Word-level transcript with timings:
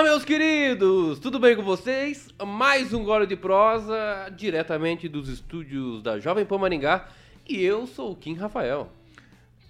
Olá, 0.00 0.08
meus 0.08 0.24
queridos! 0.24 1.18
Tudo 1.18 1.38
bem 1.38 1.54
com 1.54 1.62
vocês? 1.62 2.30
Mais 2.42 2.94
um 2.94 3.04
gole 3.04 3.26
de 3.26 3.36
prosa 3.36 4.32
diretamente 4.34 5.06
dos 5.10 5.28
estúdios 5.28 6.02
da 6.02 6.18
Jovem 6.18 6.46
Pan 6.46 6.56
Maringá 6.56 7.06
e 7.46 7.62
eu 7.62 7.86
sou 7.86 8.12
o 8.12 8.16
Kim 8.16 8.32
Rafael. 8.32 8.90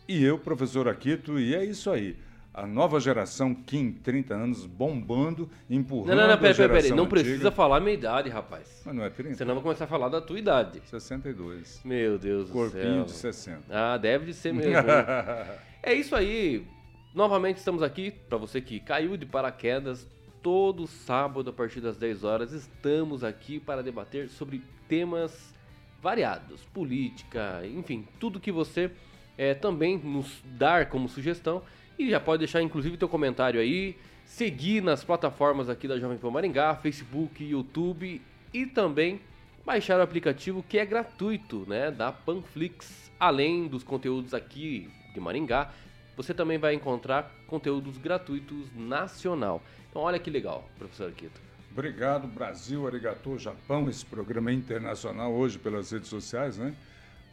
E 0.06 0.22
eu, 0.22 0.38
professor 0.38 0.86
Aquito, 0.86 1.36
e 1.36 1.52
é 1.52 1.64
isso 1.64 1.90
aí. 1.90 2.16
A 2.54 2.64
nova 2.64 3.00
geração 3.00 3.52
Kim, 3.52 3.90
30 3.90 4.32
anos, 4.32 4.66
bombando, 4.66 5.50
empurrando 5.68 6.10
Não, 6.10 6.14
não, 6.14 6.28
não, 6.28 6.38
peraí, 6.38 6.54
peraí, 6.54 6.76
peraí. 6.76 6.90
Não 6.90 7.04
antiga. 7.06 7.22
precisa 7.22 7.50
falar 7.50 7.78
a 7.78 7.80
minha 7.80 7.94
idade, 7.94 8.28
rapaz. 8.28 8.82
Mas 8.86 8.94
não 8.94 9.02
é 9.02 9.10
30? 9.10 9.34
Senão 9.34 9.54
vou 9.54 9.64
começar 9.64 9.86
a 9.86 9.88
falar 9.88 10.08
da 10.08 10.20
tua 10.20 10.38
idade. 10.38 10.80
62. 10.84 11.80
Meu 11.84 12.16
Deus 12.16 12.47
do 12.47 12.52
Corpinho 12.52 12.83
céu. 12.83 13.05
de 13.05 13.10
60. 13.10 13.62
Ah, 13.69 13.97
deve 13.97 14.27
de 14.27 14.34
ser 14.34 14.55
mesmo. 14.55 14.70
é 15.83 15.92
isso 15.92 16.14
aí. 16.14 16.64
Novamente 17.12 17.56
estamos 17.56 17.83
aqui, 17.83 18.12
para 18.12 18.38
você 18.38 18.60
que 18.60 18.78
caiu 18.78 19.16
de 19.16 19.27
paraquedas, 19.27 20.06
todo 20.42 20.86
sábado 20.86 21.50
a 21.50 21.52
partir 21.52 21.80
das 21.80 21.96
10 21.96 22.24
horas 22.24 22.52
estamos 22.52 23.22
aqui 23.22 23.60
para 23.60 23.82
debater 23.82 24.28
sobre 24.28 24.62
temas 24.88 25.54
variados, 26.02 26.64
política, 26.72 27.62
enfim, 27.66 28.06
tudo 28.18 28.40
que 28.40 28.50
você 28.50 28.90
eh, 29.36 29.54
também 29.54 29.98
nos 29.98 30.42
dar 30.44 30.88
como 30.88 31.08
sugestão 31.08 31.62
e 31.98 32.08
já 32.08 32.18
pode 32.18 32.40
deixar 32.40 32.62
inclusive 32.62 32.96
teu 32.96 33.08
comentário 33.08 33.60
aí, 33.60 33.96
seguir 34.24 34.82
nas 34.82 35.04
plataformas 35.04 35.68
aqui 35.68 35.86
da 35.86 35.98
Jovem 35.98 36.16
Pan 36.16 36.30
Maringá, 36.30 36.74
Facebook, 36.77 37.44
YouTube 37.44 38.20
e 38.52 38.66
também 38.66 39.20
baixar 39.64 39.98
o 40.00 40.02
aplicativo 40.02 40.64
que 40.66 40.78
é 40.78 40.86
gratuito, 40.86 41.64
né, 41.69 41.91
da 41.91 42.10
Panflix. 42.10 43.10
Além 43.20 43.69
dos 43.69 43.84
conteúdos 43.84 44.32
aqui 44.32 44.88
de 45.12 45.20
Maringá, 45.20 45.70
você 46.16 46.34
também 46.34 46.58
vai 46.58 46.75
encontrar 46.75 47.33
conteúdos 47.47 47.97
gratuitos 47.98 48.66
nacional. 48.75 49.62
Então 49.91 50.03
olha 50.03 50.19
que 50.19 50.30
legal, 50.30 50.69
professor 50.78 51.08
Akito. 51.08 51.41
Obrigado, 51.72 52.27
Brasil, 52.27 52.86
Arigato, 52.86 53.39
Japão. 53.39 53.89
Esse 53.89 54.05
programa 54.05 54.50
é 54.50 54.55
internacional 54.55 55.33
hoje 55.33 55.58
pelas 55.58 55.91
redes 55.91 56.08
sociais, 56.08 56.58
né? 56.58 56.75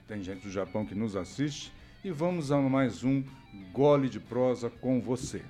Tem 0.07 0.23
gente 0.23 0.43
do 0.43 0.51
Japão 0.51 0.85
que 0.85 0.95
nos 0.95 1.15
assiste. 1.15 1.71
E 2.03 2.11
vamos 2.11 2.51
a 2.51 2.57
mais 2.61 3.03
um 3.03 3.23
gole 3.73 4.07
de 4.07 4.19
prosa 4.19 4.69
com 4.69 5.01
você. 5.01 5.41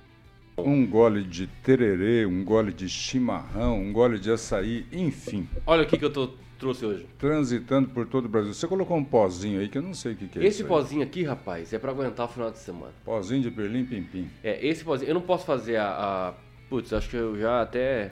Um 0.58 0.86
gole 0.86 1.22
de 1.22 1.46
tererê, 1.62 2.26
um 2.26 2.44
gole 2.44 2.72
de 2.72 2.88
chimarrão, 2.88 3.80
um 3.80 3.92
gole 3.92 4.18
de 4.18 4.30
açaí, 4.30 4.84
enfim, 4.92 5.48
Olha 5.66 5.82
o 5.82 5.86
que, 5.86 5.96
que 5.96 6.04
eu 6.04 6.12
tô, 6.12 6.30
trouxe 6.58 6.84
hoje. 6.84 7.06
transitando 7.18 7.88
por 7.90 8.06
todo 8.06 8.24
o 8.24 8.28
Brasil. 8.28 8.52
Você 8.52 8.66
colocou 8.66 8.96
um 8.96 9.04
pozinho 9.04 9.60
aí 9.60 9.68
que 9.68 9.78
eu 9.78 9.82
não 9.82 9.94
sei 9.94 10.12
o 10.12 10.16
que, 10.16 10.26
que 10.28 10.38
é 10.38 10.44
Esse 10.44 10.64
pozinho 10.64 11.02
aqui, 11.02 11.22
rapaz, 11.22 11.72
é 11.72 11.78
para 11.78 11.90
aguentar 11.92 12.26
o 12.26 12.28
final 12.28 12.50
de 12.50 12.58
semana. 12.58 12.92
Pozinho 13.04 13.42
de 13.42 13.50
Berlim 13.50 13.84
Pim 13.84 14.02
Pim. 14.02 14.30
É, 14.42 14.66
esse 14.66 14.82
pozinho, 14.84 15.10
eu 15.10 15.14
não 15.14 15.22
posso 15.22 15.44
fazer 15.46 15.76
a, 15.76 15.88
a 16.28 16.34
putz, 16.68 16.92
acho 16.92 17.08
que 17.08 17.16
eu 17.16 17.38
já 17.38 17.62
até 17.62 18.10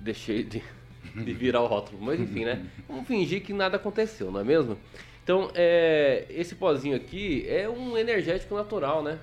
deixei 0.00 0.42
de, 0.42 0.62
de 1.16 1.32
virar 1.32 1.62
o 1.62 1.66
rótulo, 1.66 1.98
mas 2.00 2.20
enfim, 2.20 2.44
né? 2.44 2.66
Vamos 2.86 3.06
fingir 3.06 3.42
que 3.42 3.52
nada 3.52 3.76
aconteceu, 3.76 4.30
não 4.30 4.40
é 4.40 4.44
mesmo? 4.44 4.76
Então, 5.24 5.50
é, 5.54 6.24
esse 6.30 6.54
pozinho 6.54 6.96
aqui 6.96 7.44
é 7.48 7.68
um 7.68 7.96
energético 7.98 8.54
natural, 8.54 9.02
né? 9.02 9.18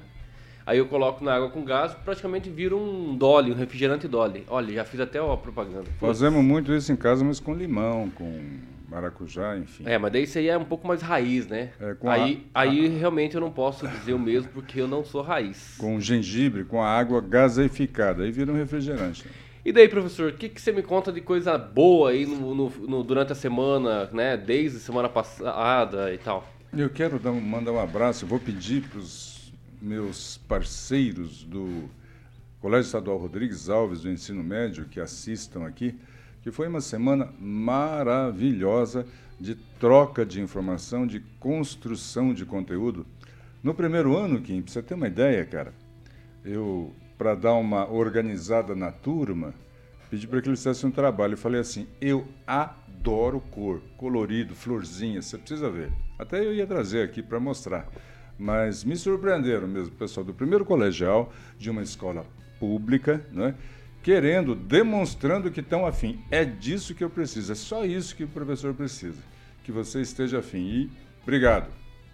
Aí 0.66 0.80
eu 0.80 0.88
coloco 0.88 1.23
na 1.23 1.35
água 1.35 1.49
com 1.49 1.63
gás, 1.63 1.94
praticamente 1.94 2.49
vira 2.49 2.75
um 2.75 3.16
Dolly, 3.16 3.52
um 3.52 3.55
refrigerante 3.55 4.08
Dolly. 4.08 4.44
Olha, 4.47 4.73
já 4.73 4.83
fiz 4.83 4.99
até 4.99 5.19
a 5.19 5.38
propaganda. 5.38 5.85
Fazemos 5.99 6.44
muito 6.44 6.73
isso 6.73 6.91
em 6.91 6.95
casa, 6.95 7.23
mas 7.23 7.39
com 7.39 7.53
limão, 7.53 8.09
com 8.09 8.41
maracujá, 8.89 9.55
enfim. 9.57 9.83
É, 9.85 9.97
mas 9.99 10.11
daí 10.11 10.23
isso 10.23 10.39
aí 10.39 10.47
é 10.47 10.57
um 10.57 10.66
pouco 10.66 10.88
mais 10.88 11.02
raiz, 11.03 11.47
né? 11.47 11.69
É, 11.80 11.94
com 11.94 12.09
aí, 12.09 12.47
a- 12.53 12.61
aí 12.61 12.88
realmente 12.88 13.35
eu 13.35 13.41
não 13.41 13.52
posso 13.52 13.88
dizer 13.88 14.13
o 14.13 14.19
mesmo 14.19 14.50
porque 14.53 14.81
eu 14.81 14.88
não 14.88 15.03
sou 15.03 15.22
raiz. 15.22 15.75
Com 15.78 16.00
gengibre, 16.00 16.63
com 16.63 16.81
a 16.81 16.88
água 16.88 17.22
gaseificada. 17.22 18.23
Aí 18.23 18.31
vira 18.31 18.51
um 18.51 18.56
refrigerante. 18.56 19.25
E 19.63 19.72
daí, 19.72 19.88
professor, 19.88 20.31
o 20.31 20.34
que, 20.34 20.50
que 20.50 20.62
você 20.62 20.72
me 20.72 20.81
conta 20.84 21.12
de 21.12 21.22
coisa 21.22 21.57
boa 21.57 22.09
aí 22.12 22.25
no, 22.25 22.56
no- 22.56 22.69
no- 22.88 23.03
durante 23.03 23.31
a 23.31 23.35
semana, 23.35 24.09
né? 24.12 24.35
Desde 24.38 24.79
semana 24.79 25.09
passada 25.09 26.12
e 26.13 26.18
tal? 26.18 26.44
Eu 26.75 26.89
quero 26.89 27.18
dar, 27.19 27.31
mandar 27.31 27.72
um 27.72 27.79
abraço, 27.79 28.25
eu 28.25 28.29
vou 28.29 28.39
pedir 28.39 28.81
para 28.84 29.00
os 29.00 29.25
meus 29.85 30.38
parceiros 30.47 31.44
do 31.44 31.88
Colégio 32.59 32.88
Estadual 32.88 33.18
Rodrigues 33.18 33.69
Alves 33.69 34.01
do 34.01 34.09
Ensino 34.09 34.44
Médio 34.44 34.85
que 34.85 35.00
assistam 35.00 35.63
aqui, 35.66 35.96
que 36.41 36.51
foi 36.51 36.68
uma 36.68 36.81
semana 36.81 37.31
maravilhosa 37.40 39.06
de 39.40 39.53
troca 39.79 40.25
de 40.25 40.41
informação, 40.41 41.06
de 41.06 41.19
construção 41.40 42.34
de 42.34 42.45
conteúdo. 42.45 43.06
No 43.62 43.75
primeiro 43.75 44.18
ano, 44.18 44.41
Kim, 44.41 44.62
para 44.62 44.74
você 44.74 44.81
ter 44.81 44.95
uma 44.95 45.07
ideia, 45.07 45.45
cara, 45.45 45.72
eu, 46.44 46.91
para 47.18 47.35
dar 47.35 47.53
uma 47.53 47.88
organizada 47.88 48.75
na 48.75 48.91
turma, 48.91 49.53
pedi 50.09 50.28
para 50.28 50.41
que 50.41 50.50
eles 50.50 50.59
fizessem 50.59 50.90
um 50.90 50.94
trabalho. 50.94 51.34
Eu 51.34 51.38
falei 51.38 51.62
assim: 51.62 51.88
eu 52.01 52.28
adoro 52.47 53.40
cor, 53.51 53.81
colorido, 53.97 54.56
florzinha, 54.56 55.22
você 55.22 55.38
precisa 55.38 55.69
ver. 55.69 55.91
Até 56.18 56.44
eu 56.44 56.53
ia 56.53 56.66
trazer 56.66 57.03
aqui 57.03 57.22
para 57.22 57.40
mostrar. 57.40 57.88
Mas 58.38 58.84
me 58.84 58.96
surpreenderam 58.96 59.68
mesmo, 59.68 59.90
o 59.90 59.97
pessoal 59.97 60.25
do 60.25 60.34
primeiro 60.34 60.66
colegial, 60.66 61.31
de 61.57 61.69
uma 61.69 61.81
escola 61.81 62.25
pública, 62.59 63.25
né? 63.31 63.56
querendo, 64.03 64.53
demonstrando 64.53 65.50
que 65.50 65.62
estão 65.62 65.85
afim. 65.85 66.19
É 66.29 66.45
disso 66.45 66.94
que 66.94 67.03
eu 67.03 67.09
preciso, 67.09 67.51
é 67.51 67.56
só 67.56 67.84
isso 67.85 68.16
que 68.16 68.24
o 68.24 68.28
professor 68.28 68.74
precisa. 68.74 69.22
Que 69.63 69.72
você 69.72 70.01
esteja 70.01 70.40
afim. 70.40 70.59
E 70.59 70.90
obrigado. 71.24 71.69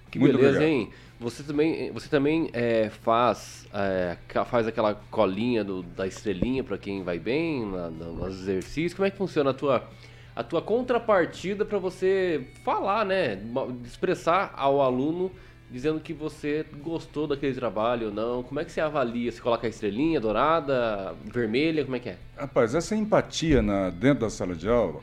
Que 0.10 0.18
Muito 0.20 0.38
beleza, 0.38 0.58
obrigado. 0.58 0.72
hein? 0.72 0.90
Você 1.20 1.44
também, 1.44 1.92
você 1.92 2.08
também 2.10 2.50
é, 2.54 2.90
faz, 2.90 3.68
é, 3.74 4.18
faz 4.46 4.68
aquela 4.68 4.96
colinha 5.12 5.64
do- 5.64 5.84
da 5.84 6.08
estrelinha 6.08 6.64
para 6.64 6.78
quem 6.78 7.04
vai 7.04 7.20
bem 7.20 7.66
na, 7.66 7.90
na, 7.90 8.06
nos 8.06 8.40
exercícios. 8.42 8.94
Como 8.94 9.06
é 9.06 9.12
que 9.12 9.18
funciona 9.18 9.52
a 9.52 9.54
tua, 9.54 9.88
a 10.36 10.44
tua 10.44 10.62
contrapartida 10.62 11.64
para 11.66 11.78
você 11.78 12.48
falar, 12.64 13.06
né? 13.06 13.38
Expressar 13.86 14.54
ao 14.56 14.82
aluno 14.82 15.30
dizendo 15.72 16.00
que 16.00 16.14
você 16.14 16.66
gostou 16.84 17.28
daquele 17.28 17.54
trabalho 17.56 18.08
ou 18.08 18.14
não. 18.14 18.44
Como 18.44 18.60
é 18.60 18.66
que 18.66 18.72
você 18.72 18.82
avalia? 18.82 19.32
Você 19.32 19.40
coloca 19.40 19.66
a 19.66 19.70
estrelinha 19.70 20.20
dourada, 20.20 21.16
vermelha, 21.24 21.84
como 21.84 21.96
é 21.96 22.00
que 22.00 22.10
é? 22.10 22.18
Rapaz, 22.38 22.76
essa 22.76 22.96
empatia 22.96 23.62
na, 23.62 23.90
dentro 23.90 24.22
da 24.22 24.30
sala 24.30 24.54
de 24.54 24.68
aula, 24.68 25.02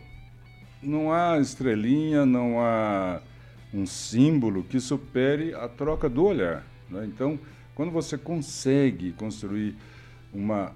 não 0.83 1.13
há 1.13 1.39
estrelinha, 1.39 2.27
não 2.27 2.61
há 2.61 3.21
um 3.73 3.87
símbolo 3.87 4.63
que 4.63 4.79
supere 4.79 5.55
a 5.55 5.69
troca 5.69 6.09
do 6.09 6.25
olhar. 6.25 6.65
né? 6.91 7.05
Então, 7.07 7.39
quando 7.75 7.91
você 7.91 8.19
consegue 8.19 9.13
construir 9.13 9.75
uma, 10.33 10.73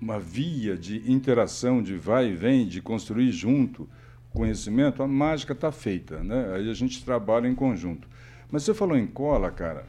uma 0.00 0.18
via 0.18 0.76
de 0.76 1.10
interação, 1.10 1.82
de 1.82 1.96
vai 1.96 2.28
e 2.28 2.34
vem, 2.34 2.66
de 2.66 2.82
construir 2.82 3.32
junto 3.32 3.88
conhecimento, 4.36 5.02
a 5.02 5.08
mágica 5.08 5.54
está 5.54 5.72
feita. 5.72 6.22
Né? 6.22 6.52
Aí 6.54 6.70
a 6.70 6.74
gente 6.74 7.02
trabalha 7.02 7.48
em 7.48 7.54
conjunto. 7.54 8.06
Mas 8.50 8.62
você 8.62 8.74
falou 8.74 8.96
em 8.96 9.06
cola, 9.06 9.50
cara. 9.50 9.84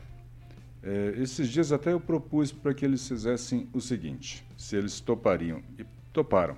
É, 0.84 1.16
esses 1.18 1.50
dias 1.50 1.72
até 1.72 1.92
eu 1.92 2.00
propus 2.00 2.52
para 2.52 2.74
que 2.74 2.86
eles 2.86 3.08
fizessem 3.08 3.68
o 3.74 3.82
seguinte, 3.82 4.46
se 4.58 4.76
eles 4.76 5.00
topariam. 5.00 5.62
E 5.78 5.86
toparam. 6.14 6.56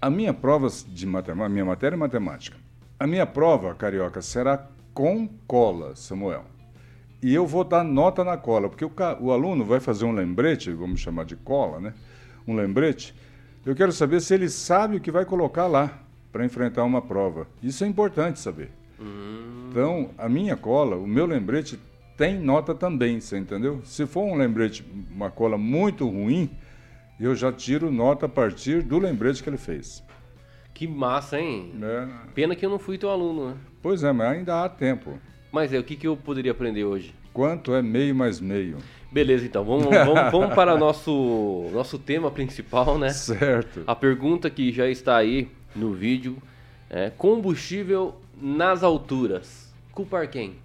A 0.00 0.08
minha 0.08 0.32
prova 0.32 0.68
de 0.86 1.06
matemática, 1.06 1.48
minha 1.48 1.64
matéria 1.64 1.94
é 1.94 1.98
matemática. 1.98 2.56
A 2.98 3.06
minha 3.06 3.26
prova, 3.26 3.74
carioca, 3.74 4.22
será 4.22 4.66
com 4.94 5.28
cola, 5.46 5.94
Samuel. 5.94 6.44
E 7.22 7.34
eu 7.34 7.46
vou 7.46 7.64
dar 7.64 7.84
nota 7.84 8.24
na 8.24 8.36
cola, 8.36 8.68
porque 8.68 8.84
o, 8.84 8.92
o 9.20 9.32
aluno 9.32 9.64
vai 9.64 9.80
fazer 9.80 10.04
um 10.04 10.12
lembrete, 10.12 10.72
vamos 10.72 11.00
chamar 11.00 11.24
de 11.24 11.36
cola, 11.36 11.80
né? 11.80 11.94
Um 12.46 12.54
lembrete. 12.54 13.14
Eu 13.66 13.74
quero 13.74 13.92
saber 13.92 14.20
se 14.20 14.34
ele 14.34 14.48
sabe 14.48 14.96
o 14.96 15.00
que 15.00 15.10
vai 15.10 15.24
colocar 15.24 15.66
lá 15.66 16.00
para 16.32 16.44
enfrentar 16.44 16.84
uma 16.84 17.02
prova. 17.02 17.46
Isso 17.62 17.84
é 17.84 17.86
importante 17.86 18.38
saber. 18.38 18.70
Então, 19.70 20.10
a 20.18 20.28
minha 20.28 20.56
cola, 20.56 20.96
o 20.96 21.06
meu 21.06 21.26
lembrete 21.26 21.78
tem 22.16 22.38
nota 22.38 22.74
também, 22.74 23.20
você 23.20 23.38
entendeu? 23.38 23.80
Se 23.84 24.06
for 24.06 24.24
um 24.24 24.34
lembrete, 24.34 24.84
uma 25.10 25.30
cola 25.30 25.56
muito 25.56 26.08
ruim, 26.08 26.50
eu 27.18 27.34
já 27.34 27.52
tiro 27.52 27.90
nota 27.90 28.26
a 28.26 28.28
partir 28.28 28.82
do 28.82 28.98
lembrete 28.98 29.42
que 29.42 29.48
ele 29.48 29.56
fez. 29.56 30.02
Que 30.74 30.86
massa, 30.86 31.40
hein? 31.40 31.72
né? 31.74 32.08
Pena 32.34 32.54
que 32.54 32.64
eu 32.64 32.70
não 32.70 32.78
fui 32.78 32.98
teu 32.98 33.10
aluno, 33.10 33.50
né? 33.50 33.56
Pois 33.82 34.02
é, 34.02 34.12
mas 34.12 34.28
ainda 34.36 34.64
há 34.64 34.68
tempo. 34.68 35.18
Mas 35.50 35.72
é, 35.72 35.78
o 35.78 35.84
que, 35.84 35.96
que 35.96 36.06
eu 36.06 36.16
poderia 36.16 36.52
aprender 36.52 36.84
hoje? 36.84 37.14
Quanto 37.32 37.74
é 37.74 37.82
meio 37.82 38.14
mais 38.14 38.40
meio? 38.40 38.78
Beleza, 39.10 39.46
então, 39.46 39.64
vamos, 39.64 39.86
vamos, 39.86 40.32
vamos 40.32 40.54
para 40.54 40.76
nosso 40.76 41.68
nosso 41.72 41.98
tema 41.98 42.30
principal, 42.30 42.98
né? 42.98 43.10
Certo. 43.10 43.82
A 43.86 43.94
pergunta 43.94 44.50
que 44.50 44.72
já 44.72 44.88
está 44.88 45.16
aí 45.16 45.48
no 45.74 45.92
vídeo 45.92 46.36
é 46.90 47.10
combustível 47.10 48.16
nas 48.40 48.82
alturas. 48.82 49.72
Culpar 49.92 50.28
quem? 50.30 50.56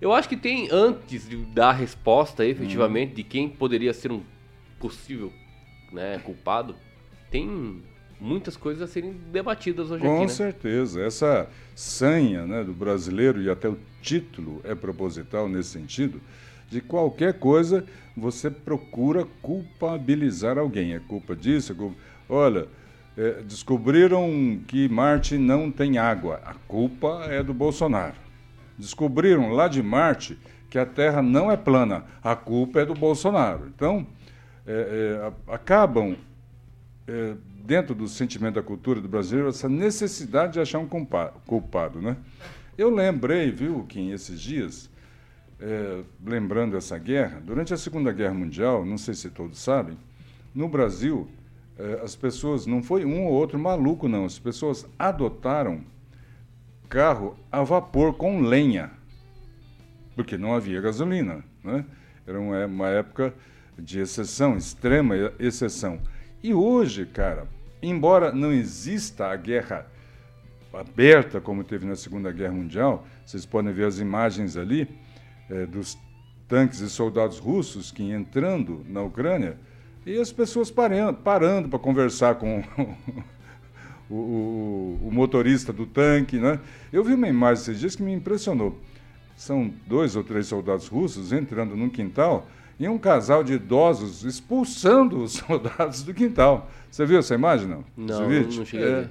Eu 0.00 0.12
acho 0.12 0.28
que 0.28 0.36
tem, 0.36 0.68
antes 0.70 1.28
de 1.28 1.36
dar 1.36 1.70
a 1.70 1.72
resposta 1.72 2.44
efetivamente 2.44 3.14
de 3.14 3.22
quem 3.22 3.48
poderia 3.48 3.94
ser 3.94 4.10
um 4.10 4.22
possível 4.80 5.32
né, 5.92 6.18
culpado, 6.24 6.74
tem 7.30 7.80
muitas 8.20 8.56
coisas 8.56 8.82
a 8.82 8.86
serem 8.86 9.12
debatidas 9.32 9.90
hoje 9.90 10.02
Com 10.02 10.14
aqui, 10.14 10.22
né? 10.22 10.28
certeza. 10.28 11.00
Essa 11.02 11.48
sanha 11.74 12.46
né, 12.46 12.64
do 12.64 12.72
brasileiro, 12.72 13.40
e 13.42 13.48
até 13.48 13.68
o 13.68 13.78
título 14.00 14.60
é 14.64 14.74
proposital 14.74 15.48
nesse 15.48 15.70
sentido, 15.70 16.20
de 16.68 16.80
qualquer 16.80 17.38
coisa, 17.38 17.84
você 18.16 18.50
procura 18.50 19.24
culpabilizar 19.40 20.58
alguém. 20.58 20.94
É 20.94 20.98
culpa 21.00 21.36
disso, 21.36 21.72
é 21.72 21.74
culpa... 21.74 21.96
Olha, 22.28 22.66
é, 23.16 23.42
descobriram 23.42 24.60
que 24.66 24.88
Marte 24.88 25.36
não 25.36 25.70
tem 25.70 25.98
água. 25.98 26.40
A 26.44 26.54
culpa 26.54 27.26
é 27.28 27.42
do 27.42 27.52
Bolsonaro. 27.52 28.16
Descobriram 28.78 29.50
lá 29.50 29.68
de 29.68 29.82
Marte 29.82 30.38
que 30.70 30.78
a 30.78 30.86
Terra 30.86 31.20
não 31.20 31.50
é 31.50 31.56
plana. 31.56 32.04
A 32.22 32.34
culpa 32.34 32.80
é 32.80 32.86
do 32.86 32.94
Bolsonaro. 32.94 33.70
Então, 33.74 34.06
é, 34.66 35.20
é, 35.46 35.52
acabam, 35.52 36.16
é, 37.06 37.34
dentro 37.64 37.94
do 37.94 38.08
sentimento 38.08 38.54
da 38.54 38.62
cultura 38.62 39.00
do 39.00 39.08
brasileiro, 39.08 39.50
essa 39.50 39.68
necessidade 39.68 40.54
de 40.54 40.60
achar 40.60 40.78
um 40.78 40.88
culpado. 41.46 42.00
Né? 42.00 42.16
Eu 42.78 42.88
lembrei, 42.88 43.50
viu, 43.50 43.84
Kim, 43.84 44.12
esses 44.12 44.40
dias, 44.40 44.90
é, 45.60 46.00
lembrando 46.24 46.76
essa 46.76 46.98
guerra, 46.98 47.40
durante 47.44 47.74
a 47.74 47.76
Segunda 47.76 48.10
Guerra 48.10 48.34
Mundial, 48.34 48.84
não 48.84 48.96
sei 48.96 49.14
se 49.14 49.28
todos 49.30 49.58
sabem, 49.58 49.98
no 50.54 50.68
Brasil, 50.68 51.28
as 52.02 52.14
pessoas, 52.14 52.66
não 52.66 52.82
foi 52.82 53.04
um 53.04 53.24
ou 53.24 53.32
outro 53.32 53.58
maluco, 53.58 54.08
não, 54.08 54.24
as 54.24 54.38
pessoas 54.38 54.86
adotaram 54.98 55.82
carro 56.88 57.36
a 57.50 57.62
vapor 57.62 58.14
com 58.14 58.40
lenha, 58.40 58.90
porque 60.14 60.36
não 60.36 60.54
havia 60.54 60.80
gasolina. 60.80 61.42
Né? 61.64 61.84
Era 62.26 62.38
uma, 62.38 62.66
uma 62.66 62.88
época 62.88 63.34
de 63.78 64.00
exceção, 64.00 64.56
extrema 64.56 65.14
exceção. 65.38 65.98
E 66.42 66.52
hoje, 66.52 67.06
cara, 67.06 67.48
embora 67.82 68.32
não 68.32 68.52
exista 68.52 69.26
a 69.28 69.36
guerra 69.36 69.86
aberta 70.72 71.40
como 71.40 71.64
teve 71.64 71.86
na 71.86 71.96
Segunda 71.96 72.30
Guerra 72.30 72.52
Mundial, 72.52 73.06
vocês 73.24 73.44
podem 73.44 73.72
ver 73.72 73.86
as 73.86 73.98
imagens 73.98 74.56
ali 74.56 74.88
é, 75.50 75.66
dos 75.66 75.98
tanques 76.46 76.80
e 76.80 76.90
soldados 76.90 77.38
russos 77.38 77.90
que 77.90 78.02
entrando 78.02 78.84
na 78.88 79.02
Ucrânia 79.02 79.58
e 80.04 80.18
as 80.18 80.32
pessoas 80.32 80.70
parando, 80.70 81.18
parando 81.18 81.68
para 81.68 81.78
conversar 81.78 82.34
com 82.34 82.62
o, 84.10 84.14
o, 84.14 85.00
o, 85.04 85.10
motorista 85.12 85.72
do 85.72 85.86
tanque, 85.86 86.38
né? 86.38 86.60
Eu 86.92 87.04
vi 87.04 87.14
uma 87.14 87.28
imagem 87.28 87.62
esses 87.62 87.80
dias 87.80 87.96
que 87.96 88.02
me 88.02 88.12
impressionou. 88.12 88.78
São 89.36 89.72
dois 89.86 90.16
ou 90.16 90.24
três 90.24 90.46
soldados 90.46 90.88
russos 90.88 91.32
entrando 91.32 91.76
num 91.76 91.88
quintal 91.88 92.46
e 92.78 92.88
um 92.88 92.98
casal 92.98 93.44
de 93.44 93.54
idosos 93.54 94.24
expulsando 94.24 95.22
os 95.22 95.32
soldados 95.46 96.02
do 96.02 96.12
quintal. 96.12 96.68
Você 96.90 97.06
viu 97.06 97.18
essa 97.18 97.34
imagem, 97.34 97.68
não? 97.68 97.84
Não, 97.96 98.28
não 98.28 98.64
cheguei 98.66 98.88
é. 98.88 99.08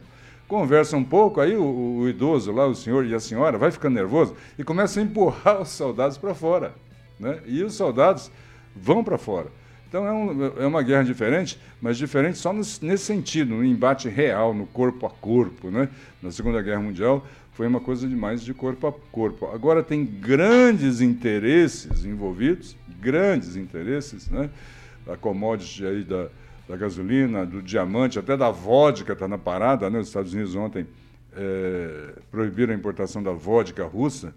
Conversa 0.47 0.97
um 0.97 1.03
pouco, 1.03 1.39
aí 1.39 1.55
o, 1.55 1.63
o, 1.99 2.09
idoso 2.09 2.51
lá, 2.51 2.67
o 2.67 2.75
senhor 2.75 3.05
e 3.05 3.15
a 3.15 3.19
senhora, 3.21 3.57
vai 3.57 3.71
ficando 3.71 3.95
nervoso 3.95 4.35
e 4.59 4.63
começa 4.65 4.99
a 4.99 5.03
empurrar 5.03 5.61
os 5.61 5.69
soldados 5.69 6.17
para 6.17 6.35
fora. 6.35 6.75
Né? 7.17 7.39
E 7.45 7.63
os 7.63 7.73
soldados 7.73 8.29
vão 8.75 9.01
para 9.01 9.17
fora. 9.17 9.47
Então 9.91 10.07
é, 10.07 10.11
um, 10.13 10.63
é, 10.63 10.65
uma 10.65 10.81
guerra 10.81 11.03
diferente, 11.03 11.59
mas 11.81 11.97
diferente 11.97 12.37
só 12.37 12.53
no, 12.53 12.61
nesse 12.81 12.99
sentido, 12.99 13.55
no 13.55 13.65
embate 13.65 14.07
real, 14.07 14.53
no 14.53 14.65
corpo 14.65 15.05
a 15.05 15.09
corpo. 15.09 15.69
Né? 15.69 15.89
Na 16.23 16.31
Segunda 16.31 16.61
Guerra 16.61 16.79
Mundial 16.79 17.27
foi 17.51 17.67
uma 17.67 17.81
coisa 17.81 18.07
de 18.07 18.15
mais 18.15 18.41
de 18.41 18.53
corpo 18.53 18.87
a 18.87 18.93
corpo. 19.11 19.47
Agora 19.47 19.83
tem 19.83 20.05
grandes 20.05 21.01
interesses 21.01 22.05
envolvidos, 22.05 22.73
grandes 23.01 23.57
interesses, 23.57 24.29
né? 24.29 24.49
A 25.05 25.17
commodity 25.17 25.85
aí 25.85 26.05
da, 26.05 26.29
da 26.69 26.77
gasolina, 26.77 27.45
do 27.45 27.61
diamante, 27.61 28.17
até 28.17 28.37
da 28.37 28.49
vodka 28.49 29.11
está 29.11 29.27
na 29.27 29.37
parada. 29.37 29.89
Né? 29.89 29.99
Os 29.99 30.07
Estados 30.07 30.33
Unidos 30.33 30.55
ontem 30.55 30.87
é, 31.35 32.13
proibiram 32.31 32.73
a 32.73 32.77
importação 32.77 33.21
da 33.21 33.31
vodka 33.31 33.83
russa. 33.83 34.33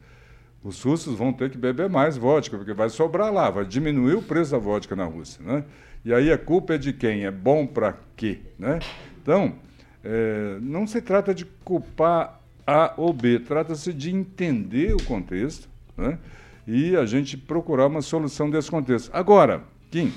Os 0.64 0.82
russos 0.82 1.14
vão 1.16 1.32
ter 1.32 1.50
que 1.50 1.58
beber 1.58 1.88
mais 1.88 2.16
vodka, 2.16 2.56
porque 2.56 2.72
vai 2.72 2.88
sobrar 2.88 3.32
lá, 3.32 3.50
vai 3.50 3.64
diminuir 3.64 4.14
o 4.14 4.22
preço 4.22 4.52
da 4.52 4.58
vodka 4.58 4.96
na 4.96 5.04
Rússia. 5.04 5.44
Né? 5.44 5.64
E 6.04 6.12
aí 6.12 6.32
a 6.32 6.38
culpa 6.38 6.74
é 6.74 6.78
de 6.78 6.92
quem? 6.92 7.26
É 7.26 7.30
bom 7.30 7.66
para 7.66 7.96
quê? 8.16 8.40
Né? 8.58 8.80
Então, 9.22 9.54
é, 10.02 10.58
não 10.60 10.86
se 10.86 11.02
trata 11.02 11.34
de 11.34 11.44
culpar 11.62 12.40
A 12.66 12.94
ou 12.96 13.12
B, 13.12 13.38
trata-se 13.38 13.92
de 13.92 14.10
entender 14.10 14.94
o 14.94 15.02
contexto 15.04 15.68
né? 15.96 16.18
e 16.66 16.96
a 16.96 17.04
gente 17.04 17.36
procurar 17.36 17.86
uma 17.86 18.00
solução 18.00 18.48
desse 18.48 18.70
contexto. 18.70 19.10
Agora, 19.12 19.62
Kim, 19.90 20.10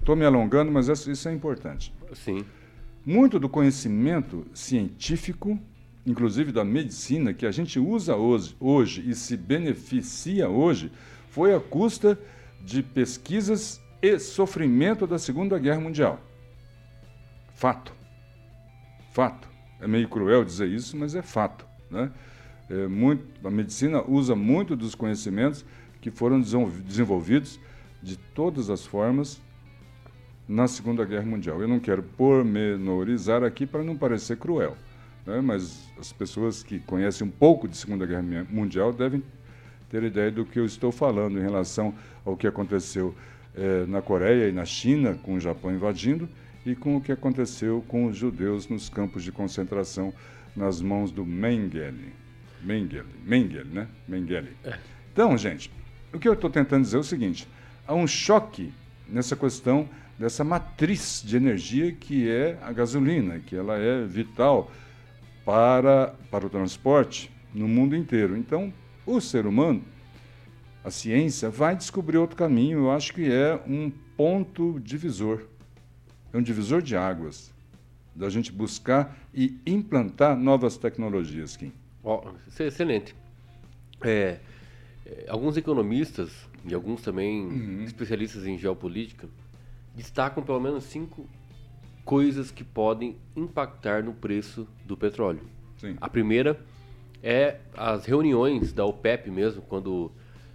Estou 0.00 0.16
me 0.16 0.24
alongando, 0.24 0.72
mas 0.72 0.88
isso 0.88 1.28
é 1.28 1.32
importante. 1.32 1.92
Sim. 2.14 2.44
Muito 3.04 3.38
do 3.38 3.48
conhecimento 3.48 4.46
científico, 4.54 5.58
inclusive 6.06 6.52
da 6.52 6.64
medicina, 6.64 7.32
que 7.32 7.46
a 7.46 7.50
gente 7.50 7.78
usa 7.78 8.16
hoje, 8.16 8.56
hoje 8.58 9.08
e 9.08 9.14
se 9.14 9.36
beneficia 9.36 10.48
hoje, 10.48 10.90
foi 11.28 11.54
à 11.54 11.60
custa 11.60 12.18
de 12.60 12.82
pesquisas 12.82 13.80
e 14.02 14.18
sofrimento 14.18 15.06
da 15.06 15.18
Segunda 15.18 15.58
Guerra 15.58 15.80
Mundial. 15.80 16.20
Fato. 17.54 17.92
Fato. 19.12 19.48
É 19.80 19.86
meio 19.86 20.08
cruel 20.08 20.44
dizer 20.44 20.68
isso, 20.68 20.96
mas 20.96 21.14
é 21.14 21.22
fato. 21.22 21.66
Né? 21.90 22.10
É 22.68 22.86
muito, 22.86 23.46
a 23.46 23.50
medicina 23.50 24.02
usa 24.06 24.34
muito 24.34 24.76
dos 24.76 24.94
conhecimentos 24.94 25.64
que 26.00 26.10
foram 26.10 26.40
desenvolvidos 26.40 27.58
de 28.02 28.16
todas 28.16 28.70
as 28.70 28.86
formas 28.86 29.40
na 30.48 30.66
Segunda 30.66 31.04
Guerra 31.04 31.26
Mundial. 31.26 31.60
Eu 31.60 31.68
não 31.68 31.78
quero 31.78 32.02
pormenorizar 32.02 33.44
aqui 33.44 33.66
para 33.66 33.82
não 33.82 33.96
parecer 33.96 34.36
cruel, 34.36 34.76
né? 35.26 35.40
mas 35.40 35.88
as 35.98 36.12
pessoas 36.12 36.62
que 36.62 36.78
conhecem 36.80 37.26
um 37.26 37.30
pouco 37.30 37.68
de 37.68 37.76
Segunda 37.76 38.06
Guerra 38.06 38.22
Mundial 38.48 38.92
devem 38.92 39.22
ter 39.90 40.02
ideia 40.02 40.30
do 40.30 40.44
que 40.44 40.58
eu 40.58 40.64
estou 40.64 40.92
falando 40.92 41.38
em 41.38 41.42
relação 41.42 41.94
ao 42.24 42.36
que 42.36 42.46
aconteceu 42.46 43.14
eh, 43.56 43.84
na 43.88 44.00
Coreia 44.00 44.48
e 44.48 44.52
na 44.52 44.64
China, 44.64 45.14
com 45.14 45.34
o 45.34 45.40
Japão 45.40 45.72
invadindo, 45.72 46.28
e 46.64 46.76
com 46.76 46.96
o 46.96 47.00
que 47.00 47.10
aconteceu 47.10 47.84
com 47.88 48.06
os 48.06 48.16
judeus 48.16 48.68
nos 48.68 48.88
campos 48.88 49.24
de 49.24 49.32
concentração 49.32 50.12
nas 50.54 50.80
mãos 50.80 51.10
do 51.10 51.24
Mengele. 51.24 52.12
Mengele, 52.62 53.08
Mengele, 53.24 53.70
né? 53.72 53.88
Mengele. 54.06 54.50
É. 54.64 54.78
Então, 55.12 55.36
gente, 55.36 55.70
o 56.12 56.18
que 56.18 56.28
eu 56.28 56.34
estou 56.34 56.50
tentando 56.50 56.82
dizer 56.82 56.98
é 56.98 57.00
o 57.00 57.04
seguinte: 57.04 57.48
há 57.86 57.94
um 57.94 58.06
choque 58.06 58.72
nessa 59.08 59.34
questão 59.34 59.88
dessa 60.18 60.44
matriz 60.44 61.22
de 61.24 61.36
energia 61.36 61.92
que 61.92 62.28
é 62.28 62.58
a 62.62 62.70
gasolina, 62.72 63.40
que 63.40 63.56
ela 63.56 63.78
é 63.78 64.04
vital 64.04 64.70
para, 65.50 66.14
para 66.30 66.46
o 66.46 66.48
transporte 66.48 67.28
no 67.52 67.66
mundo 67.66 67.96
inteiro. 67.96 68.36
Então, 68.36 68.72
o 69.04 69.20
ser 69.20 69.46
humano, 69.46 69.82
a 70.84 70.92
ciência, 70.92 71.50
vai 71.50 71.74
descobrir 71.74 72.18
outro 72.18 72.36
caminho. 72.36 72.78
Eu 72.78 72.90
acho 72.92 73.12
que 73.12 73.28
é 73.28 73.60
um 73.66 73.90
ponto 74.16 74.78
divisor. 74.78 75.42
É 76.32 76.38
um 76.38 76.42
divisor 76.42 76.80
de 76.80 76.96
águas 76.96 77.52
da 78.14 78.30
gente 78.30 78.52
buscar 78.52 79.18
e 79.34 79.58
implantar 79.66 80.36
novas 80.36 80.76
tecnologias, 80.76 81.56
Kim. 81.56 81.72
Oh, 82.04 82.22
excelente. 82.60 83.16
É, 84.02 84.38
é, 85.04 85.26
alguns 85.28 85.56
economistas 85.56 86.30
e 86.64 86.72
alguns 86.72 87.02
também 87.02 87.46
uhum. 87.46 87.82
especialistas 87.82 88.46
em 88.46 88.56
geopolítica 88.56 89.28
destacam 89.96 90.44
pelo 90.44 90.60
menos 90.60 90.84
cinco 90.84 91.26
coisas 92.04 92.50
que 92.50 92.64
podem 92.64 93.16
impactar 93.36 94.02
no 94.02 94.12
preço 94.12 94.66
do 94.84 94.96
petróleo. 94.96 95.42
Sim. 95.78 95.96
A 96.00 96.08
primeira 96.08 96.58
é 97.22 97.58
as 97.76 98.04
reuniões 98.04 98.72
da 98.72 98.84
OPEP 98.84 99.30
mesmo, 99.30 99.62
quando 99.62 100.10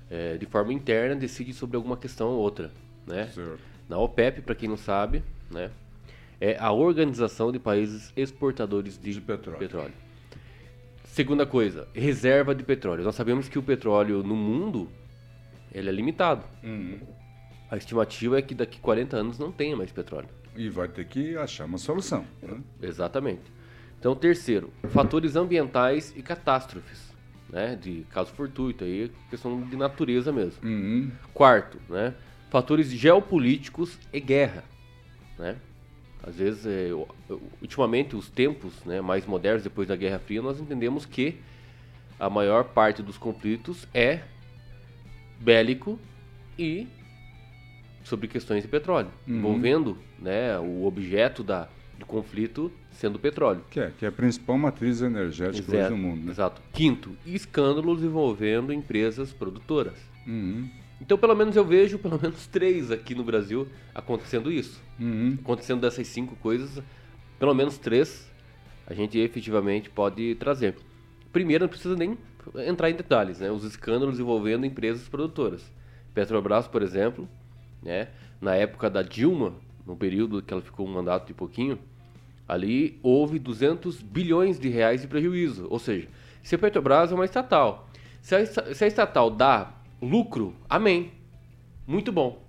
é, 0.10 0.38
de 0.38 0.46
forma 0.46 0.74
interna 0.74 1.16
decide 1.16 1.54
sobre 1.54 1.78
alguma 1.78 1.98
questão 1.98 2.30
ou 2.30 2.40
outra. 2.40 2.72
Né? 3.06 3.30
Na 3.88 3.98
OPEP, 3.98 4.42
para 4.42 4.56
quem 4.56 4.68
não 4.68 4.78
sabe, 4.78 5.24
né, 5.50 5.70
é 6.40 6.58
a 6.60 6.72
Organização 6.72 7.52
de 7.52 7.60
Países 7.60 8.12
Exportadores 8.16 9.00
de, 9.00 9.14
de 9.14 9.22
petróleo. 9.22 9.60
petróleo. 9.60 9.94
Segunda 11.06 11.46
coisa, 11.46 11.88
reserva 11.94 12.54
de 12.54 12.64
petróleo. 12.64 13.04
Nós 13.04 13.16
sabemos 13.16 13.48
que 13.48 13.58
o 13.58 13.64
petróleo 13.64 14.22
no 14.22 14.36
mundo 14.36 14.90
ele 15.74 15.90
é 15.90 15.92
limitado. 15.92 16.44
Uhum. 16.64 17.00
A 17.70 17.78
estimativa 17.78 18.38
é 18.40 18.42
que 18.42 18.54
daqui 18.54 18.80
40 18.80 19.18
anos 19.18 19.40
não 19.40 19.52
tenha 19.52 19.76
mais 19.76 19.92
petróleo. 19.92 20.30
E 20.56 20.70
vai 20.70 20.88
ter 20.88 21.06
que 21.06 21.36
achar 21.38 21.66
uma 21.66 21.78
solução. 21.78 22.26
Né? 22.42 22.60
Exatamente. 22.82 23.42
Então, 24.00 24.16
terceiro, 24.16 24.72
fatores 24.90 25.36
ambientais 25.36 26.14
e 26.16 26.22
catástrofes, 26.22 27.12
né? 27.50 27.76
De 27.76 28.06
caso 28.12 28.32
fortuito, 28.34 28.84
aí 28.84 29.12
questão 29.30 29.62
de 29.62 29.76
natureza 29.76 30.32
mesmo. 30.32 30.64
Uhum. 30.64 31.12
Quarto, 31.34 31.80
né? 31.90 32.14
Fatores 32.52 32.90
geopolíticos 32.90 33.98
e 34.14 34.20
guerra, 34.20 34.64
né? 35.40 35.56
Às 36.22 36.36
vezes, 36.38 36.66
é, 36.66 36.90
ultimamente, 37.62 38.16
os 38.16 38.30
tempos 38.30 38.74
né, 38.84 39.00
mais 39.00 39.26
modernos, 39.26 39.64
depois 39.64 39.88
da 39.88 39.96
Guerra 39.96 40.18
Fria, 40.18 40.42
nós 40.42 40.60
entendemos 40.60 41.06
que 41.06 41.40
a 42.20 42.30
maior 42.30 42.64
parte 42.64 43.04
dos 43.04 43.18
conflitos 43.18 43.88
é 43.94 44.22
bélico 45.40 46.00
e 46.58 46.88
sobre 48.06 48.28
questões 48.28 48.62
de 48.62 48.70
petróleo, 48.70 49.10
uhum. 49.28 49.38
envolvendo 49.38 49.98
né, 50.18 50.58
o 50.60 50.86
objeto 50.86 51.44
da, 51.44 51.68
do 51.98 52.06
conflito 52.06 52.72
sendo 52.92 53.16
o 53.16 53.20
petróleo. 53.20 53.62
Que 53.70 53.80
é, 53.80 53.92
que 53.98 54.06
é 54.06 54.08
a 54.08 54.12
principal 54.12 54.58
matriz 54.58 55.02
energética 55.02 55.76
Exato, 55.76 55.90
do 55.90 55.98
mundo. 55.98 56.26
Né? 56.26 56.32
Exato. 56.32 56.62
Quinto, 56.72 57.18
escândalos 57.26 58.04
envolvendo 58.04 58.72
empresas 58.72 59.34
produtoras. 59.34 59.98
Uhum. 60.26 60.70
Então, 61.02 61.18
pelo 61.18 61.36
menos 61.36 61.56
eu 61.56 61.66
vejo 61.66 61.98
pelo 62.00 62.20
menos 62.22 62.48
três 62.48 62.92
aqui 62.92 63.14
no 63.14 63.24
Brasil 63.24 63.68
acontecendo 63.94 64.52
isso. 64.52 64.82
Uhum. 65.00 65.38
Acontecendo 65.42 65.82
dessas 65.82 66.08
cinco 66.08 66.36
coisas, 66.38 66.82
pelo 67.38 67.54
menos 67.54 67.78
três 67.78 68.32
a 68.88 68.94
gente 68.94 69.18
efetivamente 69.18 69.90
pode 69.90 70.36
trazer. 70.36 70.76
Primeiro, 71.34 71.64
não 71.64 71.70
precisa 71.70 71.96
nem 71.96 72.16
entrar 72.68 72.90
em 72.92 72.96
detalhes, 72.96 73.40
né? 73.40 73.50
Os 73.50 73.64
escândalos 73.64 74.20
envolvendo 74.20 74.64
empresas 74.64 75.10
produtoras. 75.10 75.74
Petrobras, 76.14 76.68
por 76.68 76.84
exemplo, 76.84 77.28
né? 77.86 78.10
Na 78.42 78.56
época 78.56 78.90
da 78.90 79.04
Dilma, 79.04 79.54
no 79.86 79.96
período 79.96 80.42
que 80.42 80.52
ela 80.52 80.62
ficou 80.62 80.88
um 80.88 80.92
mandato 80.92 81.28
de 81.28 81.34
pouquinho, 81.34 81.78
ali 82.48 83.00
houve 83.04 83.38
200 83.38 84.02
bilhões 84.02 84.60
de 84.60 84.68
reais 84.68 85.02
de 85.02 85.08
prejuízo. 85.08 85.68
Ou 85.70 85.78
seja, 85.78 86.10
se 86.42 86.56
a 86.56 86.58
Petrobras 86.58 87.12
é 87.12 87.16
uma 87.16 87.26
estatal, 87.26 87.88
se 88.22 88.36
a, 88.36 88.46
se 88.46 88.84
a 88.84 88.88
estatal 88.88 89.30
dá 89.30 89.72
lucro, 90.02 90.56
amém, 90.68 91.12
muito 91.88 92.12
bom. 92.12 92.44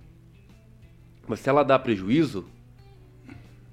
Mas 1.27 1.39
se 1.39 1.49
ela 1.49 1.63
dá 1.63 1.77
prejuízo, 1.77 2.47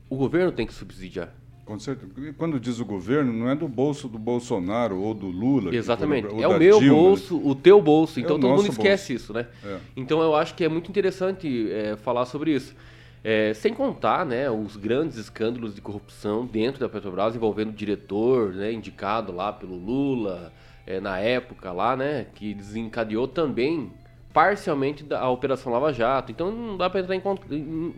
o 0.09 0.17
governo 0.17 0.53
tem 0.53 0.67
que 0.67 0.75
subsidiar. 0.75 1.33
Com 1.65 1.79
certeza. 1.79 2.13
Quando 2.37 2.61
diz 2.61 2.79
o 2.79 2.85
governo, 2.85 3.33
não 3.33 3.49
é 3.49 3.55
do 3.55 3.67
bolso 3.67 4.07
do 4.07 4.19
Bolsonaro 4.19 4.99
ou 4.99 5.15
do 5.15 5.27
Lula. 5.27 5.75
Exatamente. 5.75 6.29
é 6.43 6.47
o 6.47 6.59
meu 6.59 6.79
Dilma. 6.79 6.95
bolso, 6.95 7.41
o 7.43 7.55
teu 7.55 7.81
bolso. 7.81 8.21
Então 8.21 8.37
é 8.37 8.41
todo 8.41 8.57
mundo 8.57 8.69
esquece 8.69 9.15
bolso. 9.15 9.25
isso, 9.25 9.33
né? 9.33 9.47
É. 9.65 9.79
Então 9.97 10.21
eu 10.21 10.35
acho 10.35 10.55
que 10.55 10.63
é 10.63 10.69
muito 10.69 10.91
interessante 10.91 11.71
é, 11.73 11.97
falar 11.97 12.27
sobre 12.27 12.55
isso. 12.55 12.75
É, 13.23 13.55
sem 13.55 13.73
contar 13.73 14.27
né, 14.27 14.51
os 14.51 14.77
grandes 14.77 15.17
escândalos 15.17 15.75
de 15.75 15.81
corrupção 15.81 16.45
dentro 16.45 16.79
da 16.79 16.91
Petrobras 16.91 17.35
envolvendo 17.35 17.71
o 17.71 17.73
diretor 17.73 18.53
né, 18.53 18.71
indicado 18.71 19.33
lá 19.33 19.51
pelo 19.51 19.77
Lula 19.77 20.53
é, 20.87 21.01
na 21.01 21.19
época 21.19 21.73
lá, 21.73 21.97
né? 21.97 22.27
Que 22.35 22.53
desencadeou 22.53 23.27
também 23.27 23.91
parcialmente 24.35 25.07
a 25.15 25.31
Operação 25.31 25.73
Lava 25.73 25.93
Jato. 25.93 26.33
Então 26.33 26.51
não 26.51 26.77
dá 26.77 26.91
para 26.91 27.01
entrar 27.01 27.15
em, 27.15 27.23
em, 27.51 27.95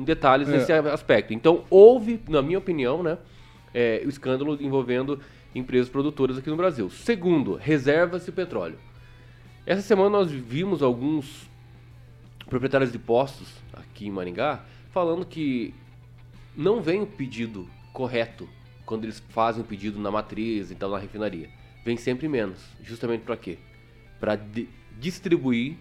em 0.00 0.04
detalhes 0.04 0.46
é. 0.48 0.52
nesse 0.52 0.70
aspecto. 0.70 1.32
Então 1.32 1.64
houve, 1.70 2.22
na 2.28 2.42
minha 2.42 2.58
opinião, 2.58 3.02
né, 3.02 3.16
é, 3.72 4.02
o 4.04 4.08
escândalo 4.10 4.58
envolvendo 4.60 5.18
empresas 5.54 5.88
produtoras 5.88 6.36
aqui 6.36 6.50
no 6.50 6.56
Brasil. 6.56 6.90
Segundo, 6.90 7.56
reservas 7.56 8.26
de 8.26 8.30
petróleo. 8.30 8.78
Essa 9.64 9.80
semana 9.80 10.10
nós 10.10 10.30
vimos 10.30 10.82
alguns 10.82 11.50
proprietários 12.46 12.92
de 12.92 12.98
postos 12.98 13.48
aqui 13.72 14.06
em 14.06 14.10
Maringá 14.10 14.64
falando 14.90 15.24
que 15.24 15.74
não 16.54 16.82
vem 16.82 17.00
o 17.00 17.06
pedido 17.06 17.66
correto 17.94 18.46
quando 18.84 19.04
eles 19.04 19.22
fazem 19.30 19.62
o 19.62 19.64
pedido 19.64 19.98
na 19.98 20.10
matriz 20.10 20.70
e 20.70 20.74
tal 20.74 20.90
na 20.90 20.98
refinaria. 20.98 21.48
Vem 21.82 21.96
sempre 21.96 22.28
menos. 22.28 22.62
Justamente 22.82 23.22
para 23.22 23.38
quê? 23.38 23.56
Para 24.20 24.36
distribuir 25.02 25.76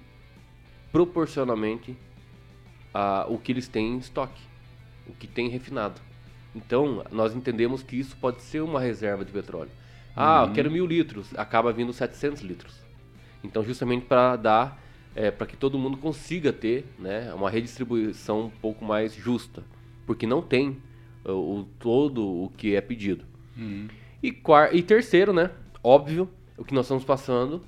proporcionalmente 0.91 1.95
a, 2.91 3.25
o 3.29 3.37
que 3.37 3.51
eles 3.51 3.67
têm 3.67 3.93
em 3.93 3.97
estoque, 3.99 4.41
o 5.07 5.13
que 5.13 5.27
tem 5.27 5.47
refinado. 5.47 6.01
Então, 6.55 7.05
nós 7.11 7.33
entendemos 7.35 7.83
que 7.83 7.95
isso 7.95 8.17
pode 8.17 8.41
ser 8.41 8.61
uma 8.61 8.79
reserva 8.79 9.23
de 9.23 9.31
petróleo. 9.31 9.69
Ah, 10.15 10.41
uhum. 10.41 10.47
eu 10.47 10.53
quero 10.53 10.71
mil 10.71 10.85
litros, 10.85 11.29
acaba 11.37 11.71
vindo 11.71 11.93
700 11.93 12.41
litros. 12.41 12.81
Então, 13.43 13.63
justamente 13.63 14.05
para 14.05 14.35
dar, 14.35 14.83
é, 15.15 15.31
para 15.31 15.45
que 15.47 15.55
todo 15.55 15.77
mundo 15.77 15.97
consiga 15.97 16.51
ter 16.51 16.85
né, 16.99 17.31
uma 17.33 17.49
redistribuição 17.49 18.45
um 18.45 18.49
pouco 18.49 18.83
mais 18.83 19.13
justa, 19.13 19.63
porque 20.05 20.25
não 20.25 20.41
tem 20.41 20.77
o, 21.23 21.59
o 21.59 21.67
todo 21.79 22.25
o 22.25 22.51
que 22.57 22.75
é 22.75 22.81
pedido. 22.81 23.23
Uhum. 23.55 23.87
E, 24.21 24.35
e 24.73 24.83
terceiro, 24.83 25.31
né, 25.31 25.51
óbvio, 25.83 26.27
o 26.57 26.65
que 26.65 26.73
nós 26.73 26.85
estamos 26.85 27.05
passando 27.05 27.61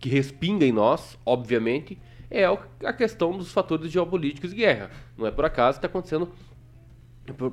que 0.00 0.08
respinga 0.08 0.64
em 0.64 0.72
nós, 0.72 1.18
obviamente, 1.24 1.98
é 2.30 2.44
a 2.84 2.92
questão 2.92 3.36
dos 3.36 3.52
fatores 3.52 3.90
geopolíticos 3.92 4.52
e 4.52 4.56
guerra. 4.56 4.90
Não 5.16 5.26
é 5.26 5.30
por 5.30 5.44
acaso 5.44 5.78
que 5.78 5.86
está 5.86 5.88
acontecendo. 5.88 6.28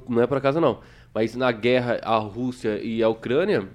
Não 0.08 0.22
é 0.22 0.26
por 0.26 0.38
acaso, 0.38 0.62
não. 0.62 0.80
Mas 1.14 1.36
na 1.36 1.52
guerra, 1.52 2.00
a 2.04 2.18
Rússia 2.18 2.82
e 2.82 3.04
a 3.04 3.10
Ucrânia, 3.10 3.68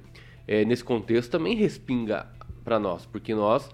é, 0.49 0.64
nesse 0.64 0.83
contexto, 0.83 1.31
também 1.31 1.55
respinga 1.55 2.26
para 2.64 2.79
nós. 2.79 3.05
Porque 3.05 3.35
nós, 3.35 3.69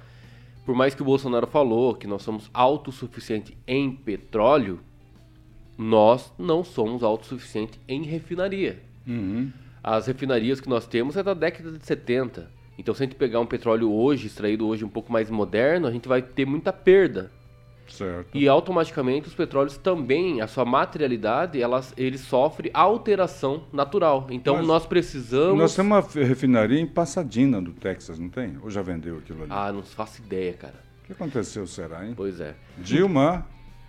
por 0.66 0.74
mais 0.74 0.94
que 0.94 1.02
o 1.02 1.04
Bolsonaro 1.04 1.46
falou 1.46 1.94
que 1.94 2.06
nós 2.06 2.22
somos 2.22 2.50
autossuficientes 2.52 3.54
em 3.66 3.90
petróleo, 3.92 4.80
nós 5.76 6.32
não 6.36 6.64
somos 6.64 7.04
autossuficientes 7.04 7.78
em 7.86 8.02
refinaria. 8.02 8.82
Uhum. 9.06 9.52
As 9.82 10.06
refinarias 10.06 10.60
que 10.60 10.68
nós 10.68 10.86
temos 10.86 11.16
é 11.16 11.22
da 11.22 11.34
década 11.34 11.70
de 11.70 11.86
70. 11.86 12.57
Então, 12.78 12.94
se 12.94 13.02
a 13.02 13.06
gente 13.06 13.16
pegar 13.16 13.40
um 13.40 13.46
petróleo 13.46 13.92
hoje, 13.92 14.28
extraído 14.28 14.66
hoje 14.66 14.84
um 14.84 14.88
pouco 14.88 15.12
mais 15.12 15.28
moderno, 15.28 15.88
a 15.88 15.90
gente 15.90 16.08
vai 16.08 16.22
ter 16.22 16.46
muita 16.46 16.72
perda. 16.72 17.30
Certo. 17.88 18.36
E 18.36 18.46
automaticamente 18.46 19.28
os 19.28 19.34
petróleos 19.34 19.76
também, 19.76 20.40
a 20.40 20.46
sua 20.46 20.64
materialidade, 20.64 21.60
elas, 21.60 21.92
ele 21.96 22.18
sofre 22.18 22.70
alteração 22.72 23.64
natural. 23.72 24.26
Então 24.30 24.56
Mas 24.56 24.66
nós 24.66 24.86
precisamos. 24.86 25.58
Nós 25.58 25.74
temos 25.74 26.14
uma 26.14 26.24
refinaria 26.24 26.78
em 26.78 26.86
Passadina, 26.86 27.60
do 27.60 27.72
Texas, 27.72 28.18
não 28.18 28.28
tem? 28.28 28.58
Ou 28.62 28.70
já 28.70 28.82
vendeu 28.82 29.18
aquilo 29.18 29.42
ali? 29.42 29.50
Ah, 29.52 29.72
não 29.72 29.82
faço 29.82 30.20
ideia, 30.20 30.52
cara. 30.52 30.74
O 31.02 31.06
que 31.06 31.12
aconteceu, 31.12 31.66
será, 31.66 32.06
hein? 32.06 32.12
Pois 32.14 32.38
é. 32.40 32.54
Dilma 32.76 33.46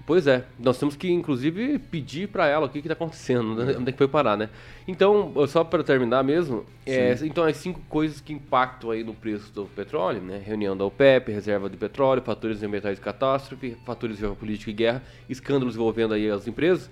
Pois 0.09 0.25
é, 0.25 0.43
nós 0.57 0.79
temos 0.79 0.95
que 0.95 1.07
inclusive 1.11 1.77
pedir 1.77 2.29
para 2.29 2.47
ela 2.47 2.65
o 2.65 2.69
que 2.69 2.79
está 2.79 2.93
acontecendo, 2.93 3.53
né? 3.53 3.75
onde 3.77 3.89
é 3.89 3.91
que 3.91 3.97
foi 3.99 4.07
parar, 4.07 4.35
né? 4.35 4.49
Então, 4.87 5.31
só 5.47 5.63
para 5.63 5.83
terminar 5.83 6.23
mesmo, 6.23 6.65
é, 6.83 7.15
então 7.21 7.43
as 7.43 7.57
cinco 7.57 7.79
coisas 7.81 8.19
que 8.19 8.33
impactam 8.33 8.89
aí 8.89 9.03
no 9.03 9.13
preço 9.13 9.53
do 9.53 9.65
petróleo, 9.65 10.19
né? 10.19 10.41
Reunião 10.43 10.75
da 10.75 10.83
OPEP, 10.83 11.31
reserva 11.31 11.69
de 11.69 11.77
petróleo, 11.77 12.23
fatores 12.23 12.63
ambientais 12.63 12.97
de 12.97 13.03
catástrofe, 13.03 13.77
fatores 13.85 14.15
de 14.15 14.21
geopolítica 14.21 14.71
e 14.71 14.73
guerra, 14.73 15.03
escândalos 15.29 15.75
envolvendo 15.75 16.15
aí 16.15 16.27
as 16.27 16.47
empresas. 16.47 16.89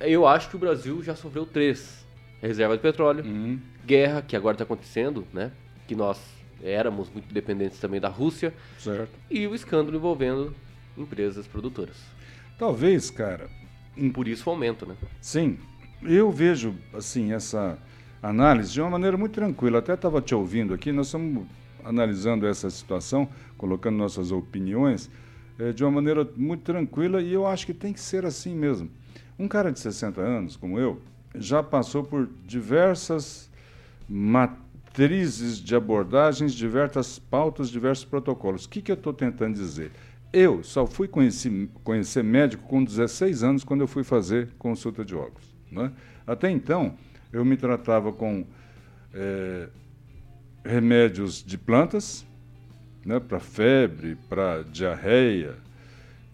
Eu 0.00 0.24
acho 0.24 0.48
que 0.48 0.54
o 0.54 0.58
Brasil 0.60 1.02
já 1.02 1.16
sofreu 1.16 1.44
três: 1.44 2.06
reserva 2.40 2.76
de 2.76 2.80
petróleo, 2.80 3.24
uhum. 3.24 3.58
guerra 3.84 4.22
que 4.22 4.36
agora 4.36 4.54
está 4.54 4.62
acontecendo, 4.62 5.26
né? 5.34 5.50
Que 5.88 5.96
nós 5.96 6.22
éramos 6.62 7.10
muito 7.10 7.34
dependentes 7.34 7.80
também 7.80 8.00
da 8.00 8.08
Rússia, 8.08 8.54
certo. 8.78 9.10
e 9.28 9.48
o 9.48 9.54
escândalo 9.56 9.96
envolvendo 9.96 10.54
empresas 10.96 11.44
produtoras. 11.48 12.14
Talvez, 12.58 13.10
cara. 13.10 13.48
Por 14.12 14.28
isso 14.28 14.48
o 14.48 14.52
aumento, 14.52 14.86
né? 14.86 14.96
Sim. 15.20 15.58
Eu 16.02 16.30
vejo, 16.30 16.74
assim, 16.92 17.32
essa 17.32 17.78
análise 18.22 18.72
de 18.72 18.80
uma 18.80 18.90
maneira 18.90 19.16
muito 19.16 19.32
tranquila. 19.32 19.78
Até 19.78 19.94
estava 19.94 20.20
te 20.20 20.34
ouvindo 20.34 20.74
aqui, 20.74 20.92
nós 20.92 21.06
estamos 21.06 21.46
analisando 21.84 22.46
essa 22.46 22.68
situação, 22.68 23.28
colocando 23.56 23.96
nossas 23.96 24.32
opiniões 24.32 25.10
é, 25.58 25.72
de 25.72 25.84
uma 25.84 25.90
maneira 25.90 26.28
muito 26.36 26.62
tranquila 26.62 27.22
e 27.22 27.32
eu 27.32 27.46
acho 27.46 27.64
que 27.64 27.72
tem 27.72 27.92
que 27.92 28.00
ser 28.00 28.24
assim 28.24 28.54
mesmo. 28.54 28.90
Um 29.38 29.46
cara 29.46 29.70
de 29.70 29.78
60 29.78 30.20
anos, 30.20 30.56
como 30.56 30.78
eu, 30.78 31.00
já 31.34 31.62
passou 31.62 32.02
por 32.02 32.28
diversas 32.44 33.50
matrizes 34.08 35.58
de 35.58 35.74
abordagens, 35.76 36.54
diversas 36.54 37.18
pautas, 37.18 37.68
diversos 37.70 38.04
protocolos. 38.04 38.64
O 38.64 38.68
que, 38.68 38.82
que 38.82 38.90
eu 38.90 38.96
estou 38.96 39.12
tentando 39.12 39.54
dizer? 39.54 39.92
Eu 40.38 40.62
só 40.62 40.86
fui 40.86 41.08
conhecer, 41.08 41.50
conhecer 41.82 42.22
médico 42.22 42.68
com 42.68 42.84
16 42.84 43.42
anos, 43.42 43.64
quando 43.64 43.80
eu 43.80 43.88
fui 43.88 44.04
fazer 44.04 44.50
consulta 44.58 45.02
de 45.02 45.14
óculos. 45.14 45.56
Né? 45.72 45.90
Até 46.26 46.50
então, 46.50 46.94
eu 47.32 47.42
me 47.42 47.56
tratava 47.56 48.12
com 48.12 48.44
é, 49.14 49.66
remédios 50.62 51.42
de 51.42 51.56
plantas, 51.56 52.26
né, 53.02 53.18
para 53.18 53.40
febre, 53.40 54.18
para 54.28 54.62
diarreia, 54.62 55.54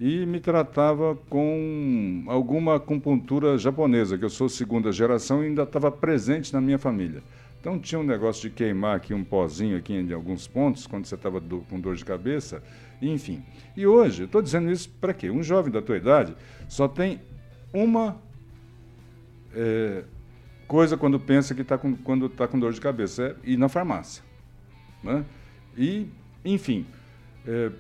e 0.01 0.27
me 0.27 0.41
tratava 0.41 1.15
com 1.31 2.25
alguma 2.27 2.75
acupuntura 2.75 3.57
japonesa, 3.57 4.19
que 4.19 4.25
eu 4.25 4.31
sou 4.31 4.49
segunda 4.49 4.91
geração 4.91 5.45
e 5.45 5.47
ainda 5.47 5.63
estava 5.63 5.93
presente 5.93 6.53
na 6.53 6.61
minha 6.61 6.77
família. 6.77 7.23
Então 7.61 7.79
tinha 7.79 8.01
um 8.01 8.03
negócio 8.03 8.51
de 8.51 8.51
queimar 8.51 8.97
aqui 8.97 9.15
um 9.15 9.23
pozinho 9.23 9.79
aqui 9.79 9.95
em 9.95 10.13
alguns 10.13 10.49
pontos, 10.49 10.89
quando 10.89 11.05
você 11.05 11.15
estava 11.15 11.41
com 11.41 11.79
dor 11.79 11.95
de 11.95 12.05
cabeça, 12.05 12.61
enfim. 13.11 13.43
E 13.77 13.87
hoje, 13.87 14.25
estou 14.25 14.43
dizendo 14.43 14.71
isso 14.71 14.89
para 15.01 15.15
quê? 15.15 15.31
Um 15.31 15.43
jovem 15.43 15.73
da 15.73 15.83
tua 15.83 15.97
idade 15.97 16.35
só 16.69 16.87
tem 16.87 17.21
uma 17.73 18.17
é, 19.55 20.05
coisa 20.67 20.97
quando 20.97 21.19
pensa 21.19 21.55
que 21.55 21.63
está 21.63 21.77
com, 21.77 21.97
quando 21.97 22.27
está 22.27 22.47
com 22.49 22.59
dor 22.59 22.73
de 22.73 22.81
cabeça, 22.81 23.37
é 23.45 23.51
ir 23.51 23.57
na 23.57 23.69
farmácia. 23.69 24.23
Né? 25.03 25.25
E, 25.77 26.07
enfim, 26.45 26.87
é, 27.47 27.71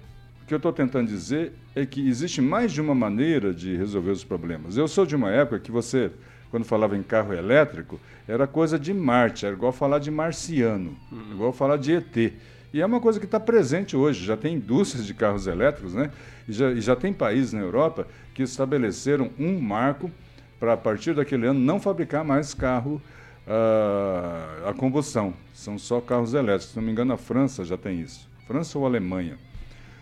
o 0.42 0.46
que 0.46 0.54
eu 0.54 0.56
estou 0.56 0.72
tentando 0.72 1.08
dizer 1.08 1.52
é 1.74 1.86
que 1.86 2.06
existe 2.06 2.40
mais 2.40 2.72
de 2.72 2.80
uma 2.80 2.94
maneira 2.94 3.54
de 3.54 3.76
resolver 3.76 4.10
os 4.10 4.24
problemas. 4.24 4.76
Eu 4.76 4.88
sou 4.88 5.06
de 5.06 5.16
uma 5.16 5.30
época 5.30 5.60
que 5.60 5.70
você, 5.70 6.10
quando 6.50 6.64
falava 6.64 6.96
em 6.96 7.02
carro 7.02 7.32
elétrico, 7.32 8.00
era 8.26 8.46
coisa 8.46 8.78
de 8.78 8.92
Marte, 8.92 9.46
era 9.46 9.54
igual 9.54 9.72
falar 9.72 9.98
de 9.98 10.10
marciano, 10.10 10.96
uhum. 11.10 11.32
igual 11.32 11.52
falar 11.52 11.76
de 11.76 11.92
ET. 11.92 12.34
E 12.72 12.80
é 12.80 12.86
uma 12.86 13.00
coisa 13.00 13.20
que 13.20 13.26
está 13.26 13.38
presente 13.38 13.96
hoje. 13.96 14.24
Já 14.24 14.36
tem 14.36 14.54
indústrias 14.54 15.06
de 15.06 15.12
carros 15.12 15.46
elétricos, 15.46 15.94
né? 15.94 16.10
E 16.48 16.52
já, 16.52 16.70
e 16.70 16.80
já 16.80 16.96
tem 16.96 17.12
países 17.12 17.52
na 17.52 17.60
Europa 17.60 18.06
que 18.34 18.42
estabeleceram 18.42 19.30
um 19.38 19.60
marco 19.60 20.10
para, 20.58 20.72
a 20.72 20.76
partir 20.76 21.14
daquele 21.14 21.46
ano, 21.46 21.60
não 21.60 21.78
fabricar 21.78 22.24
mais 22.24 22.54
carro 22.54 23.02
uh, 23.46 24.68
a 24.68 24.72
combustão. 24.72 25.34
São 25.52 25.76
só 25.78 26.00
carros 26.00 26.34
elétricos. 26.34 26.70
Se 26.70 26.76
não 26.76 26.82
me 26.82 26.92
engano, 26.92 27.12
a 27.12 27.18
França 27.18 27.64
já 27.64 27.76
tem 27.76 28.00
isso. 28.00 28.28
França 28.46 28.78
ou 28.78 28.86
Alemanha? 28.86 29.36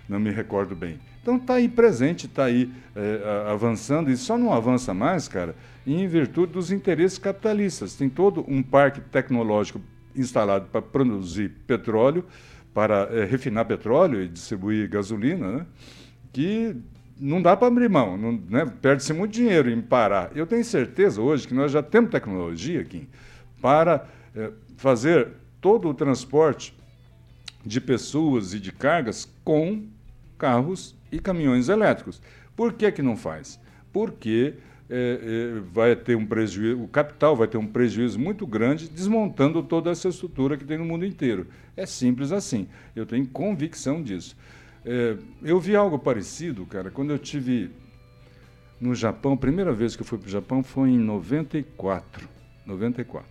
Não 0.08 0.20
me 0.20 0.30
recordo 0.30 0.74
bem. 0.76 0.98
Então 1.22 1.36
está 1.36 1.54
aí 1.54 1.68
presente, 1.68 2.26
está 2.26 2.44
aí 2.44 2.70
é, 2.96 3.50
avançando, 3.50 4.10
e 4.10 4.16
só 4.16 4.38
não 4.38 4.52
avança 4.52 4.94
mais, 4.94 5.28
cara, 5.28 5.54
em 5.86 6.06
virtude 6.08 6.52
dos 6.52 6.72
interesses 6.72 7.18
capitalistas. 7.18 7.94
Tem 7.94 8.08
todo 8.08 8.44
um 8.48 8.62
parque 8.62 9.00
tecnológico 9.00 9.80
instalado 10.16 10.66
para 10.72 10.80
produzir 10.82 11.52
petróleo, 11.66 12.24
para 12.80 13.10
é, 13.12 13.26
refinar 13.26 13.66
petróleo 13.66 14.22
e 14.22 14.26
distribuir 14.26 14.88
gasolina, 14.88 15.52
né? 15.52 15.66
que 16.32 16.74
não 17.18 17.42
dá 17.42 17.54
para 17.54 17.66
abrir 17.66 17.90
mão, 17.90 18.16
né? 18.48 18.64
perde-se 18.80 19.12
muito 19.12 19.32
dinheiro 19.32 19.68
em 19.70 19.82
parar. 19.82 20.30
Eu 20.34 20.46
tenho 20.46 20.64
certeza 20.64 21.20
hoje 21.20 21.46
que 21.46 21.52
nós 21.52 21.70
já 21.70 21.82
temos 21.82 22.10
tecnologia 22.10 22.80
aqui 22.80 23.06
para 23.60 24.08
é, 24.34 24.50
fazer 24.78 25.28
todo 25.60 25.90
o 25.90 25.92
transporte 25.92 26.74
de 27.66 27.82
pessoas 27.82 28.54
e 28.54 28.58
de 28.58 28.72
cargas 28.72 29.30
com 29.44 29.84
carros 30.38 30.96
e 31.12 31.18
caminhões 31.18 31.68
elétricos. 31.68 32.22
Por 32.56 32.72
que, 32.72 32.90
que 32.90 33.02
não 33.02 33.14
faz? 33.14 33.60
Porque 33.92 34.54
é, 34.90 35.20
é, 35.56 35.60
vai 35.72 35.94
ter 35.94 36.16
um 36.16 36.26
prejuízo, 36.26 36.82
o 36.82 36.88
capital 36.88 37.36
vai 37.36 37.46
ter 37.46 37.56
um 37.56 37.66
prejuízo 37.66 38.18
muito 38.18 38.44
grande 38.46 38.88
desmontando 38.88 39.62
toda 39.62 39.90
essa 39.90 40.08
estrutura 40.08 40.56
que 40.56 40.64
tem 40.64 40.76
no 40.76 40.84
mundo 40.84 41.06
inteiro. 41.06 41.46
É 41.76 41.86
simples 41.86 42.32
assim. 42.32 42.66
Eu 42.94 43.06
tenho 43.06 43.26
convicção 43.28 44.02
disso. 44.02 44.36
É, 44.84 45.16
eu 45.42 45.60
vi 45.60 45.76
algo 45.76 45.98
parecido, 45.98 46.66
cara, 46.66 46.90
quando 46.90 47.10
eu 47.10 47.18
tive 47.18 47.70
no 48.80 48.94
Japão. 48.94 49.34
A 49.34 49.36
primeira 49.36 49.72
vez 49.72 49.94
que 49.94 50.02
eu 50.02 50.06
fui 50.06 50.18
para 50.18 50.26
o 50.26 50.30
Japão 50.30 50.62
foi 50.62 50.90
em 50.90 50.98
94. 50.98 52.28
94. 52.66 53.28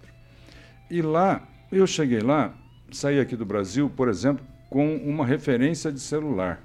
E 0.89 1.01
lá, 1.01 1.47
eu 1.71 1.85
cheguei 1.87 2.19
lá, 2.19 2.53
saí 2.91 3.19
aqui 3.19 3.35
do 3.35 3.45
Brasil, 3.45 3.89
por 3.89 4.07
exemplo, 4.07 4.45
com 4.69 4.95
uma 4.97 5.25
referência 5.25 5.91
de 5.91 5.99
celular. 5.99 6.61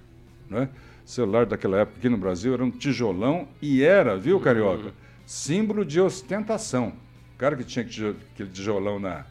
Né? 0.48 0.68
Celular 1.04 1.46
daquela 1.46 1.80
época 1.80 1.98
aqui 1.98 2.08
no 2.08 2.16
Brasil 2.16 2.54
era 2.54 2.64
um 2.64 2.70
tijolão 2.70 3.48
e 3.60 3.82
era, 3.82 4.16
viu, 4.16 4.40
Carioca? 4.40 4.92
Símbolo 5.26 5.84
de 5.84 6.00
ostentação. 6.00 6.92
O 7.34 7.38
cara 7.38 7.56
que 7.56 7.64
tinha 7.64 7.84
aquele 7.84 8.50
tijolão 8.50 8.98
na, 8.98 9.24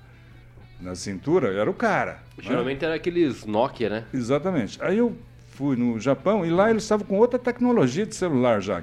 na 0.80 0.96
cintura 0.96 1.54
era 1.54 1.70
o 1.70 1.74
cara. 1.74 2.20
Né? 2.38 2.44
Geralmente 2.44 2.82
né? 2.82 2.88
era 2.88 2.96
aqueles 2.96 3.46
Nokia, 3.46 3.90
né? 3.90 4.06
Exatamente. 4.14 4.78
Aí 4.82 4.98
eu 4.98 5.16
fui 5.50 5.76
no 5.76 6.00
Japão 6.00 6.46
e 6.46 6.50
lá 6.50 6.70
eles 6.70 6.84
estavam 6.84 7.06
com 7.06 7.18
outra 7.18 7.40
tecnologia 7.40 8.06
de 8.06 8.16
celular 8.16 8.62
já. 8.62 8.82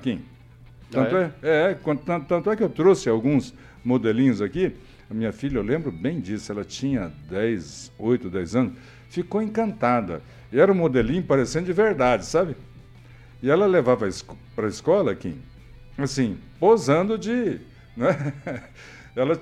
Tanto 0.90 1.16
ah, 1.16 1.20
é? 1.20 1.32
É, 1.42 1.70
é 1.70 1.74
tanto, 1.74 2.26
tanto 2.26 2.50
é 2.50 2.56
que 2.56 2.62
eu 2.62 2.68
trouxe 2.68 3.08
alguns 3.08 3.54
modelinhos 3.84 4.40
aqui. 4.40 4.74
A 5.10 5.14
minha 5.14 5.32
filha, 5.32 5.58
eu 5.58 5.62
lembro 5.62 5.90
bem 5.90 6.20
disso, 6.20 6.52
ela 6.52 6.64
tinha 6.64 7.10
10, 7.28 7.92
8, 7.98 8.30
10 8.30 8.56
anos, 8.56 8.72
ficou 9.08 9.42
encantada. 9.42 10.22
E 10.52 10.58
era 10.58 10.70
um 10.70 10.74
modelinho 10.74 11.22
parecendo 11.22 11.66
de 11.66 11.72
verdade, 11.72 12.24
sabe? 12.24 12.56
E 13.42 13.50
ela 13.50 13.66
levava 13.66 14.08
para 14.54 14.66
a 14.66 14.68
escola, 14.68 15.14
Kim, 15.14 15.40
assim, 15.96 16.38
posando 16.58 17.16
de. 17.16 17.60
Né? 17.96 18.34
Ela 19.14 19.38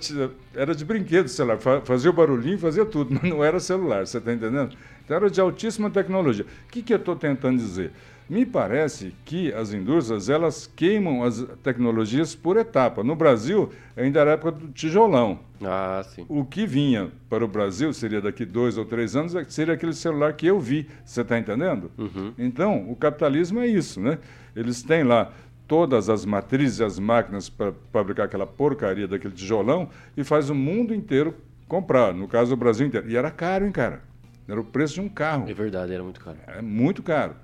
era 0.54 0.74
de 0.74 0.84
brinquedo 0.84 1.28
celular, 1.28 1.58
fazia 1.84 2.10
o 2.10 2.12
barulhinho, 2.12 2.58
fazia 2.58 2.84
tudo, 2.84 3.12
mas 3.20 3.30
não 3.30 3.44
era 3.44 3.60
celular, 3.60 4.06
você 4.06 4.18
está 4.18 4.32
entendendo? 4.32 4.76
Então 5.04 5.16
era 5.16 5.30
de 5.30 5.40
altíssima 5.40 5.90
tecnologia. 5.90 6.44
O 6.44 6.70
que, 6.70 6.82
que 6.82 6.92
eu 6.92 6.98
estou 6.98 7.16
tentando 7.16 7.58
dizer? 7.58 7.92
Me 8.28 8.44
parece 8.44 9.14
que 9.24 9.50
as 9.54 9.72
indústrias 9.72 10.28
elas 10.28 10.70
queimam 10.76 11.22
as 11.22 11.46
tecnologias 11.62 12.34
por 12.34 12.58
etapa. 12.58 13.02
No 13.02 13.16
Brasil, 13.16 13.72
ainda 13.96 14.20
era 14.20 14.32
a 14.32 14.34
época 14.34 14.52
do 14.52 14.68
tijolão. 14.68 15.40
Ah, 15.64 16.04
sim. 16.14 16.26
O 16.28 16.44
que 16.44 16.66
vinha 16.66 17.10
para 17.30 17.42
o 17.42 17.48
Brasil 17.48 17.90
seria 17.94 18.20
daqui 18.20 18.44
dois 18.44 18.76
ou 18.76 18.84
três 18.84 19.16
anos, 19.16 19.34
é 19.34 19.44
seria 19.44 19.72
aquele 19.72 19.94
celular 19.94 20.34
que 20.34 20.46
eu 20.46 20.60
vi. 20.60 20.86
Você 21.06 21.22
está 21.22 21.38
entendendo? 21.38 21.90
Uhum. 21.96 22.34
Então, 22.38 22.90
o 22.90 22.94
capitalismo 22.94 23.60
é 23.60 23.66
isso, 23.66 23.98
né? 23.98 24.18
Eles 24.54 24.82
têm 24.82 25.04
lá 25.04 25.32
todas 25.68 26.08
as 26.08 26.24
matrizes 26.24 26.80
as 26.80 26.98
máquinas 26.98 27.48
para 27.48 27.72
fabricar 27.92 28.26
aquela 28.26 28.46
porcaria 28.46 29.06
daquele 29.06 29.34
tijolão 29.34 29.90
e 30.16 30.24
faz 30.24 30.50
o 30.50 30.54
mundo 30.54 30.94
inteiro 30.94 31.36
comprar. 31.68 32.12
No 32.12 32.26
caso, 32.26 32.54
o 32.54 32.56
Brasil 32.56 32.86
inteiro. 32.86 33.08
E 33.08 33.16
era 33.16 33.30
caro, 33.30 33.66
hein, 33.66 33.70
cara? 33.70 34.02
Era 34.48 34.58
o 34.58 34.64
preço 34.64 34.94
de 34.94 35.02
um 35.02 35.08
carro. 35.08 35.48
É 35.48 35.52
verdade, 35.52 35.92
era 35.92 36.02
muito 36.02 36.20
caro. 36.20 36.38
É 36.46 36.62
muito 36.62 37.02
caro. 37.02 37.36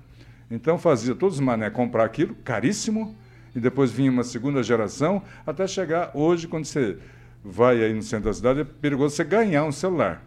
Então 0.49 0.77
fazia 0.77 1.15
todos 1.15 1.35
os 1.35 1.41
mané 1.41 1.69
comprar 1.69 2.03
aquilo, 2.03 2.35
caríssimo, 2.43 3.15
e 3.55 3.59
depois 3.59 3.91
vinha 3.91 4.11
uma 4.11 4.23
segunda 4.23 4.61
geração, 4.61 5.21
até 5.45 5.65
chegar 5.67 6.11
hoje, 6.13 6.47
quando 6.47 6.65
você 6.65 6.97
vai 7.43 7.83
aí 7.83 7.93
no 7.93 8.01
centro 8.01 8.25
da 8.25 8.33
cidade, 8.33 8.61
é 8.61 8.63
perigoso 8.63 9.15
você 9.15 9.23
ganhar 9.23 9.63
um 9.63 9.71
celular. 9.71 10.21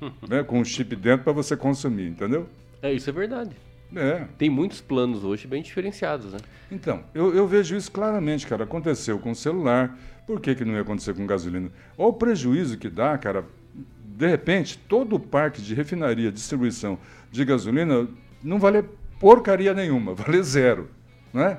né, 0.28 0.42
com 0.42 0.58
um 0.58 0.64
chip 0.64 0.96
dentro 0.96 1.24
para 1.24 1.32
você 1.32 1.56
consumir, 1.56 2.08
entendeu? 2.08 2.48
É, 2.82 2.92
isso 2.92 3.10
é 3.10 3.12
verdade. 3.12 3.54
É. 3.94 4.24
Tem 4.38 4.48
muitos 4.48 4.80
planos 4.80 5.24
hoje 5.24 5.46
bem 5.46 5.62
diferenciados, 5.62 6.32
né? 6.32 6.38
Então, 6.70 7.02
eu, 7.12 7.34
eu 7.34 7.46
vejo 7.46 7.76
isso 7.76 7.90
claramente, 7.90 8.46
cara. 8.46 8.64
Aconteceu 8.64 9.18
com 9.18 9.32
o 9.32 9.34
celular, 9.34 9.98
por 10.26 10.40
que, 10.40 10.54
que 10.54 10.64
não 10.64 10.74
ia 10.74 10.82
acontecer 10.82 11.14
com 11.14 11.26
gasolina? 11.26 11.70
Olha 11.98 12.08
o 12.08 12.12
prejuízo 12.12 12.78
que 12.78 12.88
dá, 12.88 13.18
cara. 13.18 13.44
De 14.04 14.26
repente, 14.26 14.78
todo 14.78 15.16
o 15.16 15.20
parque 15.20 15.60
de 15.60 15.74
refinaria, 15.74 16.30
distribuição 16.30 16.98
de 17.32 17.44
gasolina 17.44 18.06
não 18.42 18.58
vale 18.58 18.84
porcaria 19.18 19.74
nenhuma, 19.74 20.14
vale 20.16 20.42
zero. 20.42 20.88
Né? 21.32 21.58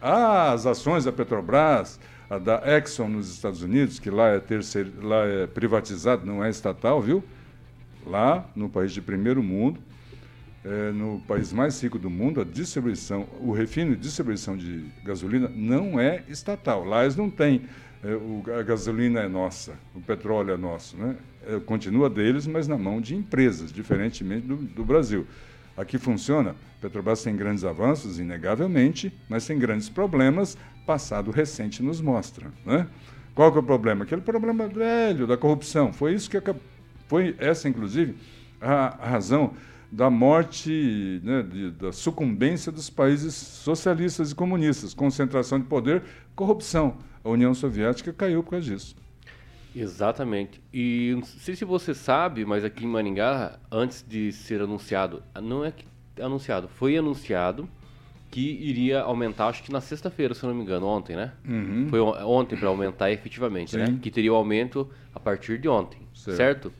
As 0.00 0.66
ações 0.66 1.04
da 1.04 1.12
Petrobras, 1.12 1.98
a 2.28 2.38
da 2.38 2.62
Exxon 2.66 3.08
nos 3.08 3.32
Estados 3.32 3.62
Unidos, 3.62 3.98
que 3.98 4.10
lá 4.10 4.28
é, 4.28 4.40
terceiro, 4.40 4.90
lá 5.00 5.24
é 5.24 5.46
privatizado, 5.46 6.26
não 6.26 6.44
é 6.44 6.50
estatal, 6.50 7.00
viu? 7.00 7.22
Lá, 8.06 8.46
no 8.56 8.68
país 8.68 8.92
de 8.92 9.00
primeiro 9.00 9.42
mundo, 9.42 9.80
é, 10.64 10.92
no 10.92 11.20
país 11.26 11.52
mais 11.52 11.80
rico 11.82 11.98
do 11.98 12.08
mundo, 12.08 12.40
a 12.40 12.44
distribuição, 12.44 13.26
o 13.40 13.52
refino 13.52 13.92
e 13.92 13.96
distribuição 13.96 14.56
de 14.56 14.84
gasolina 15.04 15.50
não 15.54 15.98
é 15.98 16.22
estatal. 16.28 16.84
Lá 16.84 17.02
eles 17.02 17.16
não 17.16 17.28
têm, 17.28 17.62
é, 18.02 18.14
o, 18.14 18.42
a 18.58 18.62
gasolina 18.62 19.20
é 19.20 19.28
nossa, 19.28 19.74
o 19.94 20.00
petróleo 20.00 20.52
é 20.52 20.56
nosso. 20.56 20.96
Né? 20.96 21.16
É, 21.46 21.58
continua 21.60 22.08
deles, 22.08 22.46
mas 22.46 22.68
na 22.68 22.78
mão 22.78 23.00
de 23.00 23.14
empresas, 23.14 23.72
diferentemente 23.72 24.46
do, 24.46 24.56
do 24.56 24.84
Brasil. 24.84 25.26
Aqui 25.76 25.98
funciona. 25.98 26.54
Petrobras 26.80 27.22
tem 27.22 27.34
grandes 27.34 27.64
avanços, 27.64 28.18
inegavelmente, 28.18 29.12
mas 29.28 29.46
tem 29.46 29.58
grandes 29.58 29.88
problemas. 29.88 30.56
Passado 30.84 31.30
recente 31.30 31.82
nos 31.82 32.00
mostra. 32.00 32.46
Né? 32.66 32.86
Qual 33.34 33.50
que 33.50 33.56
é 33.56 33.60
o 33.60 33.64
problema? 33.64 34.04
Aquele 34.04 34.20
problema 34.20 34.68
velho 34.68 35.26
da 35.26 35.36
corrupção. 35.36 35.92
Foi 35.92 36.12
isso 36.12 36.28
que 36.28 36.38
foi 37.08 37.34
essa, 37.38 37.68
inclusive, 37.68 38.14
a, 38.60 39.08
razão 39.08 39.54
da 39.92 40.08
morte, 40.08 41.20
né, 41.22 41.42
de, 41.42 41.70
da 41.72 41.92
sucumbência 41.92 42.72
dos 42.72 42.88
países 42.88 43.34
socialistas 43.34 44.32
e 44.32 44.34
comunistas, 44.34 44.94
concentração 44.94 45.60
de 45.60 45.66
poder, 45.66 46.02
corrupção. 46.34 46.96
A 47.22 47.28
União 47.28 47.52
Soviética 47.52 48.10
caiu 48.10 48.42
por 48.42 48.52
causa 48.52 48.64
disso. 48.66 48.96
Exatamente. 49.76 50.62
E 50.72 51.12
não 51.14 51.24
sei 51.24 51.54
se 51.54 51.64
você 51.64 51.94
sabe, 51.94 52.44
mas 52.44 52.64
aqui 52.64 52.84
em 52.84 52.88
Maringá, 52.88 53.58
antes 53.70 54.04
de 54.06 54.32
ser 54.32 54.62
anunciado, 54.62 55.22
não 55.42 55.62
é 55.62 55.70
que 55.70 55.84
anunciado, 56.20 56.68
foi 56.68 56.96
anunciado 56.96 57.68
que 58.30 58.40
iria 58.40 59.02
aumentar, 59.02 59.48
acho 59.48 59.62
que 59.62 59.70
na 59.70 59.80
sexta-feira, 59.82 60.32
se 60.32 60.44
não 60.46 60.54
me 60.54 60.62
engano, 60.62 60.86
ontem, 60.86 61.14
né? 61.14 61.32
Uhum. 61.46 61.86
Foi 61.90 62.00
ontem 62.00 62.56
para 62.56 62.68
aumentar 62.68 63.10
efetivamente, 63.12 63.76
né? 63.76 63.86
Sim. 63.86 63.92
né? 63.92 63.98
Que 64.00 64.10
teria 64.10 64.32
o 64.32 64.36
aumento 64.36 64.88
a 65.14 65.20
partir 65.20 65.58
de 65.58 65.68
ontem, 65.68 66.00
certo? 66.14 66.36
certo? 66.36 66.72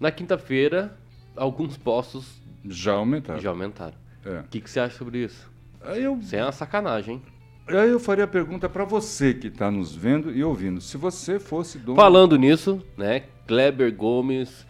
Na 0.00 0.10
quinta-feira, 0.10 0.98
alguns 1.40 1.76
postos 1.76 2.40
já 2.64 2.92
aumentaram. 2.92 3.40
Já 3.40 3.50
aumentaram. 3.50 3.94
É. 4.24 4.28
O 4.28 4.32
é. 4.34 4.44
que, 4.50 4.60
que 4.60 4.70
você 4.70 4.78
acha 4.78 4.96
sobre 4.96 5.24
isso? 5.24 5.50
Eu... 5.96 6.18
Isso 6.18 6.36
é 6.36 6.42
uma 6.42 6.52
sacanagem, 6.52 7.14
hein? 7.14 7.22
Aí 7.68 7.88
eu 7.88 8.00
faria 8.00 8.24
a 8.24 8.28
pergunta 8.28 8.68
para 8.68 8.84
você 8.84 9.32
que 9.32 9.46
está 9.46 9.70
nos 9.70 9.94
vendo 9.94 10.32
e 10.32 10.42
ouvindo. 10.42 10.80
Se 10.80 10.96
você 10.96 11.38
fosse 11.38 11.78
dono. 11.78 11.96
Falando 11.96 12.36
nisso, 12.36 12.84
né? 12.96 13.24
Kleber 13.46 13.94
Gomes, 13.94 14.66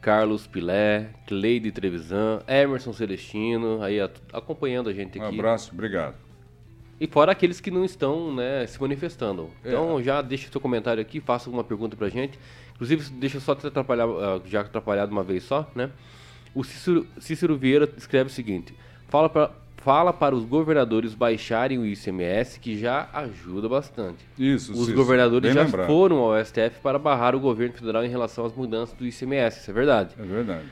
Carlos 0.00 0.46
Pilé, 0.46 1.08
Cleide 1.26 1.72
Trevisan, 1.72 2.40
Emerson 2.46 2.92
Celestino, 2.92 3.82
aí 3.82 3.98
acompanhando 4.32 4.90
a 4.90 4.92
gente 4.92 5.18
aqui. 5.18 5.34
Um 5.34 5.38
abraço, 5.38 5.72
obrigado. 5.72 6.14
E 7.00 7.06
fora 7.06 7.32
aqueles 7.32 7.60
que 7.60 7.70
não 7.70 7.84
estão 7.84 8.32
né, 8.32 8.64
se 8.66 8.80
manifestando. 8.80 9.50
Então 9.64 9.98
é. 9.98 10.02
já 10.02 10.22
deixa 10.22 10.50
seu 10.50 10.60
comentário 10.60 11.00
aqui, 11.00 11.20
faça 11.20 11.48
alguma 11.48 11.64
pergunta 11.64 11.96
pra 11.96 12.08
gente. 12.08 12.38
Inclusive, 12.82 13.10
deixa 13.12 13.36
eu 13.36 13.40
só 13.40 13.54
te 13.54 13.64
atrapalhar, 13.64 14.06
ah, 14.06 14.40
já 14.44 14.62
atrapalhado 14.62 15.12
uma 15.12 15.22
vez 15.22 15.44
só, 15.44 15.70
né? 15.72 15.88
O 16.52 16.64
Cícero, 16.64 17.06
Cícero 17.18 17.56
Vieira 17.56 17.88
escreve 17.96 18.28
o 18.28 18.32
seguinte: 18.32 18.74
fala 19.08 19.28
para 19.28 19.50
fala 19.76 20.12
para 20.12 20.34
os 20.34 20.44
governadores 20.44 21.12
baixarem 21.12 21.78
o 21.78 21.84
ICMS, 21.86 22.58
que 22.60 22.78
já 22.78 23.08
ajuda 23.12 23.68
bastante. 23.68 24.24
Isso, 24.38 24.72
Os 24.72 24.82
isso, 24.88 24.94
governadores 24.94 25.52
já 25.52 25.62
lembrado. 25.62 25.86
foram 25.86 26.18
ao 26.18 26.44
STF 26.44 26.80
para 26.80 27.00
barrar 27.00 27.34
o 27.34 27.40
governo 27.40 27.74
federal 27.74 28.04
em 28.04 28.08
relação 28.08 28.44
às 28.44 28.54
mudanças 28.54 28.96
do 28.96 29.04
ICMS, 29.04 29.60
isso 29.60 29.70
é 29.70 29.74
verdade. 29.74 30.14
É 30.18 30.22
verdade. 30.22 30.66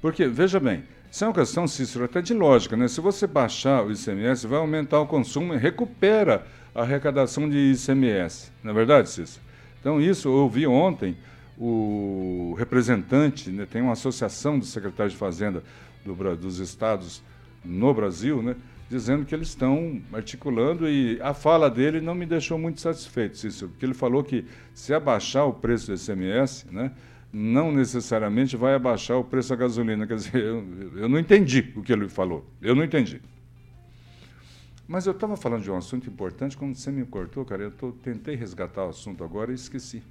Porque, 0.00 0.26
veja 0.26 0.58
bem, 0.58 0.82
isso 1.10 1.22
é 1.22 1.28
uma 1.28 1.34
questão, 1.34 1.68
Cícero, 1.68 2.04
até 2.04 2.20
de 2.20 2.34
lógica, 2.34 2.76
né? 2.76 2.88
Se 2.88 3.00
você 3.00 3.24
baixar 3.24 3.84
o 3.84 3.92
ICMS, 3.92 4.48
vai 4.48 4.58
aumentar 4.58 5.00
o 5.00 5.06
consumo 5.06 5.54
e 5.54 5.56
recupera 5.56 6.44
a 6.74 6.82
arrecadação 6.82 7.48
de 7.48 7.72
ICMS. 7.72 8.50
Não 8.64 8.72
é 8.72 8.74
verdade, 8.74 9.10
Cícero? 9.10 9.51
Então, 9.82 10.00
isso 10.00 10.28
eu 10.28 10.34
ouvi 10.34 10.64
ontem 10.64 11.16
o 11.58 12.54
representante, 12.56 13.50
né, 13.50 13.66
tem 13.68 13.82
uma 13.82 13.94
associação 13.94 14.56
dos 14.56 14.68
secretários 14.68 15.12
de 15.12 15.18
Fazenda 15.18 15.62
do, 16.06 16.14
dos 16.36 16.60
estados 16.60 17.20
no 17.64 17.92
Brasil, 17.92 18.40
né? 18.40 18.54
dizendo 18.88 19.24
que 19.24 19.34
eles 19.34 19.48
estão 19.48 20.00
articulando 20.12 20.88
e 20.88 21.18
a 21.20 21.34
fala 21.34 21.68
dele 21.68 22.00
não 22.00 22.14
me 22.14 22.26
deixou 22.26 22.58
muito 22.58 22.80
satisfeito, 22.80 23.38
Cícero, 23.38 23.70
porque 23.70 23.84
ele 23.84 23.94
falou 23.94 24.22
que 24.22 24.44
se 24.72 24.94
abaixar 24.94 25.46
o 25.46 25.52
preço 25.52 25.88
do 25.88 25.94
ICMS, 25.94 26.66
né, 26.70 26.92
não 27.32 27.72
necessariamente 27.72 28.56
vai 28.56 28.74
abaixar 28.74 29.16
o 29.16 29.24
preço 29.24 29.48
da 29.48 29.56
gasolina. 29.56 30.06
Quer 30.06 30.16
dizer, 30.16 30.36
eu, 30.36 30.64
eu 30.94 31.08
não 31.08 31.18
entendi 31.18 31.72
o 31.74 31.82
que 31.82 31.92
ele 31.92 32.08
falou. 32.08 32.46
Eu 32.60 32.74
não 32.74 32.84
entendi. 32.84 33.20
Mas 34.86 35.06
eu 35.06 35.12
estava 35.12 35.36
falando 35.36 35.62
de 35.62 35.70
um 35.70 35.76
assunto 35.76 36.08
importante, 36.08 36.56
quando 36.56 36.74
você 36.74 36.90
me 36.90 37.04
cortou, 37.06 37.44
cara, 37.44 37.62
eu 37.62 37.70
tô, 37.70 37.92
tentei 37.92 38.34
resgatar 38.34 38.84
o 38.86 38.88
assunto 38.88 39.22
agora 39.22 39.52
e 39.52 39.54
esqueci. 39.54 40.02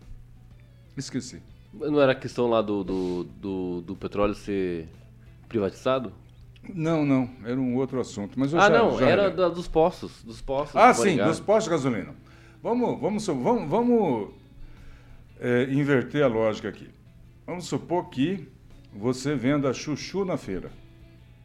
Esqueci. 0.97 1.41
Não 1.73 2.01
era 2.01 2.12
a 2.13 2.15
questão 2.15 2.47
lá 2.47 2.62
do, 2.62 2.84
do, 2.84 3.23
do, 3.23 3.81
do 3.81 3.95
petróleo 3.95 4.34
ser 4.34 4.88
privatizado? 5.47 6.13
Não, 6.73 7.05
não, 7.05 7.29
era 7.43 7.60
um 7.60 7.75
outro 7.75 7.99
assunto. 7.99 8.39
Mas 8.39 8.53
ah, 8.53 8.60
já, 8.60 8.69
não, 8.69 8.97
já 8.97 9.07
era 9.07 9.29
da, 9.29 9.49
dos 9.49 9.67
postos, 9.67 10.23
dos 10.23 10.41
postos. 10.41 10.75
Ah, 10.75 10.93
sim, 10.93 11.17
dos 11.17 11.39
postos 11.39 11.65
de 11.65 11.69
gasolina. 11.71 12.15
Vamos, 12.62 12.99
vamos, 12.99 13.25
vamos, 13.25 13.69
vamos 13.69 14.29
é, 15.39 15.63
inverter 15.71 16.23
a 16.23 16.27
lógica 16.27 16.69
aqui. 16.69 16.89
Vamos 17.45 17.65
supor 17.65 18.10
que 18.10 18.47
você 18.93 19.36
venda 19.36 19.73
chuchu 19.73 20.23
na 20.23 20.38
feira, 20.38 20.71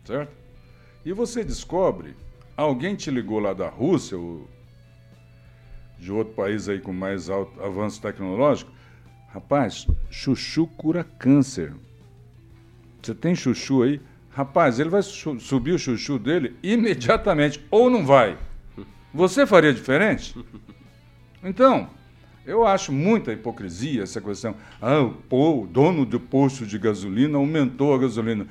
certo? 0.05 0.33
E 1.05 1.13
você 1.13 1.43
descobre, 1.43 2.15
alguém 2.57 2.95
te 2.95 3.11
ligou 3.11 3.39
lá 3.39 3.53
da 3.53 3.69
Rússia 3.69 4.17
ou 4.17 4.49
de 5.99 6.13
outro 6.13 6.35
país 6.35 6.69
aí 6.69 6.81
com 6.81 6.93
mais 6.93 7.29
alto 7.29 7.61
avanço 7.63 8.01
tecnológico, 8.01 8.71
rapaz, 9.29 9.87
chuchu 10.11 10.67
cura 10.67 11.05
câncer. 11.05 11.75
Você 13.03 13.15
tem 13.15 13.35
chuchu 13.35 13.83
aí? 13.83 14.01
Rapaz, 14.31 14.79
ele 14.79 14.91
vai 14.91 15.03
subir 15.03 15.73
o 15.73 15.79
chuchu 15.79 16.19
dele 16.19 16.57
imediatamente, 16.63 17.65
ou 17.71 17.89
não 17.89 18.05
vai. 18.05 18.37
Você 19.15 19.47
faria 19.47 19.73
diferente? 19.73 20.37
Então, 21.43 21.89
eu 22.45 22.67
acho 22.67 22.93
muita 22.93 23.33
hipocrisia 23.33 24.03
essa 24.03 24.21
questão. 24.21 24.55
Ah, 24.81 25.11
pô, 25.29 25.63
o 25.63 25.67
dono 25.67 26.05
do 26.05 26.21
posto 26.21 26.67
de 26.67 26.79
gasolina 26.79 27.39
aumentou 27.39 27.95
a 27.95 27.99
gasolina. 27.99 28.47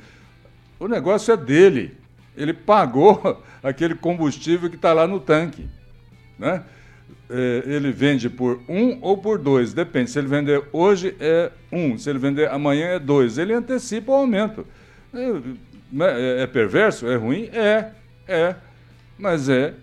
O 0.79 0.87
negócio 0.87 1.33
é 1.33 1.37
dele. 1.37 1.95
Ele 2.35 2.53
pagou 2.53 3.43
aquele 3.63 3.95
combustível 3.95 4.69
que 4.69 4.75
está 4.75 4.93
lá 4.93 5.07
no 5.07 5.19
tanque. 5.19 5.67
Né? 6.37 6.63
É, 7.29 7.63
ele 7.65 7.91
vende 7.91 8.29
por 8.29 8.61
um 8.69 8.99
ou 9.01 9.17
por 9.17 9.37
dois, 9.37 9.73
depende. 9.73 10.11
Se 10.11 10.19
ele 10.19 10.27
vender 10.27 10.63
hoje 10.71 11.15
é 11.19 11.51
um, 11.71 11.97
se 11.97 12.09
ele 12.09 12.19
vender 12.19 12.49
amanhã 12.49 12.87
é 12.87 12.99
dois. 12.99 13.37
Ele 13.37 13.53
antecipa 13.53 14.11
o 14.11 14.15
aumento. 14.15 14.65
É, 15.13 15.31
né, 15.91 16.21
é, 16.21 16.41
é 16.43 16.47
perverso? 16.47 17.07
É 17.07 17.15
ruim? 17.15 17.49
É, 17.53 17.91
é. 18.27 18.55
Mas 19.17 19.49
é 19.49 19.73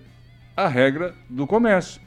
a 0.57 0.69
regra 0.69 1.15
do 1.29 1.47
comércio. 1.47 2.01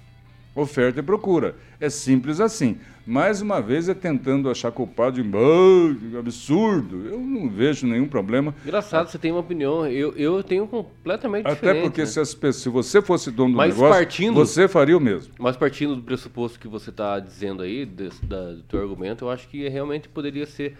Oferta 0.56 1.00
e 1.00 1.04
procura. 1.04 1.56
É 1.80 1.90
simples 1.90 2.40
assim. 2.40 2.80
Mais 3.06 3.39
uma 3.39 3.62
vez 3.62 3.88
é 3.88 3.94
tentando 3.94 4.50
achar 4.50 4.72
culpado 4.72 5.22
de 5.22 5.30
oh, 5.36 6.18
absurdo. 6.18 7.08
Eu 7.08 7.20
não 7.20 7.48
vejo 7.48 7.86
nenhum 7.86 8.08
problema. 8.08 8.56
Engraçado, 8.63 9.10
você 9.10 9.20
tem 9.20 9.32
uma 9.32 9.41
opinião. 9.41 9.86
Eu, 9.86 10.13
eu 10.18 10.41
tenho 10.41 10.68
completamente 10.68 11.46
Até 11.46 11.54
diferente. 11.54 11.78
Até 11.78 11.88
porque 11.88 12.02
né? 12.02 12.08
se, 12.08 12.20
as, 12.20 12.38
se, 12.56 12.70
você 12.70 13.02
fosse 13.04 13.30
dono 13.30 13.52
do 13.52 13.58
mas 13.58 13.76
negócio, 13.76 13.96
partindo, 13.96 14.34
você 14.34 14.68
faria 14.68 14.98
o 14.98 15.00
mesmo. 15.00 15.34
Mas 15.38 15.56
partindo 15.56 15.96
do 15.96 16.02
pressuposto 16.02 16.60
que 16.60 16.68
você 16.68 16.89
está 16.89 17.20
dizendo 17.20 17.62
aí, 17.62 17.86
desse, 17.86 18.26
da, 18.26 18.54
do 18.54 18.63
teu 18.63 18.82
argumento, 18.82 19.26
eu 19.26 19.30
acho 19.30 19.48
que 19.48 19.70
realmente 19.70 20.10
poderia 20.10 20.48
ser 20.48 20.76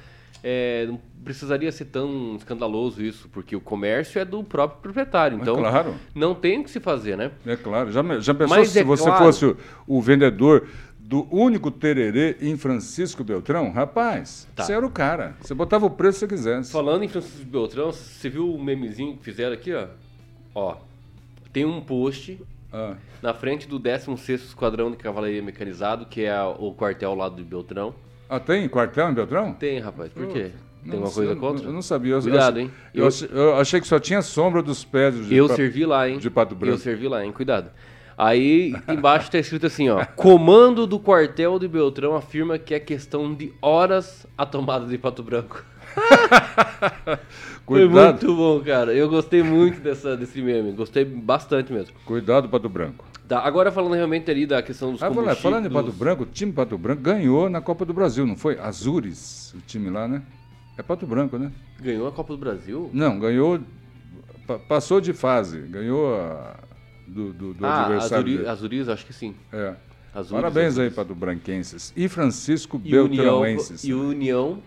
é, 0.48 0.86
não 0.86 1.02
precisaria 1.24 1.72
ser 1.72 1.86
tão 1.86 2.36
escandaloso 2.36 3.04
isso, 3.04 3.28
porque 3.30 3.56
o 3.56 3.60
comércio 3.60 4.22
é 4.22 4.24
do 4.24 4.44
próprio 4.44 4.80
proprietário. 4.80 5.40
É 5.40 5.42
então, 5.42 5.56
é 5.58 5.60
claro. 5.60 5.96
não 6.14 6.36
tem 6.36 6.60
o 6.60 6.64
que 6.64 6.70
se 6.70 6.80
fazer, 6.80 7.18
né? 7.18 7.32
É 7.48 7.56
claro. 7.56 7.92
Já, 7.92 8.04
já 8.20 8.32
pensou 8.32 8.56
Mas 8.56 8.70
se 8.70 8.78
é 8.78 8.84
você 8.84 9.06
claro. 9.06 9.26
fosse 9.26 9.44
o, 9.44 9.58
o, 9.88 10.00
vendedor 10.00 10.68
do 11.08 11.28
único 11.32 11.70
tererê 11.70 12.36
em 12.42 12.58
Francisco 12.58 13.24
Beltrão? 13.24 13.72
Rapaz, 13.72 14.48
tá. 14.56 14.64
você 14.64 14.74
era 14.74 14.86
o 14.86 14.90
cara. 14.90 15.36
Você 15.40 15.54
botava 15.54 15.86
o 15.86 15.90
preço 15.90 16.20
que 16.20 16.20
você 16.26 16.36
quisesse. 16.36 16.72
Falando 16.72 17.04
em 17.04 17.08
Francisco 17.08 17.46
Beltrão, 17.46 17.92
você 17.92 18.28
viu 18.28 18.52
o 18.52 18.62
memezinho 18.62 19.16
que 19.16 19.24
fizeram 19.24 19.54
aqui, 19.54 19.72
ó? 19.74 19.88
Ó, 20.56 20.78
tem 21.54 21.64
um 21.64 21.80
post 21.80 22.42
ah. 22.74 22.96
na 23.22 23.36
frente 23.36 23.68
do 23.68 23.80
16º 23.80 24.34
Esquadrão 24.34 24.90
de 24.90 24.98
Cavalaria 24.98 25.44
Mecanizado, 25.44 26.08
que 26.08 26.26
é 26.26 26.42
o 26.42 26.74
quartel 26.74 27.14
lá 27.14 27.30
do 27.30 27.44
Beltrão. 27.44 27.94
Ah, 28.28 28.40
tem 28.40 28.68
quartel 28.68 29.10
em 29.10 29.14
Beltrão? 29.14 29.54
Tem, 29.54 29.78
rapaz. 29.80 30.12
Por 30.12 30.28
quê? 30.28 30.52
Tem 30.84 30.94
alguma 30.94 31.12
coisa 31.12 31.36
contra? 31.36 31.66
Eu 31.68 31.74
não 31.74 31.84
sabia. 31.84 32.14
Eu, 32.16 32.22
Cuidado, 32.22 32.60
hein? 32.60 32.72
Eu, 32.94 33.04
eu, 33.04 33.56
achei, 33.58 33.78
eu, 33.78 33.82
que 33.82 33.88
só 33.88 34.00
tinha 34.00 34.24
sombra 34.24 34.64
dos 34.64 34.84
pés 34.84 35.14
de 35.28 35.36
Eu 35.36 35.48
servi 35.50 35.86
lá, 35.86 36.10
hein? 36.10 36.18
De 36.18 36.32
Pato 36.32 36.56
Branco. 36.56 36.74
Eu 36.74 36.80
servi 36.80 37.08
lá, 37.08 37.24
hein? 37.24 37.32
Cuidado. 37.32 37.70
Aí 38.18 38.74
embaixo 38.88 39.26
está 39.26 39.38
escrito 39.38 39.66
assim, 39.66 39.90
ó. 39.90 40.06
Comando 40.16 40.88
do 40.88 41.00
quartel 41.00 41.60
de 41.60 41.68
Beltrão 41.68 42.16
afirma 42.16 42.58
que 42.58 42.74
é 42.74 42.80
questão 42.80 43.34
de 43.34 43.54
horas 43.62 44.26
a 44.38 44.46
tomada 44.46 44.86
de 44.86 44.98
Pato 44.98 45.22
Branco. 45.22 45.64
Foi 47.66 47.88
muito 47.88 48.36
bom, 48.36 48.62
cara. 48.62 48.94
Eu 48.94 49.10
gostei 49.10 49.42
muito 49.44 49.82
dessa, 49.82 50.16
desse 50.16 50.42
meme. 50.42 50.72
Gostei 50.72 51.04
bastante 51.04 51.74
mesmo. 51.74 51.96
Cuidado, 52.06 52.48
Pato 52.48 52.70
Branco. 52.70 53.06
Tá, 53.28 53.40
agora 53.40 53.72
falando 53.72 53.94
realmente 53.94 54.30
ali 54.30 54.46
da 54.46 54.62
questão 54.62 54.92
dos 54.92 55.02
ah, 55.02 55.08
combustíveis... 55.08 55.40
Falando 55.40 55.66
em 55.66 55.72
Pato 55.72 55.92
Branco, 55.92 56.24
o 56.24 56.26
time 56.28 56.54
Pato 56.54 56.78
Branco 56.78 57.02
ganhou 57.02 57.50
na 57.50 57.60
Copa 57.60 57.84
do 57.84 57.94
Brasil, 57.94 58.26
não 58.26 58.36
foi? 58.36 58.60
Azures, 58.60 59.54
o 59.56 59.62
time 59.62 59.90
lá, 59.90 60.08
né? 60.08 60.22
É 60.78 60.84
Pato 60.84 61.08
Branco, 61.08 61.38
né? 61.38 61.52
Ganhou 61.82 62.08
a 62.08 62.12
Copa 62.12 62.34
do 62.34 62.40
Brasil? 62.40 62.90
Não, 62.94 63.20
ganhou... 63.20 63.60
Passou 64.70 65.02
de 65.02 65.12
fase, 65.12 65.60
ganhou 65.62 66.14
a, 66.14 66.56
do, 67.08 67.34
do, 67.34 67.54
do 67.54 67.66
ah, 67.66 67.86
adversário. 67.86 68.50
Azuriz, 68.50 68.90
acho 68.90 69.06
que 69.06 69.14
sim. 69.14 69.36
É. 69.52 69.76
Parabéns 70.30 70.78
aí 70.78 70.90
para 70.90 71.04
do 71.04 71.16
Branquenses. 71.16 71.92
E 71.96 72.08
Francisco 72.08 72.80
e 72.84 72.92
Beltrãoenses. 72.92 73.84
E 73.84 73.94
União... 73.94 74.62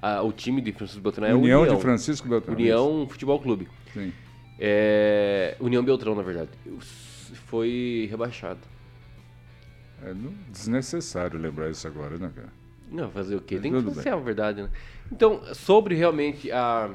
Ah, 0.00 0.20
o 0.22 0.32
time 0.32 0.60
de 0.60 0.72
Francisco 0.72 1.00
Beltrão 1.00 1.28
é 1.28 1.34
União 1.34 1.60
União 1.60 1.76
de 1.76 1.80
Francisco 1.80 2.28
Beltrão. 2.28 2.56
União 2.56 3.06
Futebol 3.08 3.38
Clube. 3.38 3.68
Sim. 3.94 4.12
É, 4.58 5.56
União 5.60 5.84
Beltrão, 5.84 6.16
na 6.16 6.22
verdade 6.22 6.50
foi 7.52 8.08
rebaixado. 8.10 8.60
É 10.02 10.14
desnecessário 10.48 11.38
lembrar 11.38 11.68
isso 11.68 11.86
agora, 11.86 12.16
né, 12.16 12.32
cara? 12.34 12.48
Não, 12.90 13.10
fazer 13.10 13.36
o 13.36 13.42
quê? 13.42 13.58
Tem 13.58 13.70
que 13.70 13.94
ser 13.96 14.08
a 14.08 14.16
verdade, 14.16 14.62
né? 14.62 14.70
Então, 15.10 15.42
sobre 15.54 15.94
realmente 15.94 16.50
a 16.50 16.90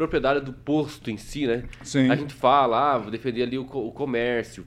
propriedade 0.00 0.40
do 0.40 0.52
posto 0.52 1.10
em 1.10 1.16
si, 1.16 1.46
né? 1.46 1.64
Sim. 1.82 2.10
A 2.10 2.16
gente 2.16 2.32
fala, 2.32 2.94
ah, 2.94 2.98
vou 2.98 3.10
defender 3.10 3.42
ali 3.42 3.58
o, 3.58 3.62
o 3.62 3.92
comércio. 3.92 4.66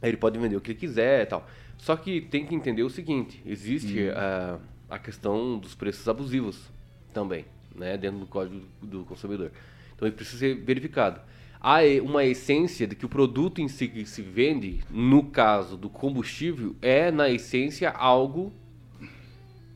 Aí 0.00 0.10
ele 0.10 0.16
pode 0.16 0.38
vender 0.38 0.56
o 0.56 0.60
que 0.60 0.72
ele 0.72 0.78
quiser 0.78 1.22
e 1.22 1.26
tal. 1.26 1.46
Só 1.76 1.96
que 1.96 2.20
tem 2.20 2.46
que 2.46 2.54
entender 2.54 2.82
o 2.82 2.90
seguinte, 2.90 3.42
existe 3.44 4.08
hum. 4.08 4.12
a, 4.16 4.58
a 4.96 4.98
questão 4.98 5.58
dos 5.58 5.74
preços 5.74 6.08
abusivos 6.08 6.70
também, 7.12 7.44
né? 7.74 7.98
Dentro 7.98 8.20
do 8.20 8.26
código 8.26 8.62
do 8.80 9.04
consumidor. 9.04 9.52
Então, 9.94 10.08
ele 10.08 10.16
precisa 10.16 10.38
ser 10.38 10.54
verificado 10.54 11.20
há 11.62 11.78
uma 12.02 12.24
essência 12.24 12.88
de 12.88 12.96
que 12.96 13.06
o 13.06 13.08
produto 13.08 13.60
em 13.60 13.68
si 13.68 13.86
que 13.86 14.04
se 14.04 14.20
vende, 14.20 14.80
no 14.90 15.22
caso 15.22 15.76
do 15.76 15.88
combustível, 15.88 16.74
é 16.82 17.12
na 17.12 17.30
essência 17.30 17.88
algo 17.90 18.52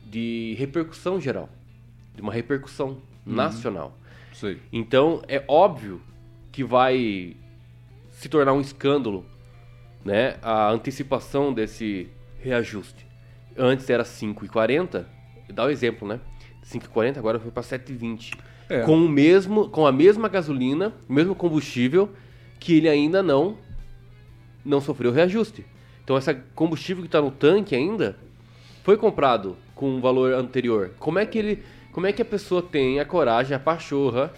de 0.05 0.53
repercussão 0.57 1.21
geral, 1.21 1.49
de 2.13 2.21
uma 2.21 2.33
repercussão 2.33 2.97
uhum. 3.25 3.33
nacional. 3.33 3.97
Então 4.71 5.21
é 5.27 5.43
óbvio 5.47 6.01
que 6.51 6.63
vai 6.63 7.35
se 8.11 8.29
tornar 8.29 8.53
um 8.53 8.61
escândalo, 8.61 9.25
né, 10.03 10.37
a 10.41 10.69
antecipação 10.71 11.53
desse 11.53 12.09
reajuste. 12.39 13.05
Antes 13.57 13.89
era 13.89 14.03
5,40, 14.03 15.05
dá 15.53 15.63
o 15.63 15.67
um 15.67 15.69
exemplo, 15.69 16.07
né? 16.07 16.19
5,40 16.63 17.17
agora 17.17 17.39
foi 17.39 17.51
para 17.51 17.63
7,20 17.63 18.33
é. 18.69 18.81
com 18.81 18.97
o 18.97 19.09
mesmo, 19.09 19.69
com 19.69 19.85
a 19.85 19.91
mesma 19.91 20.27
gasolina, 20.27 20.93
o 21.07 21.13
mesmo 21.13 21.33
combustível, 21.33 22.09
que 22.59 22.77
ele 22.77 22.89
ainda 22.89 23.23
não 23.23 23.57
não 24.63 24.81
sofreu 24.81 25.11
reajuste. 25.11 25.65
Então 26.03 26.17
esse 26.17 26.33
combustível 26.53 27.01
que 27.01 27.07
está 27.07 27.21
no 27.21 27.31
tanque 27.31 27.75
ainda 27.75 28.17
foi 28.83 28.97
comprado 28.97 29.55
com 29.73 29.89
um 29.95 30.01
valor 30.01 30.33
anterior. 30.33 30.91
Como 30.99 31.19
é 31.19 31.25
que 31.25 31.37
ele, 31.37 31.63
como 31.97 32.05
é 32.05 32.13
que 32.13 32.21
a 32.21 32.25
pessoa 32.25 32.61
tem 32.61 32.99
a 32.99 33.05
coragem, 33.05 33.55
a 33.55 33.59
pachorra, 33.59 34.31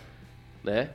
né, 0.63 0.91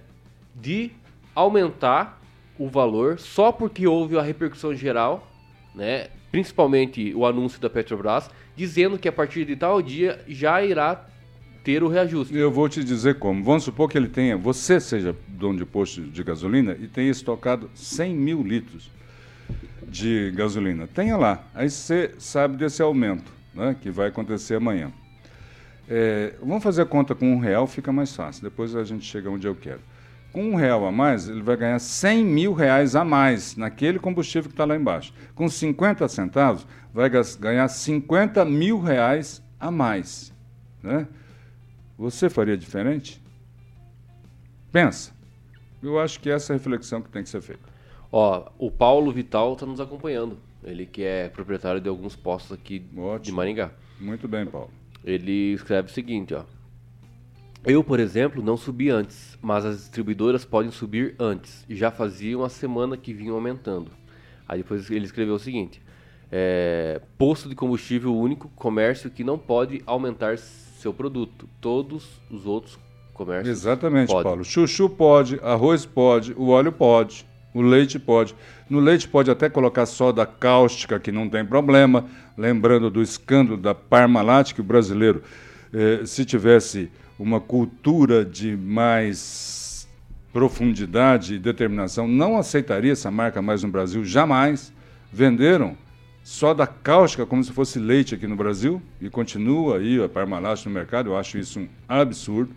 de 0.55 0.92
aumentar 1.35 2.18
o 2.59 2.70
valor 2.70 3.18
só 3.18 3.53
porque 3.53 3.87
houve 3.87 4.16
a 4.16 4.22
repercussão 4.22 4.74
geral, 4.74 5.31
né, 5.74 6.07
principalmente 6.33 7.12
o 7.14 7.27
anúncio 7.27 7.61
da 7.61 7.68
Petrobras, 7.68 8.31
dizendo 8.57 8.98
que 8.98 9.07
a 9.07 9.12
partir 9.12 9.44
de 9.44 9.57
tal 9.57 9.83
dia 9.83 10.24
já 10.27 10.64
irá 10.64 11.05
ter 11.62 11.83
o 11.83 11.88
reajuste. 11.88 12.35
Eu 12.35 12.50
vou 12.50 12.66
te 12.66 12.83
dizer 12.83 13.18
como. 13.18 13.44
Vamos 13.44 13.64
supor 13.64 13.87
que 13.87 13.98
ele 13.98 14.09
tenha, 14.09 14.35
você 14.35 14.81
seja 14.81 15.14
dono 15.29 15.59
de 15.59 15.66
posto 15.66 16.00
de 16.00 16.24
gasolina 16.24 16.74
e 16.81 16.88
tenha 16.88 17.11
estocado 17.11 17.70
100 17.74 18.14
mil 18.16 18.42
litros 18.42 18.90
de 19.87 20.33
gasolina. 20.35 20.87
Tenha 20.87 21.18
lá. 21.18 21.44
Aí 21.55 21.68
você 21.68 22.14
sabe 22.16 22.57
desse 22.57 22.81
aumento 22.81 23.31
né, 23.53 23.77
que 23.79 23.90
vai 23.90 24.09
acontecer 24.09 24.55
amanhã. 24.55 24.90
É, 25.88 26.35
vamos 26.40 26.62
fazer 26.62 26.83
a 26.83 26.87
conta 26.87 27.14
com 27.14 27.33
um 27.33 27.38
real, 27.38 27.66
fica 27.66 27.92
mais 27.92 28.14
fácil. 28.14 28.42
Depois 28.42 28.75
a 28.75 28.85
gente 28.85 29.05
chega 29.05 29.31
onde 29.31 29.47
eu 29.47 29.55
quero. 29.55 29.81
Com 30.33 30.51
um 30.51 30.55
real 30.57 30.85
a 30.85 30.90
mais, 30.90 31.29
ele 31.29 31.42
vai 31.42 31.57
ganhar 31.57 31.79
100 31.79 32.25
mil 32.25 32.53
reais 32.53 32.97
a 32.97 33.05
mais 33.05 33.55
naquele 33.57 33.99
combustível 33.99 34.49
que 34.49 34.55
está 34.55 34.64
lá 34.64 34.75
embaixo. 34.75 35.12
Com 35.35 35.49
50 35.49 36.09
centavos, 36.09 36.66
vai 36.92 37.09
ganhar 37.38 37.68
50 37.68 38.44
mil 38.44 38.81
reais 38.81 39.42
a 39.61 39.70
mais. 39.70 40.33
Né? 40.83 41.07
Você 41.97 42.29
faria 42.29 42.57
diferente? 42.57 43.23
Pensa. 44.73 45.12
Eu 45.81 46.01
acho 46.01 46.18
que 46.18 46.31
essa 46.31 46.53
é 46.53 46.55
a 46.55 46.57
reflexão 46.57 47.01
que 47.01 47.11
tem 47.11 47.23
que 47.23 47.29
ser 47.29 47.40
feita. 47.40 47.62
Ó, 48.11 48.51
o 48.59 48.70
Paulo 48.70 49.12
Vital 49.12 49.53
está 49.53 49.66
nos 49.66 49.81
acompanhando. 49.81 50.38
Ele 50.64 50.87
que 50.87 51.05
é 51.05 51.29
proprietário 51.29 51.81
de 51.81 51.88
alguns 51.88 52.16
postos 52.16 52.53
aqui 52.53 52.85
Ótimo. 52.97 53.20
de 53.20 53.33
Maringá. 53.33 53.70
Muito 54.01 54.27
bem, 54.27 54.47
Paulo. 54.47 54.70
Ele 55.05 55.53
escreve 55.53 55.90
o 55.90 55.93
seguinte, 55.93 56.35
ó. 56.35 56.45
Eu, 57.64 57.83
por 57.83 57.99
exemplo, 57.99 58.43
não 58.43 58.57
subi 58.57 58.90
antes, 58.90 59.38
mas 59.40 59.64
as 59.64 59.79
distribuidoras 59.79 60.45
podem 60.45 60.71
subir 60.71 61.14
antes. 61.19 61.64
E 61.69 61.75
já 61.75 61.90
fazia 61.90 62.37
uma 62.37 62.49
semana 62.49 62.97
que 62.97 63.12
vinham 63.12 63.35
aumentando. 63.35 63.90
Aí 64.47 64.59
depois 64.59 64.90
ele 64.90 65.05
escreveu 65.05 65.35
o 65.35 65.38
seguinte: 65.38 65.81
é, 66.31 67.01
posto 67.17 67.49
de 67.49 67.55
combustível 67.55 68.14
único, 68.14 68.49
comércio 68.57 69.11
que 69.11 69.25
não 69.25 69.38
pode 69.38 69.83
aumentar 69.87 70.37
seu 70.37 70.93
produto. 70.93 71.49
Todos 71.61 72.21
os 72.31 72.45
outros 72.45 72.79
comércios. 73.14 73.57
Exatamente, 73.57 74.09
podem. 74.09 74.25
Paulo. 74.25 74.45
Chuchu 74.45 74.90
pode, 74.90 75.38
arroz 75.43 75.87
pode, 75.87 76.35
o 76.35 76.49
óleo 76.49 76.73
pode, 76.73 77.27
o 77.55 77.62
leite 77.62 78.01
pode. 78.01 78.35
No 78.69 78.81
leite 78.81 79.07
pode 79.07 79.31
até 79.31 79.49
colocar 79.49 79.87
soda 79.87 80.27
cáustica, 80.27 80.99
que 80.99 81.12
não 81.12 81.29
tem 81.31 81.45
problema. 81.45 82.05
Lembrando 82.37 82.90
do 82.90 83.01
escândalo 83.01 83.57
da 83.57 83.73
Parmalat, 83.73 84.53
que 84.53 84.61
o 84.61 84.64
brasileiro, 84.64 85.23
eh, 85.73 86.03
se 86.05 86.25
tivesse 86.25 86.90
uma 87.17 87.40
cultura 87.40 88.25
de 88.25 88.57
mais 88.57 89.88
profundidade 90.33 91.35
e 91.35 91.38
determinação, 91.38 92.09
não 92.09 92.37
aceitaria 92.37 92.90
essa 92.90 93.09
marca 93.09 93.40
mais 93.40 93.62
no 93.62 93.69
Brasil, 93.69 94.05
jamais. 94.05 94.73
Venderam 95.12 95.77
soda 96.25 96.67
cáustica 96.67 97.25
como 97.25 97.45
se 97.45 97.53
fosse 97.53 97.79
leite 97.79 98.17
aqui 98.17 98.27
no 98.27 98.35
Brasil 98.35 98.83
e 99.01 99.09
continua 99.09 99.79
aí 99.79 100.03
a 100.03 100.09
Parmalat 100.09 100.67
no 100.67 100.73
mercado, 100.73 101.11
eu 101.11 101.17
acho 101.17 101.38
isso 101.38 101.61
um 101.61 101.69
absurdo. 101.88 102.53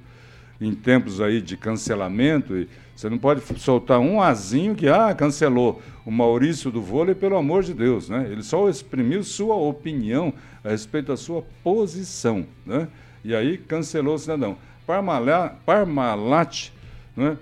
Em 0.59 0.73
tempos 0.73 1.21
aí 1.21 1.39
de 1.39 1.55
cancelamento, 1.55 2.57
e 2.57 2.67
você 2.97 3.11
não 3.11 3.19
pode 3.19 3.41
soltar 3.59 3.99
um 3.99 4.19
azinho 4.19 4.73
que 4.73 4.87
ah, 4.87 5.13
cancelou 5.13 5.79
o 6.03 6.09
Maurício 6.09 6.71
do 6.71 6.81
vôlei, 6.81 7.13
pelo 7.13 7.37
amor 7.37 7.61
de 7.61 7.71
Deus, 7.71 8.09
né? 8.09 8.27
Ele 8.27 8.41
só 8.41 8.67
exprimiu 8.67 9.23
sua 9.23 9.53
opinião 9.53 10.33
a 10.63 10.69
respeito 10.69 11.09
da 11.09 11.15
sua 11.15 11.43
posição, 11.63 12.43
né? 12.65 12.87
E 13.23 13.35
aí 13.35 13.59
cancelou 13.59 14.15
o 14.15 14.17
cidadão. 14.17 14.57
Parmalat, 14.87 15.53
Parmalat 15.63 16.69
né, 17.15 17.37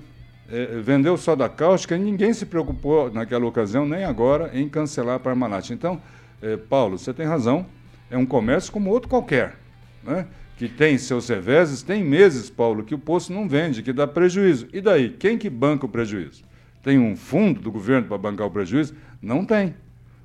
é, 0.51 0.65
vendeu 0.81 1.15
soda 1.15 1.47
cáustica 1.47 1.95
e 1.95 1.99
ninguém 1.99 2.33
se 2.33 2.45
preocupou 2.45 3.09
naquela 3.09 3.45
ocasião, 3.45 3.87
nem 3.87 4.03
agora, 4.03 4.51
em 4.53 4.67
cancelar 4.67 5.15
a 5.15 5.19
Parmalat. 5.19 5.69
Então, 5.69 6.01
é, 6.41 6.57
Paulo, 6.57 6.97
você 6.97 7.13
tem 7.13 7.25
razão, 7.25 7.65
é 8.11 8.17
um 8.17 8.25
comércio 8.25 8.73
como 8.73 8.89
outro 8.89 9.07
qualquer, 9.07 9.55
né? 10.03 10.27
Que 10.57 10.69
tem 10.69 10.97
seus 10.97 11.27
reveses, 11.27 11.81
tem 11.81 12.03
meses, 12.03 12.49
Paulo, 12.49 12.83
que 12.83 12.95
o 12.95 12.99
posto 12.99 13.33
não 13.33 13.47
vende, 13.47 13.83
que 13.83 13.91
dá 13.91 14.07
prejuízo. 14.07 14.67
E 14.71 14.79
daí? 14.79 15.09
Quem 15.09 15.37
que 15.37 15.49
banca 15.49 15.85
o 15.85 15.89
prejuízo? 15.89 16.43
Tem 16.81 16.97
um 16.97 17.15
fundo 17.15 17.59
do 17.59 17.71
governo 17.71 18.07
para 18.07 18.17
bancar 18.17 18.47
o 18.47 18.51
prejuízo? 18.51 18.95
Não 19.21 19.43
tem. 19.43 19.75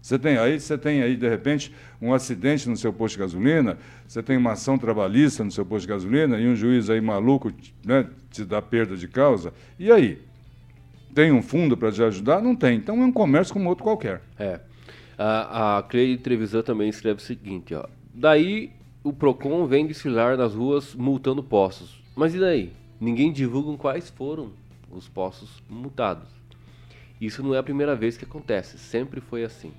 Você 0.01 0.19
tem 0.19 0.39
aí, 0.39 0.59
você 0.59 0.79
tem 0.79 1.03
aí, 1.03 1.17
de 1.17 1.29
repente, 1.29 1.75
um 2.01 2.15
acidente 2.15 2.69
no 2.69 2.77
seu 2.77 2.93
posto 2.93 3.17
de 3.17 3.21
gasolina, 3.21 3.77
você 4.07 4.23
tem 4.23 4.37
uma 4.37 4.53
ação 4.53 4.79
trabalhista 4.79 5.45
no 5.45 5.51
seu 5.51 5.65
posto 5.67 5.83
de 5.83 5.93
gasolina 5.93 6.39
e 6.39 6.49
um 6.49 6.57
juiz 6.57 6.89
aí 6.89 7.01
maluco 7.01 7.53
né, 7.85 8.07
te 8.31 8.45
dá 8.45 8.63
perda 8.63 8.97
de 8.97 9.09
causa. 9.09 9.53
E 9.79 9.91
aí? 9.91 10.23
Tem 11.15 11.33
um 11.33 11.43
fundo 11.43 11.77
para 11.77 11.91
te 11.91 12.03
ajudar? 12.03 12.41
Não 12.41 12.55
tem. 12.55 12.77
Então 12.77 13.03
é 13.03 13.05
um 13.05 13.13
comércio 13.13 13.53
como 13.53 13.69
outro 13.69 13.85
qualquer. 13.85 14.23
É. 14.39 14.61
A, 15.19 15.79
a 15.79 15.83
Cleide 15.83 16.23
Trevisan 16.23 16.63
também 16.63 16.89
escreve 16.89 17.19
o 17.19 17.23
seguinte, 17.23 17.75
ó. 17.75 17.85
Daí 18.15 18.73
o 19.03 19.13
PROCON 19.13 19.67
vem 19.67 19.87
desfilar 19.87 20.37
nas 20.37 20.55
ruas 20.55 20.95
multando 20.95 21.43
postos. 21.43 22.03
Mas 22.15 22.35
e 22.35 22.39
daí? 22.39 22.73
Ninguém 23.01 23.33
divulga 23.33 23.77
quais 23.79 24.11
foram 24.11 24.53
os 24.91 25.09
postos 25.09 25.63
multados. 25.69 26.29
Isso 27.21 27.43
não 27.43 27.55
é 27.55 27.59
a 27.59 27.63
primeira 27.63 27.95
vez 27.95 28.17
que 28.17 28.25
acontece, 28.25 28.79
sempre 28.79 29.21
foi 29.21 29.45
assim. 29.45 29.73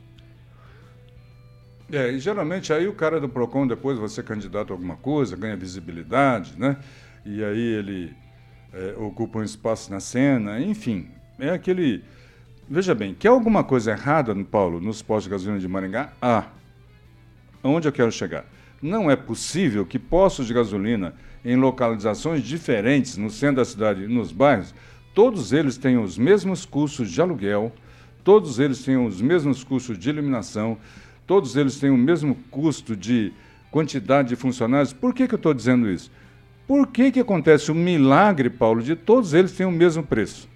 É, 1.91 2.09
e 2.09 2.19
geralmente 2.19 2.71
aí 2.71 2.87
o 2.87 2.93
cara 2.93 3.19
do 3.19 3.27
PROCON, 3.27 3.67
depois 3.67 3.99
você 3.99 4.21
é 4.21 4.23
candidato 4.23 4.71
a 4.71 4.73
alguma 4.73 4.95
coisa, 4.95 5.35
ganha 5.35 5.57
visibilidade, 5.57 6.55
né? 6.57 6.77
E 7.25 7.43
aí 7.43 7.59
ele 7.59 8.15
é, 8.73 8.95
ocupa 8.97 9.39
um 9.39 9.43
espaço 9.43 9.91
na 9.91 9.99
cena, 9.99 10.59
enfim. 10.59 11.09
É 11.37 11.49
aquele. 11.49 12.03
Veja 12.69 12.95
bem, 12.95 13.13
quer 13.13 13.27
alguma 13.27 13.63
coisa 13.63 13.91
errada, 13.91 14.33
Paulo, 14.45 14.79
nos 14.79 15.01
postos 15.01 15.25
de 15.25 15.29
gasolina 15.31 15.59
de 15.59 15.67
Maringá? 15.67 16.13
Ah. 16.21 16.45
Onde 17.63 17.87
eu 17.87 17.91
quero 17.91 18.11
chegar? 18.11 18.45
Não 18.81 19.11
é 19.11 19.15
possível 19.15 19.85
que 19.85 19.99
postos 19.99 20.47
de 20.47 20.53
gasolina 20.53 21.13
em 21.45 21.55
localizações 21.55 22.43
diferentes 22.43 23.17
no 23.17 23.29
centro 23.29 23.57
da 23.57 23.65
cidade 23.65 24.03
e 24.03 24.07
nos 24.07 24.31
bairros, 24.31 24.73
todos 25.13 25.53
eles 25.53 25.77
tenham 25.77 26.03
os 26.03 26.17
mesmos 26.17 26.65
custos 26.65 27.11
de 27.11 27.21
aluguel, 27.21 27.71
todos 28.23 28.59
eles 28.59 28.83
tenham 28.83 29.05
os 29.05 29.21
mesmos 29.21 29.63
custos 29.63 29.97
de 29.97 30.09
iluminação, 30.09 30.77
todos 31.27 31.55
eles 31.55 31.79
têm 31.79 31.89
o 31.89 31.97
mesmo 31.97 32.35
custo 32.49 32.95
de 32.95 33.31
quantidade 33.69 34.29
de 34.29 34.35
funcionários. 34.35 34.93
Por 34.93 35.13
que, 35.13 35.27
que 35.27 35.33
eu 35.33 35.37
estou 35.37 35.53
dizendo 35.53 35.89
isso? 35.89 36.11
Por 36.67 36.87
que, 36.87 37.11
que 37.11 37.19
acontece 37.19 37.71
o 37.71 37.75
milagre, 37.75 38.49
Paulo, 38.49 38.81
de 38.81 38.95
todos 38.95 39.33
eles 39.33 39.51
terem 39.51 39.71
o 39.71 39.75
mesmo 39.75 40.03
preço? 40.03 40.49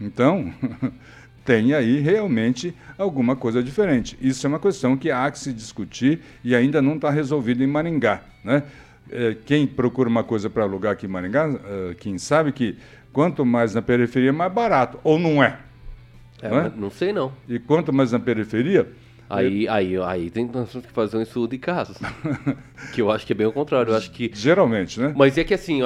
Então, 0.00 0.52
tem 1.48 1.72
aí 1.72 1.98
realmente 1.98 2.74
alguma 2.98 3.34
coisa 3.34 3.62
diferente. 3.62 4.18
Isso 4.20 4.46
é 4.46 4.48
uma 4.48 4.58
questão 4.58 4.98
que 4.98 5.10
há 5.10 5.30
que 5.30 5.38
se 5.38 5.50
discutir 5.50 6.20
e 6.44 6.54
ainda 6.54 6.82
não 6.82 6.96
está 6.96 7.08
resolvido 7.08 7.64
em 7.64 7.66
Maringá. 7.66 8.20
Né? 8.44 8.64
É, 9.10 9.34
quem 9.46 9.66
procura 9.66 10.10
uma 10.10 10.22
coisa 10.22 10.50
para 10.50 10.64
alugar 10.64 10.92
aqui 10.92 11.06
em 11.06 11.08
Maringá, 11.08 11.48
é, 11.48 11.94
quem 11.94 12.18
sabe 12.18 12.52
que 12.52 12.76
quanto 13.14 13.46
mais 13.46 13.74
na 13.74 13.80
periferia, 13.80 14.30
mais 14.30 14.52
barato. 14.52 15.00
Ou 15.02 15.18
não 15.18 15.42
é? 15.42 15.58
é 16.42 16.50
não, 16.50 16.58
é? 16.58 16.72
não 16.76 16.90
sei 16.90 17.14
não. 17.14 17.32
E 17.48 17.58
quanto 17.58 17.94
mais 17.94 18.12
na 18.12 18.18
periferia, 18.18 18.86
Aí, 19.30 19.68
aí, 19.68 19.94
aí 19.98 20.30
tem 20.30 20.48
que 20.48 20.92
fazer 20.92 21.16
um 21.18 21.22
estudo 21.22 21.50
de 21.50 21.58
casos. 21.58 21.98
que 22.94 23.00
eu 23.00 23.10
acho 23.10 23.26
que 23.26 23.32
é 23.32 23.36
bem 23.36 23.46
o 23.46 23.52
contrário. 23.52 23.92
Eu 23.92 23.96
acho 23.96 24.10
que. 24.10 24.30
Geralmente, 24.34 24.98
né? 24.98 25.14
Mas 25.14 25.36
é 25.36 25.44
que 25.44 25.52
assim, 25.52 25.80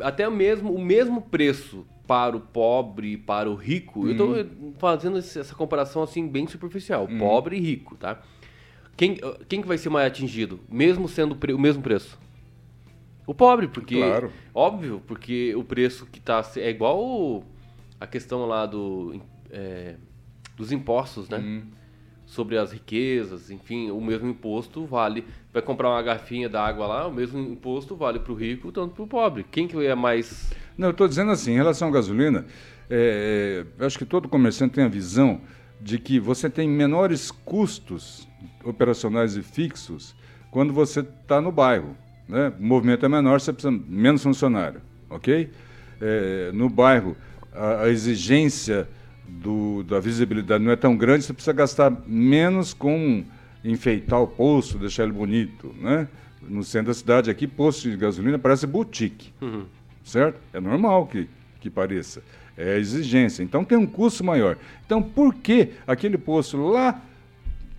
até 0.00 0.28
mesmo 0.28 0.74
o 0.74 0.78
mesmo 0.78 1.22
preço 1.22 1.86
para 2.08 2.34
o 2.34 2.40
pobre 2.40 3.12
e 3.12 3.16
para 3.18 3.50
o 3.50 3.54
rico. 3.54 4.00
Hum. 4.00 4.06
Eu 4.06 4.12
estou 4.12 4.28
uhum. 4.30 4.74
fazendo 4.78 5.18
essa 5.18 5.54
comparação 5.54 6.02
assim 6.02 6.26
bem 6.26 6.46
superficial, 6.46 7.06
hum. 7.08 7.18
pobre 7.18 7.56
e 7.56 7.60
rico, 7.60 7.96
tá? 7.96 8.20
Quem, 8.96 9.18
quem 9.48 9.62
que 9.62 9.68
vai 9.68 9.78
ser 9.78 9.90
mais 9.90 10.08
atingido, 10.08 10.58
mesmo 10.68 11.06
sendo 11.06 11.38
o 11.54 11.58
mesmo 11.58 11.82
preço? 11.82 12.18
O 13.26 13.34
pobre, 13.34 13.68
porque 13.68 13.96
claro. 13.96 14.32
óbvio, 14.54 15.02
porque 15.06 15.54
o 15.54 15.62
preço 15.62 16.06
que 16.06 16.18
está 16.18 16.42
é 16.56 16.70
igual 16.70 17.44
a 18.00 18.06
questão 18.06 18.46
lá 18.46 18.64
do 18.64 19.20
é, 19.50 19.96
dos 20.56 20.72
impostos, 20.72 21.28
né? 21.28 21.38
Hum 21.38 21.78
sobre 22.28 22.58
as 22.58 22.72
riquezas, 22.72 23.50
enfim, 23.50 23.90
o 23.90 24.00
mesmo 24.00 24.28
imposto 24.28 24.84
vale. 24.84 25.24
Vai 25.50 25.62
comprar 25.62 25.88
uma 25.88 26.02
garrafinha 26.02 26.46
d'água 26.46 26.86
lá, 26.86 27.06
o 27.06 27.12
mesmo 27.12 27.40
imposto 27.40 27.96
vale 27.96 28.20
para 28.20 28.32
o 28.32 28.34
rico 28.34 28.70
tanto 28.70 28.94
para 28.94 29.02
o 29.02 29.06
pobre. 29.06 29.44
Quem 29.50 29.66
que 29.66 29.76
é 29.84 29.94
mais. 29.94 30.52
Não, 30.78 30.88
eu 30.88 30.92
estou 30.92 31.08
dizendo 31.08 31.32
assim, 31.32 31.50
em 31.52 31.56
relação 31.56 31.88
à 31.88 31.90
gasolina, 31.90 32.46
é, 32.88 33.64
eu 33.76 33.86
acho 33.86 33.98
que 33.98 34.04
todo 34.04 34.28
comerciante 34.28 34.74
tem 34.74 34.84
a 34.84 34.88
visão 34.88 35.40
de 35.80 35.98
que 35.98 36.20
você 36.20 36.48
tem 36.48 36.68
menores 36.68 37.32
custos 37.32 38.28
operacionais 38.64 39.36
e 39.36 39.42
fixos 39.42 40.14
quando 40.52 40.72
você 40.72 41.00
está 41.00 41.40
no 41.40 41.50
bairro. 41.50 41.96
Né? 42.28 42.52
O 42.58 42.62
movimento 42.62 43.04
é 43.04 43.08
menor, 43.08 43.40
você 43.40 43.52
precisa 43.52 43.76
menos 43.88 44.22
funcionário, 44.22 44.80
ok? 45.10 45.50
É, 46.00 46.50
no 46.52 46.68
bairro, 46.68 47.16
a, 47.52 47.82
a 47.82 47.88
exigência 47.88 48.88
do, 49.26 49.82
da 49.82 49.98
visibilidade 49.98 50.62
não 50.62 50.70
é 50.70 50.76
tão 50.76 50.96
grande, 50.96 51.24
você 51.24 51.32
precisa 51.32 51.52
gastar 51.52 51.90
menos 52.06 52.72
com 52.72 53.24
enfeitar 53.64 54.22
o 54.22 54.28
posto, 54.28 54.78
deixar 54.78 55.02
ele 55.02 55.12
bonito, 55.12 55.74
né? 55.80 56.08
No 56.40 56.62
centro 56.62 56.88
da 56.88 56.94
cidade 56.94 57.30
aqui, 57.30 57.46
posto 57.48 57.90
de 57.90 57.96
gasolina 57.96 58.38
parece 58.38 58.66
boutique, 58.66 59.32
uhum. 59.40 59.64
Certo? 60.08 60.40
É 60.52 60.60
normal 60.60 61.06
que, 61.06 61.28
que 61.60 61.70
pareça. 61.70 62.22
É 62.56 62.76
exigência. 62.76 63.42
Então 63.42 63.64
tem 63.64 63.78
um 63.78 63.86
custo 63.86 64.24
maior. 64.24 64.56
Então 64.84 65.02
por 65.02 65.34
que 65.34 65.72
aquele 65.86 66.18
posto 66.18 66.56
lá 66.56 67.00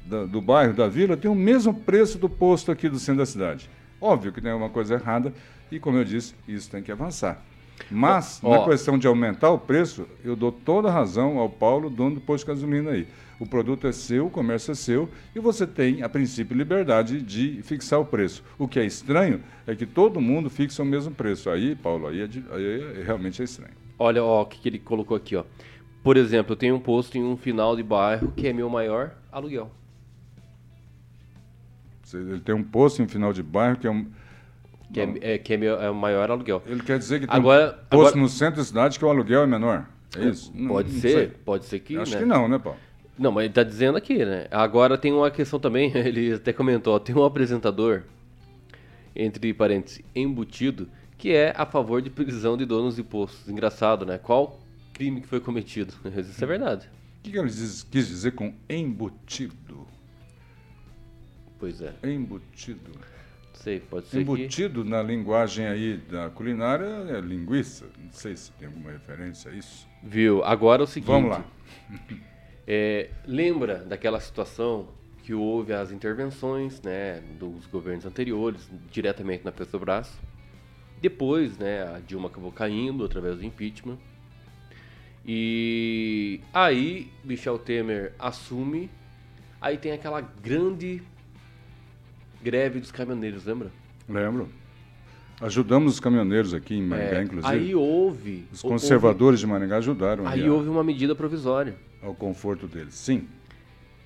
da, 0.05 0.25
do 0.25 0.41
bairro, 0.41 0.73
da 0.73 0.87
vila, 0.87 1.17
tem 1.17 1.29
o 1.29 1.35
mesmo 1.35 1.73
preço 1.73 2.17
do 2.17 2.29
posto 2.29 2.71
aqui 2.71 2.87
do 2.87 2.97
centro 2.97 3.19
da 3.19 3.25
cidade? 3.25 3.69
Óbvio 3.99 4.31
que 4.31 4.41
tem 4.41 4.51
alguma 4.51 4.69
coisa 4.69 4.95
errada 4.95 5.33
e, 5.71 5.79
como 5.79 5.97
eu 5.97 6.05
disse, 6.05 6.33
isso 6.47 6.69
tem 6.71 6.81
que 6.81 6.91
avançar. 6.91 7.43
Mas, 7.89 8.41
na 8.41 8.63
questão 8.65 8.97
de 8.97 9.07
aumentar 9.07 9.49
o 9.51 9.57
preço, 9.57 10.07
eu 10.23 10.35
dou 10.35 10.51
toda 10.51 10.89
a 10.89 10.91
razão 10.91 11.37
ao 11.37 11.49
Paulo, 11.49 11.89
dono 11.89 12.15
do 12.15 12.21
posto 12.21 12.45
de 12.45 12.51
gasolina 12.51 12.91
aí. 12.91 13.07
O 13.39 13.45
produto 13.45 13.87
é 13.87 13.91
seu, 13.91 14.27
o 14.27 14.29
comércio 14.29 14.71
é 14.71 14.75
seu 14.75 15.09
e 15.33 15.39
você 15.39 15.65
tem, 15.65 16.03
a 16.03 16.09
princípio, 16.09 16.57
liberdade 16.57 17.21
de 17.21 17.61
fixar 17.63 17.99
o 17.99 18.05
preço. 18.05 18.43
O 18.57 18.67
que 18.67 18.79
é 18.79 18.85
estranho 18.85 19.41
é 19.65 19.73
que 19.73 19.85
todo 19.85 20.19
mundo 20.19 20.49
fixa 20.49 20.83
o 20.83 20.85
mesmo 20.85 21.13
preço. 21.13 21.49
Aí, 21.49 21.73
Paulo, 21.73 22.07
aí, 22.07 22.21
é 22.21 22.27
de, 22.27 22.43
aí 22.51 22.99
é, 22.99 23.03
realmente 23.03 23.41
é 23.41 23.45
estranho. 23.45 23.73
Olha 23.97 24.23
ó, 24.23 24.41
o 24.41 24.45
que, 24.45 24.59
que 24.59 24.67
ele 24.67 24.79
colocou 24.79 25.15
aqui, 25.15 25.37
ó. 25.37 25.45
Por 26.03 26.17
exemplo, 26.17 26.53
eu 26.53 26.57
tenho 26.57 26.75
um 26.75 26.79
posto 26.79 27.17
em 27.17 27.23
um 27.23 27.37
final 27.37 27.75
de 27.75 27.83
bairro 27.83 28.33
que 28.35 28.47
é 28.47 28.53
meu 28.53 28.69
maior 28.69 29.11
aluguel. 29.31 29.71
Ele 32.13 32.39
tem 32.39 32.55
um 32.55 32.63
posto 32.63 33.01
em 33.01 33.07
final 33.07 33.31
de 33.31 33.43
bairro 33.43 33.77
que 33.77 33.87
é 33.87 33.91
um. 33.91 34.07
Que, 34.91 35.01
é, 35.01 35.13
é, 35.21 35.37
que 35.37 35.53
é, 35.53 35.65
é 35.65 35.89
o 35.89 35.95
maior 35.95 36.31
aluguel. 36.31 36.63
Ele 36.65 36.81
quer 36.81 36.97
dizer 36.97 37.19
que 37.19 37.27
tem 37.27 37.35
agora, 37.35 37.67
um 37.67 37.89
posto 37.89 38.07
agora, 38.07 38.15
no 38.15 38.27
centro 38.27 38.57
da 38.57 38.63
cidade 38.63 38.97
que 38.97 39.05
o 39.05 39.09
aluguel 39.09 39.43
é 39.43 39.47
menor. 39.47 39.87
É 40.17 40.25
isso? 40.25 40.51
Pode 40.67 40.91
não, 40.91 40.99
ser, 40.99 41.27
não 41.27 41.39
pode 41.45 41.65
ser 41.65 41.79
que. 41.79 41.97
Acho 41.97 42.13
né? 42.13 42.19
que 42.19 42.25
não, 42.25 42.47
né, 42.47 42.57
Paulo? 42.57 42.79
Não, 43.17 43.31
mas 43.31 43.45
ele 43.45 43.53
tá 43.53 43.63
dizendo 43.63 43.97
aqui, 43.97 44.25
né? 44.25 44.47
Agora 44.49 44.97
tem 44.97 45.11
uma 45.11 45.29
questão 45.29 45.59
também, 45.59 45.91
ele 45.95 46.33
até 46.33 46.53
comentou, 46.53 46.95
ó, 46.95 46.99
tem 46.99 47.15
um 47.15 47.23
apresentador, 47.23 48.03
entre 49.15 49.53
parênteses, 49.53 50.01
embutido, 50.15 50.87
que 51.17 51.31
é 51.33 51.53
a 51.55 51.65
favor 51.65 52.01
de 52.01 52.09
prisão 52.09 52.55
de 52.57 52.65
donos 52.65 52.95
de 52.95 53.03
postos. 53.03 53.49
Engraçado, 53.49 54.05
né? 54.05 54.17
Qual 54.17 54.59
crime 54.93 55.21
que 55.21 55.27
foi 55.27 55.39
cometido? 55.41 55.93
Isso 56.17 56.43
é 56.43 56.47
verdade. 56.47 56.89
O 57.19 57.23
que, 57.23 57.31
que 57.31 57.37
ele 57.37 57.49
diz, 57.49 57.83
quis 57.83 58.07
dizer 58.07 58.31
com 58.31 58.53
embutido? 58.69 59.85
Pois 61.59 61.81
é. 61.81 61.93
Embutido. 62.03 62.91
Sei, 63.59 63.81
pode 63.81 64.07
ser 64.07 64.21
Embutido 64.21 64.83
que... 64.83 64.89
na 64.89 65.03
linguagem 65.03 65.67
aí 65.67 65.97
da 65.97 66.29
culinária 66.29 66.85
é 67.09 67.19
linguiça. 67.19 67.87
Não 68.01 68.11
sei 68.13 68.37
se 68.37 68.53
tem 68.53 68.67
alguma 68.69 68.91
referência 68.91 69.51
a 69.51 69.53
isso. 69.53 69.85
Viu? 70.01 70.41
Agora 70.45 70.83
é 70.83 70.85
o 70.85 70.87
seguinte. 70.87 71.07
Vamos 71.07 71.31
lá. 71.31 71.45
É, 72.71 73.09
lembra 73.25 73.77
daquela 73.77 74.19
situação 74.19 74.89
que 75.23 75.33
houve 75.33 75.73
as 75.73 75.91
intervenções 75.91 76.79
né, 76.83 77.19
dos 77.39 77.65
governos 77.65 78.05
anteriores, 78.05 78.69
diretamente 78.91 79.43
na 79.43 79.51
Petrobras. 79.51 80.15
Depois, 81.01 81.57
né, 81.57 81.81
a 81.81 81.97
Dilma 81.97 82.27
acabou 82.27 82.51
caindo 82.51 83.03
através 83.03 83.37
do 83.37 83.43
impeachment. 83.43 83.97
E 85.25 86.41
aí 86.53 87.11
Michel 87.23 87.57
Temer 87.57 88.13
assume, 88.19 88.87
aí 89.59 89.75
tem 89.75 89.91
aquela 89.91 90.21
grande 90.21 91.01
greve 92.41 92.79
dos 92.79 92.91
caminhoneiros, 92.91 93.45
lembra? 93.45 93.71
Lembro. 94.07 94.49
Ajudamos 95.41 95.93
os 95.93 95.99
caminhoneiros 95.99 96.53
aqui 96.53 96.75
em 96.75 96.81
Maringá, 96.83 97.19
É, 97.19 97.23
inclusive. 97.23 97.53
aí 97.53 97.73
houve. 97.75 98.45
os 98.51 98.61
conservadores 98.61 99.39
de 99.39 99.47
Maringá 99.47 99.77
ajudaram 99.77 100.25
Houve, 100.25 100.35
aí 100.41 100.45
a- 100.47 100.51
houve 100.51 100.67
uma 100.67 100.83
medida 100.83 101.15
provisória, 101.15 101.75
ao 102.01 102.13
conforto 102.13 102.67
deles. 102.67 102.93
Sim, 102.95 103.25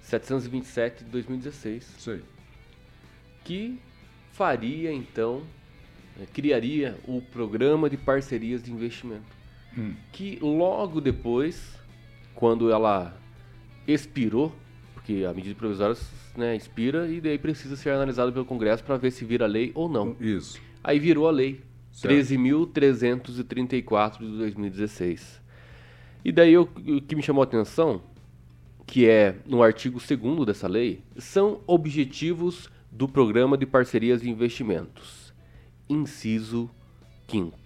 727 0.01 1.03
de 1.03 1.09
2016, 1.09 1.83
sei. 1.97 2.21
que 3.43 3.79
faria 4.31 4.91
então, 4.93 5.41
eh, 6.21 6.25
criaria 6.31 6.97
o 7.07 7.21
programa 7.21 7.89
de 7.89 7.97
parcerias 7.97 8.61
de 8.61 8.71
investimento. 8.71 9.23
Hum. 9.77 9.93
Que 10.11 10.37
logo 10.41 11.01
depois, 11.01 11.73
quando 12.35 12.71
ela 12.71 13.17
expirou, 13.87 14.53
porque 14.93 15.25
a 15.27 15.33
medida 15.33 15.55
provisória 15.55 15.95
né, 16.35 16.55
expira 16.55 17.07
e 17.07 17.21
daí 17.21 17.37
precisa 17.37 17.75
ser 17.75 17.91
analisado 17.91 18.31
pelo 18.31 18.45
Congresso 18.45 18.83
para 18.83 18.97
ver 18.97 19.11
se 19.11 19.25
vira 19.25 19.45
lei 19.45 19.71
ou 19.75 19.87
não. 19.87 20.15
Isso. 20.19 20.59
Aí 20.83 20.99
virou 20.99 21.27
a 21.27 21.31
lei 21.31 21.61
Certo. 21.93 22.13
13.334 22.15 24.19
de 24.19 24.37
2016. 24.37 25.41
E 26.25 26.31
daí 26.31 26.57
o, 26.57 26.65
que 26.65 27.15
me 27.15 27.21
chamou 27.21 27.43
a 27.43 27.45
atenção, 27.45 28.01
que 28.87 29.07
é 29.07 29.35
no 29.45 29.61
artigo 29.61 29.99
2 29.99 30.45
dessa 30.45 30.67
lei, 30.67 31.03
são 31.17 31.61
objetivos 31.67 32.67
do 32.91 33.07
Programa 33.07 33.55
de 33.57 33.67
Parcerias 33.67 34.21
de 34.21 34.29
Investimentos. 34.29 35.33
Inciso 35.87 36.69
5 37.29 37.61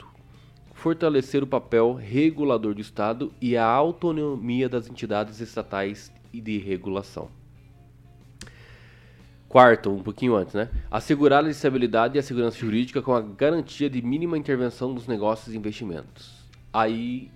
Fortalecer 0.73 1.43
o 1.43 1.47
papel 1.47 1.93
regulador 1.93 2.75
do 2.75 2.81
Estado 2.81 3.31
e 3.41 3.57
a 3.57 3.65
autonomia 3.65 4.69
das 4.69 4.89
entidades 4.89 5.39
estatais 5.39 6.11
e 6.31 6.41
de 6.41 6.57
regulação. 6.57 7.29
Quarto, 9.49 9.89
um 9.89 10.03
pouquinho 10.03 10.35
antes, 10.35 10.53
né? 10.53 10.69
Assegurar 10.91 11.45
a 11.45 11.49
estabilidade 11.49 12.17
e 12.17 12.19
a 12.19 12.23
segurança 12.23 12.57
jurídica 12.57 13.01
com 13.01 13.13
a 13.13 13.21
garantia 13.21 13.89
de 13.89 14.01
mínima 14.01 14.37
intervenção 14.37 14.93
dos 14.93 15.07
negócios 15.07 15.55
e 15.55 15.57
investimentos. 15.57 16.45
Aí 16.73 17.31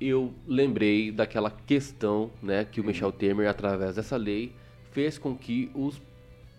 eu 0.00 0.34
lembrei 0.46 1.12
daquela 1.12 1.50
questão, 1.50 2.30
né, 2.42 2.64
que 2.64 2.80
o 2.80 2.84
Michel 2.84 3.12
Temer, 3.12 3.48
através 3.48 3.96
dessa 3.96 4.16
lei, 4.16 4.52
fez 4.90 5.18
com 5.18 5.36
que 5.36 5.70
os 5.74 6.02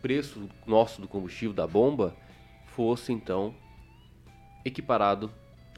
preços 0.01 0.47
nosso 0.65 1.01
do 1.01 1.07
combustível 1.07 1.53
da 1.53 1.67
bomba 1.67 2.15
fosse 2.67 3.11
então 3.11 3.53
equiparado 4.63 5.29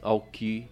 ao 0.02 0.20
que 0.20 0.66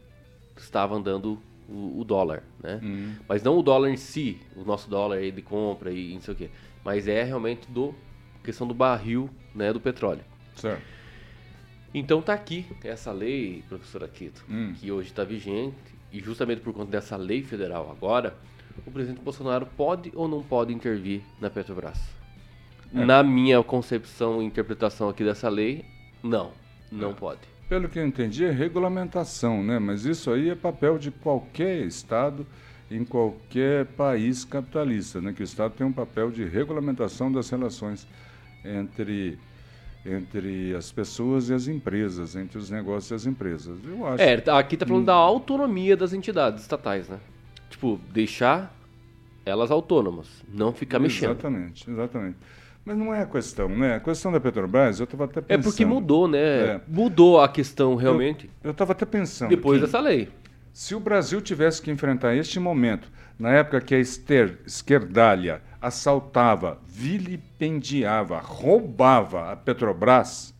estava 0.56 0.94
andando 0.94 1.40
o, 1.68 2.00
o 2.00 2.04
dólar, 2.04 2.42
né? 2.62 2.80
Hum. 2.82 3.14
Mas 3.28 3.42
não 3.42 3.58
o 3.58 3.62
dólar 3.62 3.90
em 3.90 3.96
si, 3.96 4.40
o 4.56 4.64
nosso 4.64 4.88
dólar 4.88 5.16
aí 5.16 5.30
de 5.30 5.42
compra 5.42 5.92
e 5.92 6.14
não 6.14 6.20
sei 6.20 6.34
o 6.34 6.36
quê. 6.36 6.50
Mas 6.84 7.06
é 7.06 7.22
realmente 7.22 7.70
do 7.70 7.94
questão 8.48 8.66
do 8.66 8.72
barril, 8.72 9.28
né, 9.54 9.70
do 9.74 9.78
petróleo. 9.78 10.22
Certo. 10.56 10.82
Então 11.92 12.22
tá 12.22 12.32
aqui 12.32 12.64
essa 12.82 13.12
lei, 13.12 13.62
professor 13.68 14.02
Aquito, 14.02 14.42
Hum. 14.48 14.72
que 14.80 14.90
hoje 14.90 15.10
está 15.10 15.22
vigente 15.22 15.76
e 16.10 16.18
justamente 16.18 16.62
por 16.62 16.72
conta 16.72 16.90
dessa 16.90 17.14
lei 17.14 17.42
federal 17.42 17.90
agora, 17.90 18.34
o 18.86 18.90
presidente 18.90 19.20
Bolsonaro 19.20 19.66
pode 19.76 20.10
ou 20.14 20.26
não 20.26 20.42
pode 20.42 20.72
intervir 20.72 21.20
na 21.38 21.50
Petrobras? 21.50 22.00
É. 22.94 23.04
Na 23.04 23.22
minha 23.22 23.62
concepção 23.62 24.40
e 24.42 24.46
interpretação 24.46 25.10
aqui 25.10 25.22
dessa 25.22 25.50
lei, 25.50 25.84
não, 26.22 26.52
não 26.90 27.12
pode. 27.12 27.40
Pelo 27.68 27.86
que 27.86 27.98
eu 27.98 28.06
entendi, 28.06 28.46
é 28.46 28.50
regulamentação, 28.50 29.62
né? 29.62 29.78
Mas 29.78 30.06
isso 30.06 30.30
aí 30.30 30.48
é 30.48 30.54
papel 30.54 30.98
de 30.98 31.10
qualquer 31.10 31.84
Estado 31.84 32.46
em 32.90 33.04
qualquer 33.04 33.84
país 33.84 34.42
capitalista, 34.42 35.20
né? 35.20 35.34
Que 35.34 35.42
o 35.42 35.44
Estado 35.44 35.74
tem 35.74 35.86
um 35.86 35.92
papel 35.92 36.30
de 36.30 36.44
regulamentação 36.46 37.30
das 37.30 37.50
relações 37.50 38.06
entre, 38.64 39.38
entre 40.04 40.74
as 40.74 40.90
pessoas 40.92 41.48
e 41.50 41.54
as 41.54 41.66
empresas, 41.68 42.36
entre 42.36 42.58
os 42.58 42.70
negócios 42.70 43.10
e 43.10 43.14
as 43.14 43.26
empresas. 43.26 43.78
Eu 43.84 44.06
acho. 44.06 44.22
É, 44.22 44.36
tá- 44.38 44.58
aqui 44.58 44.76
tá 44.76 44.86
falando 44.86 45.06
da 45.06 45.14
autonomia 45.14 45.96
das 45.96 46.12
entidades 46.12 46.62
estatais, 46.62 47.08
né? 47.08 47.18
Tipo, 47.70 48.00
deixar 48.12 48.74
elas 49.44 49.70
autônomas, 49.70 50.26
não 50.52 50.72
ficar 50.72 50.98
mexendo. 50.98 51.30
Exatamente, 51.32 51.90
exatamente. 51.90 52.36
Mas 52.84 52.96
não 52.96 53.12
é 53.14 53.22
a 53.22 53.26
questão, 53.26 53.68
né? 53.68 53.96
A 53.96 54.00
questão 54.00 54.32
da 54.32 54.40
Petrobras, 54.40 54.98
eu 54.98 55.04
estava 55.04 55.24
até 55.24 55.40
pensando. 55.42 55.60
É 55.60 55.62
porque 55.62 55.84
mudou, 55.84 56.26
né? 56.26 56.38
É. 56.38 56.80
Mudou 56.88 57.40
a 57.40 57.48
questão 57.48 57.94
realmente 57.96 58.48
Eu 58.64 58.70
estava 58.70 58.92
até 58.92 59.04
pensando. 59.04 59.50
depois 59.50 59.80
dessa 59.80 60.00
lei. 60.00 60.28
Se 60.72 60.94
o 60.94 61.00
Brasil 61.00 61.40
tivesse 61.42 61.82
que 61.82 61.90
enfrentar 61.90 62.34
este 62.36 62.58
momento, 62.58 63.10
na 63.38 63.50
época 63.50 63.80
que 63.80 63.94
a 63.94 63.98
ester- 63.98 64.58
esquerdalha 64.66 65.60
assaltava, 65.80 66.78
vilipendiava, 66.86 68.38
roubava 68.38 69.52
a 69.52 69.56
Petrobras, 69.56 70.54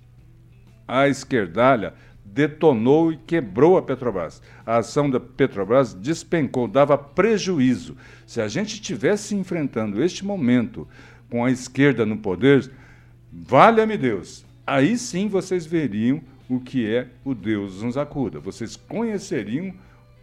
a 0.87 1.09
esquerdalha 1.09 1.95
detonou 2.25 3.13
e 3.13 3.17
quebrou 3.17 3.77
a 3.77 3.83
Petrobras. 3.83 4.41
A 4.65 4.79
ação 4.79 5.11
da 5.11 5.19
Petrobras 5.19 5.93
despencou, 5.93 6.69
dava 6.69 6.97
prejuízo. 6.97 7.97
Se 8.27 8.41
a 8.41 8.49
gente 8.49 8.81
tivesse 8.81 9.35
enfrentando 9.35 10.03
este 10.03 10.25
momento 10.25 10.87
com 11.29 11.45
a 11.45 11.51
esquerda 11.51 12.07
no 12.07 12.19
poder, 12.19 12.71
valha-me 13.33 13.97
Deus, 13.97 14.45
aí 14.67 14.97
sim 14.97 15.29
vocês 15.29 15.67
veriam 15.67 16.21
o 16.49 16.61
que 16.61 16.87
é 16.87 17.09
o 17.25 17.35
Deus 17.35 17.83
nos 17.83 17.97
acuda. 17.97 18.39
Vocês 18.39 18.77
conheceriam 18.77 19.75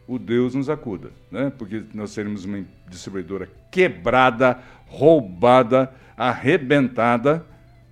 o 0.08 0.20
Deus 0.20 0.54
nos 0.54 0.70
acuda, 0.70 1.12
né? 1.32 1.52
Porque 1.58 1.84
nós 1.94 2.12
seríamos 2.12 2.46
uma 2.46 2.64
distribuidora 2.90 3.50
quebrada, 3.72 4.60
roubada, 4.88 5.92
arrebentada, 6.16 7.46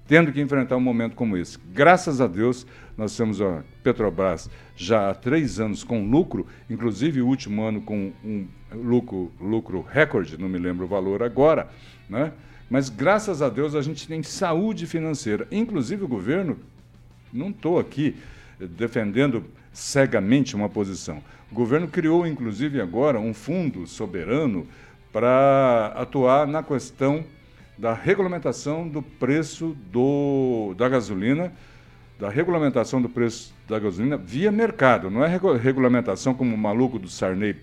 tendo 0.07 0.31
que 0.31 0.41
enfrentar 0.41 0.77
um 0.77 0.81
momento 0.81 1.15
como 1.15 1.35
esse. 1.37 1.57
Graças 1.71 2.21
a 2.21 2.27
Deus, 2.27 2.67
nós 2.97 3.15
temos 3.15 3.41
a 3.41 3.63
Petrobras 3.83 4.49
já 4.75 5.09
há 5.09 5.13
três 5.15 5.59
anos 5.59 5.83
com 5.83 6.05
lucro, 6.05 6.45
inclusive 6.69 7.21
o 7.21 7.27
último 7.27 7.63
ano 7.63 7.81
com 7.81 8.11
um 8.23 8.47
lucro, 8.73 9.31
lucro 9.39 9.81
recorde, 9.81 10.39
não 10.39 10.49
me 10.49 10.59
lembro 10.59 10.85
o 10.85 10.87
valor 10.87 11.23
agora, 11.23 11.69
né? 12.09 12.31
Mas 12.69 12.89
graças 12.89 13.41
a 13.41 13.49
Deus 13.49 13.75
a 13.75 13.81
gente 13.81 14.07
tem 14.07 14.23
saúde 14.23 14.87
financeira. 14.87 15.47
Inclusive 15.51 16.03
o 16.03 16.07
governo, 16.07 16.57
não 17.31 17.49
estou 17.49 17.79
aqui 17.79 18.15
defendendo 18.59 19.45
cegamente 19.71 20.55
uma 20.55 20.69
posição. 20.69 21.21
O 21.53 21.55
governo 21.55 21.87
criou, 21.87 22.25
inclusive, 22.25 22.81
agora 22.81 23.19
um 23.19 23.31
fundo 23.31 23.85
soberano 23.85 24.67
para 25.11 25.93
atuar 25.95 26.47
na 26.47 26.63
questão 26.63 27.23
da 27.77 27.93
regulamentação 27.93 28.87
do 28.87 29.03
preço 29.03 29.77
do, 29.91 30.73
da 30.75 30.89
gasolina, 30.89 31.53
da 32.19 32.27
regulamentação 32.27 32.99
do 32.99 33.07
preço 33.07 33.53
da 33.69 33.77
gasolina 33.77 34.17
via 34.17 34.51
mercado. 34.51 35.11
Não 35.11 35.23
é 35.23 35.27
regu- 35.27 35.53
regulamentação 35.53 36.33
como 36.33 36.55
o 36.55 36.57
maluco 36.57 36.97
do 36.97 37.07
Sarney 37.07 37.55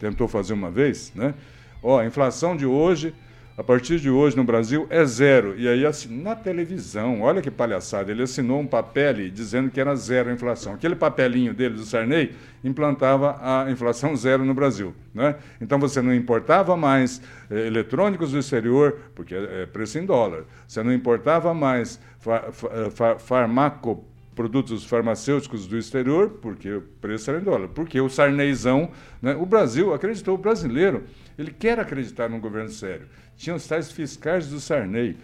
tentou 0.00 0.26
fazer 0.26 0.54
uma 0.54 0.70
vez, 0.70 1.12
né? 1.14 1.34
Ó, 1.82 2.00
a 2.00 2.06
inflação 2.06 2.56
de 2.56 2.64
hoje 2.64 3.14
a 3.56 3.62
partir 3.62 4.00
de 4.00 4.08
hoje 4.08 4.36
no 4.36 4.44
Brasil 4.44 4.86
é 4.88 5.04
zero. 5.04 5.54
E 5.58 5.68
aí, 5.68 5.84
assim, 5.84 6.22
na 6.22 6.34
televisão, 6.34 7.20
olha 7.20 7.42
que 7.42 7.50
palhaçada, 7.50 8.10
ele 8.10 8.22
assinou 8.22 8.60
um 8.60 8.66
papel 8.66 9.30
dizendo 9.30 9.70
que 9.70 9.80
era 9.80 9.94
zero 9.94 10.30
a 10.30 10.32
inflação. 10.32 10.74
Aquele 10.74 10.94
papelinho 10.94 11.52
dele, 11.52 11.74
do 11.74 11.84
Sarney, 11.84 12.34
implantava 12.64 13.38
a 13.40 13.70
inflação 13.70 14.16
zero 14.16 14.44
no 14.44 14.54
Brasil. 14.54 14.94
Né? 15.14 15.36
Então 15.60 15.78
você 15.78 16.00
não 16.00 16.14
importava 16.14 16.76
mais 16.76 17.20
eh, 17.50 17.66
eletrônicos 17.66 18.32
do 18.32 18.38
exterior, 18.38 18.98
porque 19.14 19.34
é, 19.34 19.62
é 19.62 19.66
preço 19.66 19.98
em 19.98 20.06
dólar. 20.06 20.44
Você 20.66 20.82
não 20.82 20.92
importava 20.92 21.52
mais 21.52 22.00
fa 22.18 23.18
farmaco 23.18 24.04
produtos 24.34 24.84
farmacêuticos 24.84 25.66
do 25.66 25.76
exterior, 25.76 26.30
porque 26.40 26.72
o 26.72 26.80
preço 27.00 27.30
era 27.30 27.40
em 27.40 27.44
dólar. 27.44 27.68
Porque 27.68 28.00
o 28.00 28.08
Sarneyzão, 28.08 28.90
né, 29.20 29.34
o 29.34 29.44
Brasil 29.44 29.92
acreditou, 29.92 30.34
o 30.34 30.38
brasileiro, 30.38 31.04
ele 31.42 31.52
quer 31.52 31.78
acreditar 31.78 32.28
num 32.28 32.40
governo 32.40 32.70
sério. 32.70 33.06
Tinha 33.36 33.56
os 33.56 33.66
tais 33.66 33.90
fiscais 33.90 34.48
do 34.48 34.60
Sarney, 34.60 35.16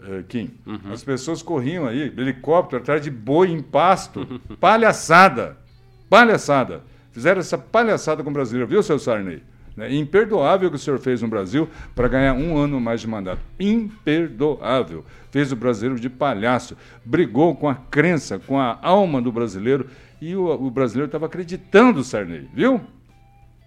uh, 0.00 0.22
Kim. 0.24 0.50
Uhum. 0.66 0.92
As 0.92 1.04
pessoas 1.04 1.42
corriam 1.42 1.86
aí, 1.86 2.12
helicóptero 2.16 2.82
atrás 2.82 3.02
de 3.02 3.10
boi 3.10 3.50
em 3.50 3.62
pasto. 3.62 4.40
palhaçada! 4.60 5.56
Palhaçada! 6.08 6.82
Fizeram 7.12 7.40
essa 7.40 7.56
palhaçada 7.56 8.22
com 8.22 8.30
o 8.30 8.32
brasileiro, 8.32 8.68
viu, 8.68 8.82
seu 8.82 8.98
Sarney? 8.98 9.42
Né? 9.76 9.94
Imperdoável 9.94 10.68
o 10.68 10.70
que 10.70 10.76
o 10.76 10.80
senhor 10.80 10.98
fez 10.98 11.20
no 11.20 11.28
Brasil 11.28 11.68
para 11.94 12.08
ganhar 12.08 12.32
um 12.32 12.56
ano 12.56 12.80
mais 12.80 13.00
de 13.00 13.06
mandato. 13.06 13.40
Imperdoável. 13.60 15.04
Fez 15.30 15.52
o 15.52 15.56
brasileiro 15.56 16.00
de 16.00 16.08
palhaço. 16.08 16.76
Brigou 17.04 17.54
com 17.54 17.68
a 17.68 17.74
crença, 17.74 18.38
com 18.38 18.58
a 18.58 18.78
alma 18.80 19.20
do 19.20 19.30
brasileiro. 19.30 19.86
E 20.20 20.34
o, 20.34 20.46
o 20.50 20.70
brasileiro 20.70 21.08
estava 21.08 21.26
acreditando, 21.26 22.02
Sarney, 22.02 22.48
viu? 22.54 22.80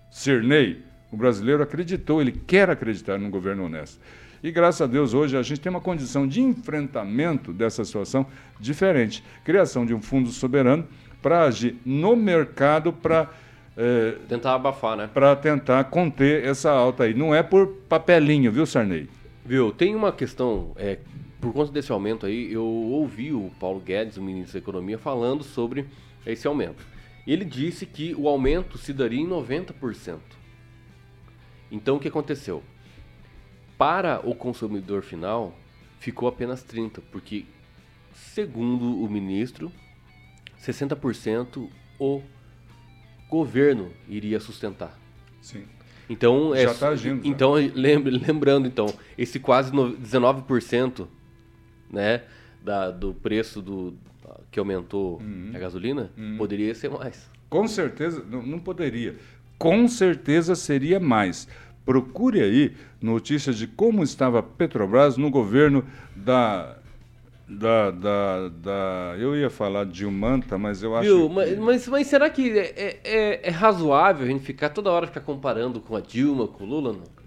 Sarney, 0.09 0.83
o 1.11 1.17
brasileiro 1.17 1.63
acreditou, 1.63 2.21
ele 2.21 2.31
quer 2.31 2.69
acreditar 2.69 3.17
num 3.17 3.29
governo 3.29 3.65
honesto. 3.65 3.99
E 4.41 4.51
graças 4.51 4.81
a 4.81 4.87
Deus 4.87 5.13
hoje 5.13 5.35
a 5.35 5.41
gente 5.41 5.59
tem 5.59 5.69
uma 5.69 5.81
condição 5.81 6.27
de 6.27 6.41
enfrentamento 6.41 7.51
dessa 7.51 7.83
situação 7.83 8.25
diferente. 8.59 9.23
Criação 9.43 9.85
de 9.85 9.93
um 9.93 10.01
fundo 10.01 10.29
soberano 10.29 10.87
para 11.21 11.43
agir 11.43 11.75
no 11.85 12.15
mercado 12.15 12.93
para 12.93 13.29
é, 13.75 14.15
tentar 14.27 14.55
abafar, 14.55 14.95
né? 14.95 15.09
Para 15.13 15.35
tentar 15.35 15.83
conter 15.85 16.45
essa 16.45 16.71
alta 16.71 17.03
aí. 17.03 17.13
Não 17.13 17.35
é 17.35 17.43
por 17.43 17.67
papelinho, 17.89 18.51
viu, 18.51 18.65
Sarney? 18.65 19.09
Viu, 19.45 19.71
tem 19.71 19.95
uma 19.95 20.11
questão, 20.11 20.71
é, 20.77 20.99
por 21.41 21.51
conta 21.51 21.71
desse 21.71 21.91
aumento 21.91 22.25
aí, 22.25 22.51
eu 22.51 22.63
ouvi 22.63 23.33
o 23.33 23.51
Paulo 23.59 23.79
Guedes, 23.79 24.17
o 24.17 24.21
ministro 24.21 24.53
da 24.53 24.59
Economia, 24.59 24.97
falando 24.97 25.43
sobre 25.43 25.85
esse 26.25 26.47
aumento. 26.47 26.85
Ele 27.25 27.43
disse 27.43 27.85
que 27.85 28.15
o 28.17 28.27
aumento 28.27 28.77
se 28.77 28.93
daria 28.93 29.19
em 29.19 29.27
90%. 29.27 30.19
Então 31.71 31.97
o 31.97 31.99
que 31.99 32.07
aconteceu? 32.07 32.63
Para 33.77 34.19
o 34.27 34.35
consumidor 34.35 35.01
final, 35.01 35.55
ficou 35.99 36.27
apenas 36.27 36.63
30%, 36.63 36.99
porque, 37.11 37.45
segundo 38.13 39.01
o 39.01 39.09
ministro, 39.09 39.71
60% 40.61 41.69
o 41.99 42.21
governo 43.29 43.91
iria 44.07 44.39
sustentar. 44.39 44.97
Sim. 45.41 45.63
Então, 46.09 46.55
já 46.55 46.71
está 46.71 46.87
é, 46.87 46.89
agindo. 46.91 47.25
Então, 47.25 47.53
lembre, 47.53 48.11
lembrando, 48.17 48.67
então, 48.67 48.87
esse 49.17 49.39
quase 49.39 49.71
19% 49.71 51.07
né, 51.89 52.23
da, 52.63 52.89
do 52.89 53.13
preço 53.13 53.61
do, 53.61 53.95
que 54.51 54.59
aumentou 54.59 55.19
uhum. 55.21 55.51
a 55.53 55.59
gasolina 55.59 56.11
uhum. 56.17 56.37
poderia 56.37 56.73
ser 56.73 56.89
mais. 56.89 57.29
Com 57.49 57.67
certeza, 57.67 58.23
não, 58.29 58.41
não 58.41 58.59
poderia. 58.59 59.15
Com 59.59 59.87
certeza 59.87 60.55
seria 60.55 60.99
mais. 60.99 61.47
Procure 61.85 62.41
aí 62.41 62.75
notícias 63.01 63.57
de 63.57 63.67
como 63.67 64.01
estava 64.01 64.41
Petrobras 64.41 65.17
no 65.17 65.29
governo 65.29 65.85
da 66.15 66.75
da, 67.49 67.89
da, 67.89 68.49
da, 68.49 69.15
eu 69.17 69.35
ia 69.35 69.49
falar 69.49 69.83
de 69.83 70.05
Manta, 70.05 70.55
mas 70.55 70.83
eu 70.83 70.95
acho. 70.95 71.09
Viu, 71.09 71.27
que... 71.27 71.55
mas, 71.55 71.87
mas, 71.87 72.07
será 72.07 72.29
que 72.29 72.57
é, 72.57 72.99
é, 73.03 73.47
é, 73.47 73.49
razoável 73.49 74.23
a 74.23 74.29
gente 74.29 74.43
ficar 74.43 74.69
toda 74.69 74.91
hora 74.91 75.07
ficar 75.07 75.21
comparando 75.21 75.81
com 75.81 75.95
a 75.95 75.99
Dilma, 75.99 76.47
com 76.47 76.63
o 76.63 76.67
Lula? 76.67 76.93
Não? 76.93 77.18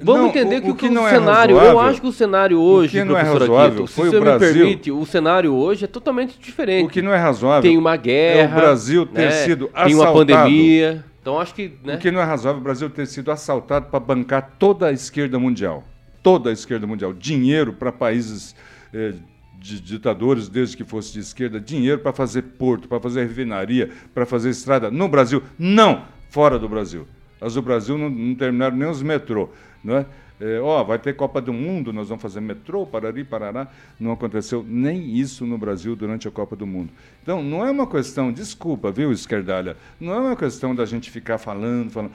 Vamos 0.00 0.22
não, 0.22 0.28
entender 0.28 0.58
o, 0.58 0.62
que 0.62 0.70
o, 0.70 0.74
que 0.76 0.88
o 0.88 1.06
é 1.06 1.10
cenário. 1.10 1.58
É 1.58 1.70
eu 1.70 1.80
acho 1.80 2.00
que 2.00 2.06
o 2.06 2.12
cenário 2.12 2.60
hoje, 2.60 2.98
o 2.98 3.02
que 3.02 3.08
não 3.08 3.18
é 3.18 3.22
razoável, 3.22 3.84
Quito, 3.84 3.88
se 3.88 4.10
você 4.10 4.20
me 4.20 4.38
permite, 4.38 4.92
o 4.92 5.04
cenário 5.04 5.52
hoje 5.52 5.84
é 5.84 5.88
totalmente 5.88 6.38
diferente. 6.38 6.86
O 6.86 6.88
que 6.88 7.02
não 7.02 7.12
é 7.12 7.18
razoável 7.18 7.62
tem 7.68 7.76
uma 7.76 7.96
guerra. 7.96 8.54
É 8.54 8.58
o 8.58 8.60
Brasil 8.60 9.06
ter 9.06 9.22
né? 9.22 9.30
sido 9.30 9.64
assaltado. 9.74 9.88
Tem 9.88 9.94
uma 9.96 10.12
pandemia. 10.12 11.04
Então 11.20 11.40
acho 11.40 11.52
que. 11.52 11.72
Né? 11.84 11.96
O 11.96 11.98
que 11.98 12.10
não 12.12 12.20
é 12.20 12.24
razoável 12.24 12.58
é 12.58 12.60
o 12.60 12.64
Brasil 12.64 12.90
ter 12.90 13.06
sido 13.06 13.32
assaltado 13.32 13.86
para 13.86 13.98
bancar 13.98 14.54
toda 14.56 14.86
a 14.86 14.92
esquerda 14.92 15.36
mundial. 15.38 15.82
Toda 16.22 16.50
a 16.50 16.52
esquerda 16.52 16.86
mundial. 16.86 17.12
Dinheiro 17.12 17.72
para 17.72 17.90
países 17.90 18.54
eh, 18.94 19.14
de 19.58 19.80
ditadores, 19.80 20.48
desde 20.48 20.76
que 20.76 20.84
fosse 20.84 21.12
de 21.12 21.18
esquerda, 21.18 21.58
dinheiro 21.58 21.98
para 21.98 22.12
fazer 22.12 22.42
porto, 22.42 22.86
para 22.86 23.00
fazer 23.00 23.26
refinaria, 23.26 23.90
para 24.14 24.24
fazer 24.24 24.50
estrada 24.50 24.90
no 24.92 25.08
Brasil. 25.08 25.42
Não! 25.58 26.02
Fora 26.30 26.56
do 26.56 26.68
Brasil. 26.68 27.06
As 27.40 27.54
do 27.54 27.62
Brasil 27.62 27.96
não, 27.96 28.10
não 28.10 28.34
terminaram 28.34 28.76
nem 28.76 28.88
os 28.88 29.02
metrô. 29.02 29.50
É? 29.86 30.06
É, 30.40 30.60
ó, 30.60 30.84
vai 30.84 30.98
ter 30.98 31.14
Copa 31.14 31.40
do 31.40 31.52
Mundo, 31.52 31.92
nós 31.92 32.08
vamos 32.08 32.22
fazer 32.22 32.40
metrô, 32.40 32.86
Parari, 32.86 33.24
Parará. 33.24 33.68
Não 33.98 34.12
aconteceu 34.12 34.64
nem 34.66 35.16
isso 35.16 35.44
no 35.44 35.58
Brasil 35.58 35.96
durante 35.96 36.28
a 36.28 36.30
Copa 36.30 36.54
do 36.54 36.66
Mundo. 36.66 36.90
Então, 37.22 37.42
não 37.42 37.66
é 37.66 37.70
uma 37.70 37.86
questão, 37.86 38.32
desculpa, 38.32 38.92
viu, 38.92 39.10
esquerdalha, 39.10 39.76
não 39.98 40.14
é 40.14 40.18
uma 40.18 40.36
questão 40.36 40.74
da 40.74 40.86
gente 40.86 41.10
ficar 41.10 41.38
falando, 41.38 41.90
falando. 41.90 42.12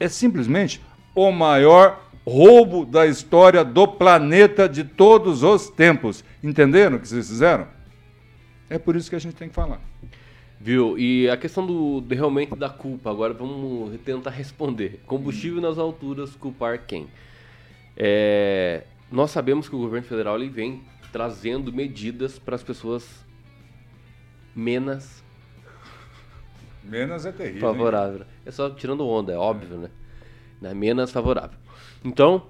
É 0.00 0.08
simplesmente 0.08 0.80
o 1.14 1.30
maior 1.30 2.08
roubo 2.26 2.86
da 2.86 3.06
história 3.06 3.64
do 3.64 3.86
planeta 3.86 4.68
de 4.68 4.84
todos 4.84 5.42
os 5.42 5.68
tempos. 5.68 6.24
Entenderam 6.42 6.96
o 6.96 7.00
que 7.00 7.08
vocês 7.08 7.28
fizeram? 7.28 7.66
É 8.70 8.78
por 8.78 8.96
isso 8.96 9.10
que 9.10 9.16
a 9.16 9.18
gente 9.18 9.34
tem 9.34 9.48
que 9.48 9.54
falar. 9.54 9.80
Viu? 10.60 10.98
E 10.98 11.28
a 11.30 11.36
questão 11.36 11.64
do, 11.64 12.00
do 12.00 12.14
realmente 12.14 12.54
da 12.56 12.68
culpa, 12.68 13.10
agora 13.10 13.32
vamos 13.32 13.98
tentar 14.00 14.30
responder. 14.30 15.00
Combustível 15.06 15.60
nas 15.60 15.78
alturas, 15.78 16.34
culpar 16.34 16.84
quem? 16.84 17.06
É, 17.96 18.84
nós 19.10 19.30
sabemos 19.30 19.68
que 19.68 19.76
o 19.76 19.78
governo 19.78 20.06
federal 20.06 20.36
ele 20.36 20.48
vem 20.48 20.82
trazendo 21.12 21.72
medidas 21.72 22.38
para 22.38 22.54
as 22.54 22.62
pessoas 22.62 23.24
menos 24.54 25.22
menos 26.82 27.24
é 27.24 27.32
terrível. 27.32 27.60
Favorável. 27.60 28.20
Hein? 28.20 28.26
É 28.46 28.50
só 28.50 28.70
tirando 28.70 29.06
onda, 29.06 29.32
é 29.32 29.36
óbvio, 29.36 29.76
é. 29.76 29.88
né? 30.60 30.74
Menos 30.74 31.12
favorável. 31.12 31.58
Então, 32.04 32.46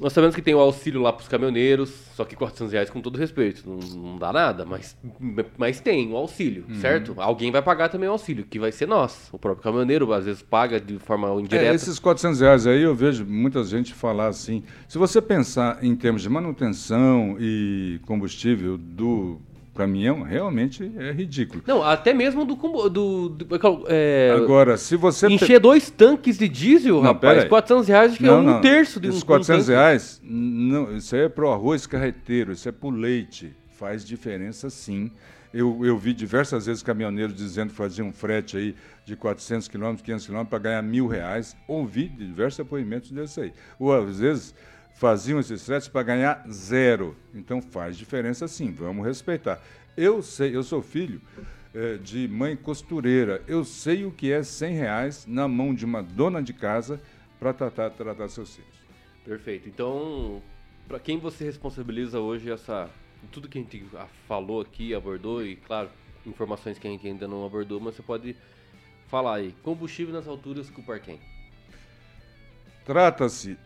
nós 0.00 0.14
sabemos 0.14 0.34
que 0.34 0.40
tem 0.40 0.54
o 0.54 0.58
auxílio 0.58 1.02
lá 1.02 1.12
para 1.12 1.20
os 1.20 1.28
caminhoneiros, 1.28 1.92
só 2.14 2.24
que 2.24 2.34
400 2.34 2.72
reais 2.72 2.88
com 2.88 3.02
todo 3.02 3.18
respeito, 3.18 3.68
não, 3.68 3.76
não 3.76 4.18
dá 4.18 4.32
nada, 4.32 4.64
mas, 4.64 4.96
mas 5.58 5.78
tem 5.78 6.10
o 6.10 6.16
auxílio, 6.16 6.64
uhum. 6.66 6.76
certo? 6.76 7.14
Alguém 7.18 7.52
vai 7.52 7.60
pagar 7.60 7.90
também 7.90 8.08
o 8.08 8.12
auxílio, 8.12 8.44
que 8.44 8.58
vai 8.58 8.72
ser 8.72 8.88
nós. 8.88 9.28
O 9.30 9.38
próprio 9.38 9.62
caminhoneiro 9.62 10.10
às 10.12 10.24
vezes 10.24 10.40
paga 10.40 10.80
de 10.80 10.98
forma 10.98 11.28
indireta. 11.38 11.70
É, 11.70 11.74
esses 11.74 11.98
400 11.98 12.40
reais 12.40 12.66
aí 12.66 12.82
eu 12.82 12.94
vejo 12.94 13.26
muita 13.26 13.62
gente 13.62 13.92
falar 13.92 14.28
assim. 14.28 14.62
Se 14.88 14.96
você 14.96 15.20
pensar 15.20 15.84
em 15.84 15.94
termos 15.94 16.22
de 16.22 16.30
manutenção 16.30 17.36
e 17.38 18.00
combustível 18.06 18.78
do 18.78 19.38
caminhão 19.80 20.22
realmente 20.22 20.92
é 20.98 21.10
ridículo. 21.10 21.62
Não, 21.66 21.82
até 21.82 22.12
mesmo 22.12 22.44
do. 22.44 22.54
do, 22.90 23.28
do 23.30 23.46
é, 23.88 24.30
Agora, 24.36 24.76
se 24.76 24.94
você. 24.94 25.26
Encher 25.26 25.58
dois 25.58 25.88
tanques 25.88 26.36
de 26.36 26.48
diesel, 26.48 26.96
não, 26.96 27.02
rapaz, 27.12 27.44
400 27.44 27.88
reais 27.88 28.10
acho 28.10 28.18
que 28.18 28.26
é 28.26 28.28
não, 28.28 28.36
é 28.36 28.40
um 28.40 28.42
não, 28.42 28.60
terço 28.60 29.00
de 29.00 29.08
um 29.08 29.10
Esses 29.10 29.22
400 29.22 29.68
um 29.68 29.72
reais, 29.72 30.20
não, 30.22 30.96
isso 30.96 31.14
aí 31.14 31.22
é 31.22 31.28
pro 31.30 31.50
arroz 31.50 31.86
carreteiro, 31.86 32.52
isso 32.52 32.68
é 32.68 32.72
pro 32.72 32.90
leite. 32.90 33.56
Faz 33.70 34.04
diferença 34.04 34.68
sim. 34.68 35.10
Eu, 35.52 35.84
eu 35.84 35.96
vi 35.96 36.12
diversas 36.12 36.66
vezes 36.66 36.82
caminhoneiros 36.82 37.34
dizendo 37.34 37.70
que 37.70 37.76
faziam 37.76 38.08
um 38.08 38.12
frete 38.12 38.56
aí 38.56 38.74
de 39.04 39.16
400 39.16 39.66
quilômetros, 39.66 40.02
500 40.02 40.26
quilômetros 40.26 40.50
para 40.50 40.58
ganhar 40.58 40.82
mil 40.82 41.06
reais. 41.06 41.56
Ouvi 41.66 42.06
diversos 42.06 42.58
depoimentos 42.58 43.10
desse 43.10 43.40
aí. 43.40 43.52
Ou 43.78 43.92
às 43.92 44.20
vezes 44.20 44.54
faziam 45.00 45.40
esses 45.40 45.64
fretes 45.64 45.88
para 45.88 46.02
ganhar 46.02 46.44
zero. 46.50 47.16
Então 47.34 47.62
faz 47.62 47.96
diferença 47.96 48.46
sim, 48.46 48.70
vamos 48.70 49.06
respeitar. 49.06 49.58
Eu 49.96 50.20
sei, 50.20 50.54
eu 50.54 50.62
sou 50.62 50.82
filho 50.82 51.22
é, 51.74 51.96
de 51.96 52.28
mãe 52.28 52.54
costureira. 52.54 53.42
Eu 53.48 53.64
sei 53.64 54.04
o 54.04 54.12
que 54.12 54.30
é 54.30 54.42
100 54.42 54.74
reais 54.74 55.26
na 55.26 55.48
mão 55.48 55.74
de 55.74 55.86
uma 55.86 56.02
dona 56.02 56.42
de 56.42 56.52
casa 56.52 57.00
para 57.38 57.54
tratar, 57.54 57.88
tratar 57.88 58.28
seus 58.28 58.54
filhos. 58.54 58.74
Perfeito. 59.24 59.70
Então, 59.70 60.42
para 60.86 61.00
quem 61.00 61.18
você 61.18 61.44
responsabiliza 61.44 62.20
hoje 62.20 62.50
essa 62.50 62.90
tudo 63.32 63.48
que 63.48 63.58
a 63.58 63.62
gente 63.62 63.82
falou 64.28 64.60
aqui, 64.60 64.94
abordou 64.94 65.44
e 65.44 65.56
claro, 65.56 65.88
informações 66.26 66.78
que 66.78 66.86
a 66.86 66.90
gente 66.90 67.06
ainda 67.06 67.26
não 67.26 67.46
abordou, 67.46 67.80
mas 67.80 67.94
você 67.94 68.02
pode 68.02 68.36
falar 69.08 69.36
aí. 69.36 69.54
Combustível 69.62 70.12
nas 70.12 70.28
alturas 70.28 70.68
culpar 70.68 71.00
quem? 71.00 71.18
Trata-se 72.84 73.56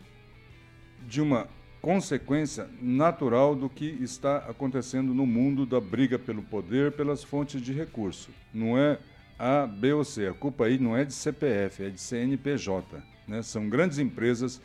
de 1.07 1.21
uma 1.21 1.47
consequência 1.81 2.67
natural 2.81 3.55
do 3.55 3.69
que 3.69 3.85
está 4.01 4.37
acontecendo 4.37 5.13
no 5.13 5.25
mundo 5.25 5.65
da 5.65 5.79
briga 5.79 6.17
pelo 6.17 6.41
poder, 6.41 6.91
pelas 6.93 7.23
fontes 7.23 7.61
de 7.61 7.71
recurso. 7.71 8.31
Não 8.53 8.77
é 8.77 8.97
A, 9.37 9.67
B 9.67 9.93
ou 9.93 10.03
C. 10.03 10.27
A 10.27 10.33
culpa 10.33 10.65
aí 10.65 10.79
não 10.79 10.97
é 10.97 11.05
de 11.05 11.13
CPF, 11.13 11.83
é 11.83 11.89
de 11.89 12.01
CNPJ. 12.01 13.03
Né? 13.27 13.41
São 13.41 13.69
grandes 13.69 13.99
empresas, 13.99 14.61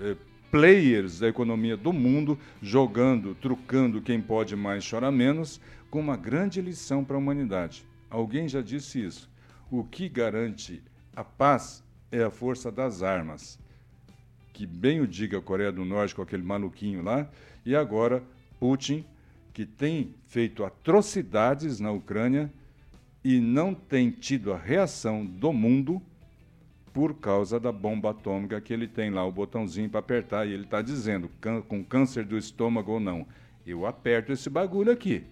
eh, 0.00 0.16
players 0.50 1.20
da 1.20 1.28
economia 1.28 1.76
do 1.76 1.92
mundo, 1.92 2.38
jogando, 2.60 3.34
trucando 3.34 4.00
quem 4.00 4.20
pode 4.20 4.56
mais 4.56 4.88
chora 4.88 5.10
menos, 5.10 5.60
com 5.90 6.00
uma 6.00 6.16
grande 6.16 6.60
lição 6.60 7.04
para 7.04 7.16
a 7.16 7.18
humanidade. 7.18 7.84
Alguém 8.08 8.48
já 8.48 8.60
disse 8.60 9.04
isso. 9.04 9.30
O 9.70 9.84
que 9.84 10.08
garante 10.08 10.82
a 11.14 11.22
paz 11.22 11.82
é 12.10 12.22
a 12.22 12.30
força 12.30 12.70
das 12.70 13.02
armas. 13.02 13.59
Que 14.52 14.66
bem 14.66 15.00
o 15.00 15.06
diga 15.06 15.38
a 15.38 15.42
Coreia 15.42 15.72
do 15.72 15.84
Norte 15.84 16.14
com 16.14 16.22
aquele 16.22 16.42
maluquinho 16.42 17.02
lá, 17.02 17.28
e 17.64 17.74
agora 17.74 18.22
Putin, 18.58 19.04
que 19.52 19.64
tem 19.64 20.14
feito 20.26 20.64
atrocidades 20.64 21.80
na 21.80 21.90
Ucrânia 21.90 22.50
e 23.24 23.40
não 23.40 23.74
tem 23.74 24.10
tido 24.10 24.52
a 24.52 24.56
reação 24.56 25.24
do 25.24 25.52
mundo 25.52 26.00
por 26.92 27.14
causa 27.14 27.60
da 27.60 27.70
bomba 27.70 28.10
atômica 28.10 28.60
que 28.60 28.72
ele 28.72 28.88
tem 28.88 29.10
lá, 29.10 29.24
o 29.24 29.30
botãozinho 29.30 29.88
para 29.88 30.00
apertar, 30.00 30.46
e 30.46 30.52
ele 30.52 30.64
está 30.64 30.82
dizendo, 30.82 31.30
com 31.68 31.84
câncer 31.84 32.24
do 32.24 32.36
estômago 32.36 32.92
ou 32.92 33.00
não, 33.00 33.26
eu 33.64 33.86
aperto 33.86 34.32
esse 34.32 34.50
bagulho 34.50 34.90
aqui, 34.90 35.22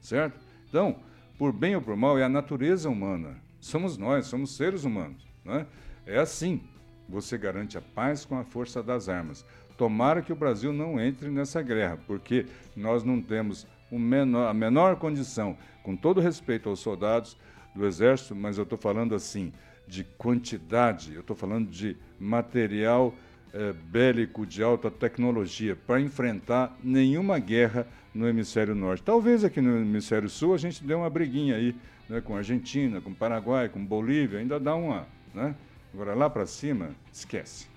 certo? 0.00 0.40
Então, 0.68 0.96
por 1.38 1.52
bem 1.52 1.76
ou 1.76 1.82
por 1.82 1.96
mal, 1.96 2.18
é 2.18 2.22
a 2.22 2.28
natureza 2.28 2.88
humana. 2.88 3.36
Somos 3.60 3.98
nós, 3.98 4.26
somos 4.26 4.56
seres 4.56 4.84
humanos. 4.84 5.26
Né? 5.44 5.66
É 6.06 6.18
assim. 6.18 6.62
Você 7.08 7.36
garante 7.36 7.76
a 7.76 7.82
paz 7.82 8.24
com 8.24 8.38
a 8.38 8.44
força 8.44 8.82
das 8.82 9.08
armas. 9.08 9.44
Tomara 9.76 10.22
que 10.22 10.32
o 10.32 10.36
Brasil 10.36 10.72
não 10.72 11.00
entre 11.00 11.28
nessa 11.28 11.60
guerra, 11.60 11.98
porque 12.06 12.46
nós 12.76 13.02
não 13.04 13.20
temos 13.20 13.66
menor, 13.90 14.48
a 14.48 14.54
menor 14.54 14.96
condição, 14.96 15.56
com 15.82 15.96
todo 15.96 16.20
respeito 16.20 16.68
aos 16.68 16.80
soldados 16.80 17.36
do 17.74 17.86
Exército, 17.86 18.34
mas 18.34 18.56
eu 18.56 18.64
estou 18.64 18.78
falando 18.78 19.14
assim, 19.14 19.52
de 19.86 20.04
quantidade, 20.04 21.14
eu 21.14 21.20
estou 21.20 21.36
falando 21.36 21.68
de 21.68 21.96
material 22.18 23.14
é, 23.52 23.72
bélico 23.72 24.46
de 24.46 24.62
alta 24.62 24.90
tecnologia 24.90 25.76
para 25.76 26.00
enfrentar 26.00 26.76
nenhuma 26.82 27.38
guerra 27.38 27.86
no 28.14 28.28
hemisfério 28.28 28.74
norte. 28.74 29.02
Talvez 29.02 29.44
aqui 29.44 29.60
no 29.60 29.78
hemisfério 29.78 30.28
sul 30.28 30.54
a 30.54 30.58
gente 30.58 30.84
dê 30.84 30.94
uma 30.94 31.10
briguinha 31.10 31.56
aí 31.56 31.74
né, 32.08 32.20
com 32.20 32.36
Argentina, 32.36 33.00
com 33.00 33.12
Paraguai, 33.12 33.68
com 33.68 33.84
Bolívia, 33.84 34.38
ainda 34.38 34.58
dá 34.58 34.74
uma. 34.74 35.06
Né? 35.34 35.54
Agora 35.94 36.12
lá 36.12 36.28
para 36.28 36.44
cima, 36.44 36.92
esquece. 37.12 37.68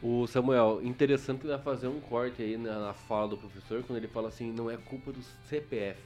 O 0.00 0.28
Samuel, 0.28 0.80
interessante 0.84 1.44
vai 1.44 1.58
fazer 1.58 1.88
um 1.88 1.98
corte 1.98 2.40
aí 2.40 2.56
na, 2.56 2.78
na, 2.78 2.94
fala 2.94 3.30
do 3.30 3.36
professor 3.36 3.82
quando 3.82 3.96
ele 3.96 4.06
fala 4.06 4.28
assim, 4.28 4.52
não 4.52 4.70
é 4.70 4.76
culpa 4.76 5.10
do 5.10 5.20
CPF, 5.48 6.00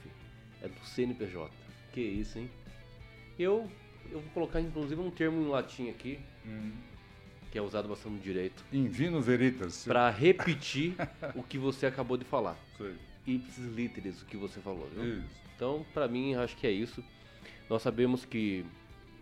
é 0.63 0.67
do 0.67 0.83
CNPJ. 0.83 1.51
Que 1.91 2.01
isso, 2.01 2.39
hein? 2.39 2.49
Eu, 3.37 3.69
eu 4.11 4.19
vou 4.19 4.29
colocar 4.33 4.59
inclusive 4.59 4.99
um 4.99 5.11
termo 5.11 5.43
em 5.43 5.47
latim 5.47 5.91
aqui, 5.91 6.19
hum. 6.43 6.71
que 7.51 7.57
é 7.59 7.61
usado 7.61 7.87
bastante 7.87 8.15
no 8.15 8.19
direito. 8.19 8.65
In 8.73 8.87
vino 8.87 9.21
veritas. 9.21 9.85
Para 9.85 10.09
repetir 10.11 10.95
o 11.35 11.43
que 11.43 11.59
você 11.59 11.85
acabou 11.85 12.17
de 12.17 12.25
falar. 12.25 12.57
Sei. 12.79 12.95
Ipsis 13.27 13.65
literis, 13.65 14.23
o 14.23 14.25
que 14.25 14.37
você 14.37 14.59
falou. 14.59 14.89
Viu? 14.91 15.19
Isso. 15.19 15.43
Então, 15.55 15.85
para 15.93 16.07
mim, 16.07 16.33
acho 16.33 16.57
que 16.57 16.65
é 16.65 16.71
isso. 16.71 17.03
Nós 17.69 17.83
sabemos 17.83 18.25
que 18.25 18.65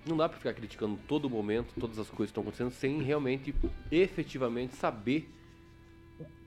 não 0.05 0.17
dá 0.17 0.27
para 0.27 0.37
ficar 0.37 0.53
criticando 0.53 0.99
todo 1.07 1.29
momento, 1.29 1.73
todas 1.79 1.99
as 1.99 2.07
coisas 2.09 2.31
que 2.31 2.39
estão 2.39 2.43
acontecendo, 2.43 2.71
sem 2.71 3.01
realmente, 3.01 3.53
efetivamente 3.91 4.75
saber 4.75 5.29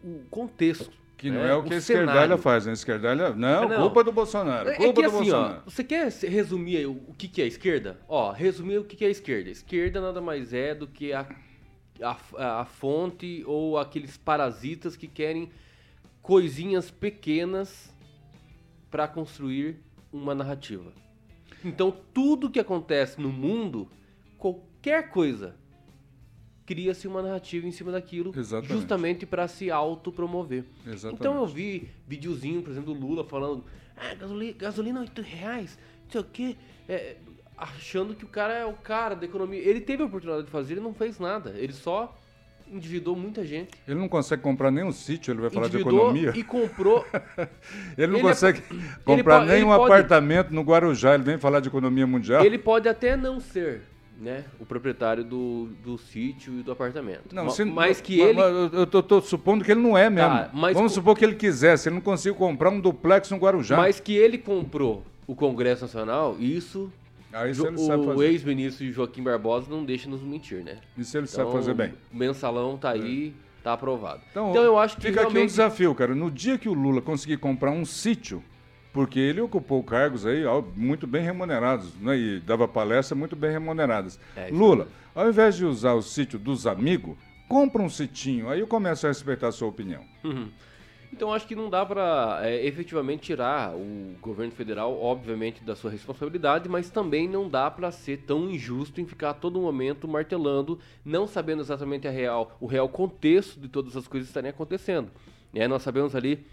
o, 0.03 0.09
o 0.09 0.25
contexto. 0.31 1.05
Que 1.17 1.31
não 1.31 1.41
é, 1.41 1.51
é 1.51 1.55
o 1.55 1.63
que 1.63 1.73
a 1.73 1.77
esquerdalha 1.77 2.37
faz, 2.37 2.67
né? 2.67 2.73
A 2.73 2.75
esquerdalha, 2.75 3.31
não, 3.31 3.69
não, 3.69 3.83
culpa 3.83 4.03
do 4.03 4.11
Bolsonaro, 4.11 4.69
é, 4.69 4.75
culpa 4.75 4.91
é 4.91 4.93
que, 4.93 5.03
do 5.03 5.07
assim, 5.07 5.31
Bolsonaro. 5.31 5.63
Ó, 5.65 5.71
você 5.71 5.85
quer 5.85 6.13
resumir 6.13 6.87
o, 6.87 6.93
o 6.93 7.15
que, 7.17 7.29
que 7.29 7.41
é 7.41 7.45
a 7.45 7.47
esquerda? 7.47 8.01
Ó, 8.09 8.33
resumir 8.33 8.79
o 8.79 8.85
que, 8.85 8.97
que 8.97 9.05
é 9.05 9.09
a 9.09 9.11
esquerda. 9.11 9.49
Esquerda 9.49 10.01
nada 10.01 10.21
mais 10.21 10.53
é 10.53 10.75
do 10.75 10.89
que 10.89 11.13
a, 11.13 11.25
a, 12.03 12.61
a 12.61 12.65
fonte 12.65 13.45
ou 13.47 13.79
aqueles 13.79 14.17
parasitas 14.17 14.97
que 14.97 15.07
querem 15.07 15.51
coisinhas 16.21 16.91
pequenas 16.91 17.95
para 18.91 19.07
construir 19.07 19.77
uma 20.13 20.35
narrativa. 20.35 20.93
Então, 21.65 21.97
tudo 22.13 22.51
que 22.51 22.61
acontece 22.61 23.21
no 23.21 23.31
mundo, 23.31 23.89
qualquer 24.39 25.11
coisa, 25.11 25.57
cria-se 26.67 27.07
uma 27.09 27.23
narrativa 27.23 27.67
em 27.67 27.73
cima 27.73 27.93
daquilo, 27.93 28.33
Exatamente. 28.37 28.73
justamente 28.73 29.27
para 29.27 29.49
se 29.49 29.71
autopromover. 29.71 30.65
Exatamente. 30.87 31.21
Então, 31.21 31.37
eu 31.37 31.47
vi 31.47 31.89
videozinho, 32.07 32.63
por 32.63 32.71
exemplo, 32.71 32.95
do 32.95 33.01
Lula 33.01 33.25
falando: 33.25 33.65
ah, 33.97 34.15
gasolina, 34.15 34.53
gasolina 34.53 35.01
8 35.01 35.23
reais, 35.23 35.79
não 36.05 36.11
sei 36.11 36.21
o 36.21 36.25
quê. 36.25 36.57
É, 36.89 37.17
achando 37.57 38.15
que 38.15 38.25
o 38.25 38.29
cara 38.29 38.55
é 38.55 38.65
o 38.65 38.75
cara 38.75 39.15
da 39.15 39.25
economia. 39.25 39.61
Ele 39.61 39.81
teve 39.81 40.03
a 40.03 40.07
oportunidade 40.07 40.45
de 40.45 40.51
fazer, 40.51 40.75
ele 40.75 40.81
não 40.81 40.95
fez 40.95 41.19
nada. 41.19 41.51
Ele 41.57 41.73
só 41.73 42.17
endividou 42.71 43.15
muita 43.17 43.45
gente. 43.45 43.71
Ele 43.87 43.99
não 43.99 44.09
consegue 44.09 44.43
comprar 44.43 44.71
nem 44.71 44.85
um 44.85 44.93
sítio, 44.93 45.33
ele 45.33 45.41
vai 45.41 45.51
falar 45.51 45.69
de 45.69 45.79
economia. 45.79 46.33
e 46.35 46.43
comprou. 46.43 47.05
ele 47.97 48.09
não 48.09 48.19
ele 48.19 48.27
é 48.27 48.31
consegue 48.31 48.63
é... 48.71 49.05
comprar 49.05 49.43
ele 49.43 49.53
nem 49.53 49.65
um 49.65 49.69
pode... 49.69 49.85
apartamento 49.85 50.51
no 50.53 50.63
Guarujá, 50.63 51.15
ele 51.15 51.23
vem 51.23 51.39
falar 51.39 51.61
de 51.61 51.69
economia 51.69 52.07
mundial. 52.07 52.45
Ele 52.45 52.59
pode 52.59 52.89
até 52.89 53.17
não 53.17 53.41
ser 53.41 53.83
né, 54.21 54.45
o 54.61 54.65
proprietário 54.65 55.25
do, 55.25 55.69
do 55.83 55.99
sítio 55.99 56.59
e 56.61 56.63
do 56.63 56.73
apartamento. 56.73 57.35
Não, 57.35 57.51
se, 57.51 57.65
mas 57.65 58.01
que 58.01 58.21
ele. 58.21 58.41
Eu 58.73 58.87
tô, 58.87 59.03
tô, 59.03 59.21
supondo 59.21 59.65
que 59.65 59.73
ele 59.73 59.81
não 59.81 59.97
é 59.97 60.09
mesmo. 60.09 60.31
Tá, 60.31 60.51
Vamos 60.53 60.93
co... 60.93 61.01
supor 61.01 61.17
que 61.17 61.25
ele 61.25 61.35
quisesse, 61.35 61.89
ele 61.89 61.97
não 61.97 62.03
conseguiu 62.03 62.35
comprar 62.35 62.71
um 62.71 62.81
duplex 62.81 63.31
no 63.31 63.37
Guarujá. 63.37 63.77
Mas 63.77 64.01
que 64.01 64.15
ele 64.15 64.39
comprou 64.39 65.05
o 65.27 65.35
Congresso 65.35 65.83
Nacional, 65.83 66.37
isso 66.39 66.93
ah, 67.35 67.53
sabe 67.53 67.77
fazer. 67.77 68.19
O 68.19 68.23
ex-ministro 68.23 68.93
Joaquim 68.93 69.23
Barbosa 69.23 69.67
não 69.69 69.85
deixa 69.85 70.09
nos 70.09 70.23
mentir, 70.23 70.63
né? 70.63 70.79
Isso 70.97 71.17
ele 71.17 71.27
então, 71.27 71.45
sabe 71.45 71.53
fazer 71.53 71.75
bem. 71.75 71.93
O 72.13 72.17
mensalão 72.17 72.77
tá 72.77 72.91
aí, 72.91 73.35
é. 73.37 73.63
tá 73.63 73.73
aprovado. 73.73 74.23
Então, 74.31 74.51
então, 74.51 74.63
eu 74.63 74.79
acho 74.79 74.97
que 74.97 75.03
Fica 75.03 75.21
realmente... 75.21 75.37
aqui 75.37 75.45
um 75.45 75.47
desafio, 75.47 75.95
cara. 75.95 76.15
No 76.15 76.31
dia 76.31 76.57
que 76.57 76.69
o 76.69 76.73
Lula 76.75 77.03
conseguir 77.03 77.39
comprar 77.39 77.73
um 77.73 77.85
sítio, 77.85 78.43
porque 78.93 79.19
ele 79.19 79.41
ocupou 79.41 79.83
cargos 79.83 80.25
aí 80.25 80.45
muito 80.77 81.05
bem 81.07 81.25
remunerados, 81.25 81.93
né? 82.01 82.17
E 82.17 82.41
dava 82.41 82.69
palestras 82.69 83.19
muito 83.19 83.35
bem 83.35 83.51
remuneradas. 83.51 84.21
É, 84.37 84.51
Lula, 84.53 84.87
ao 85.13 85.29
invés 85.29 85.57
de 85.57 85.65
usar 85.65 85.95
o 85.95 86.03
sítio 86.03 86.39
dos 86.39 86.65
amigos, 86.65 87.17
compra 87.49 87.83
um 87.83 87.89
sitinho, 87.89 88.49
aí 88.49 88.61
eu 88.61 88.67
começo 88.69 89.07
a 89.07 89.09
respeitar 89.09 89.49
a 89.49 89.53
sua 89.53 89.67
opinião. 89.67 90.05
Uhum. 90.23 90.49
Então 91.15 91.33
acho 91.33 91.47
que 91.47 91.55
não 91.55 91.71
dá 91.71 91.87
para 91.87 92.41
é, 92.43 92.67
efetivamente 92.67 93.23
tirar 93.23 93.73
o 93.73 94.17
governo 94.21 94.51
federal, 94.51 95.01
obviamente, 95.01 95.63
da 95.63 95.77
sua 95.77 95.89
responsabilidade, 95.89 96.69
mas 96.69 96.91
também 96.91 97.29
não 97.29 97.49
dá 97.49 97.71
para 97.71 97.93
ser 97.93 98.25
tão 98.27 98.51
injusto 98.51 99.01
em 99.01 99.07
ficar 99.07 99.31
a 99.31 99.35
todo 99.35 99.61
momento 99.61 100.09
martelando, 100.09 100.77
não 101.05 101.29
sabendo 101.29 101.63
exatamente 101.63 102.09
a 102.09 102.11
real, 102.11 102.57
o 102.61 102.67
real 102.67 102.89
contexto 102.89 103.61
de 103.61 103.69
todas 103.69 103.97
as 103.97 104.09
coisas 104.09 104.27
que 104.27 104.31
estarem 104.33 104.51
acontecendo. 104.51 105.09
É, 105.55 105.69
nós 105.69 105.83
sabemos 105.83 106.17
ali 106.17 106.45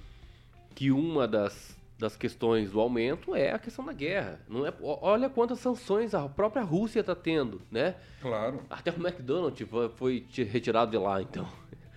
que 0.75 0.91
uma 0.91 1.27
das, 1.27 1.75
das 1.97 2.15
questões 2.15 2.69
do 2.69 2.79
aumento 2.79 3.33
é 3.33 3.51
a 3.51 3.57
questão 3.57 3.83
da 3.83 3.93
guerra. 3.93 4.41
Não 4.47 4.63
é, 4.63 4.71
olha 4.79 5.27
quantas 5.27 5.57
sanções 5.57 6.13
a 6.13 6.29
própria 6.29 6.61
Rússia 6.61 6.99
está 6.99 7.15
tendo, 7.15 7.63
né? 7.71 7.95
Claro. 8.21 8.61
Até 8.69 8.91
o 8.91 8.95
McDonald's 8.95 9.67
foi 9.95 10.23
retirado 10.51 10.91
de 10.91 10.99
lá, 10.99 11.19
então. 11.19 11.49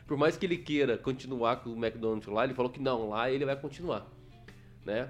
Por 0.07 0.17
mais 0.17 0.37
que 0.37 0.45
ele 0.45 0.59
queira 0.59 0.99
continuar 0.99 1.57
com 1.57 1.71
o 1.71 1.77
McDonald's 1.77 2.29
lá, 2.29 2.45
ele 2.45 2.55
falou 2.55 2.71
que 2.71 2.81
não, 2.81 3.09
lá 3.09 3.31
ele 3.31 3.45
vai 3.45 3.57
continuar, 3.57 4.07
né? 4.85 5.09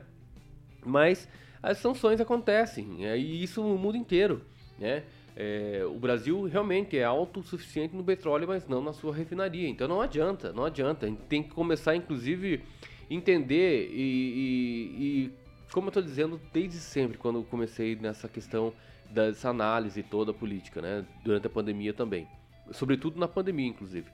Mas 0.84 1.28
as 1.62 1.78
sanções 1.78 2.20
acontecem, 2.20 3.06
é, 3.06 3.18
e 3.18 3.42
isso 3.42 3.62
no 3.62 3.76
mundo 3.76 3.96
inteiro, 3.96 4.42
né? 4.78 5.04
É, 5.36 5.82
o 5.84 5.98
Brasil 5.98 6.44
realmente 6.44 6.96
é 6.96 7.02
autossuficiente 7.02 7.96
no 7.96 8.04
petróleo, 8.04 8.46
mas 8.46 8.68
não 8.68 8.80
na 8.80 8.92
sua 8.92 9.12
refinaria. 9.12 9.68
Então 9.68 9.88
não 9.88 10.00
adianta, 10.00 10.52
não 10.52 10.64
adianta. 10.64 11.06
A 11.06 11.08
gente 11.08 11.22
tem 11.22 11.42
que 11.42 11.50
começar, 11.50 11.96
inclusive, 11.96 12.62
entender 13.10 13.90
e, 13.90 14.00
e, 14.00 15.02
e 15.02 15.32
como 15.72 15.88
eu 15.88 15.90
estou 15.90 16.02
dizendo 16.02 16.40
desde 16.52 16.78
sempre, 16.78 17.18
quando 17.18 17.40
eu 17.40 17.44
comecei 17.44 17.96
nessa 17.96 18.28
questão 18.28 18.72
dessa 19.10 19.48
análise 19.48 20.04
toda 20.04 20.32
política, 20.32 20.80
né? 20.80 21.04
Durante 21.24 21.48
a 21.48 21.50
pandemia 21.50 21.92
também. 21.92 22.28
Sobretudo 22.70 23.18
na 23.18 23.26
pandemia, 23.26 23.66
inclusive 23.66 24.06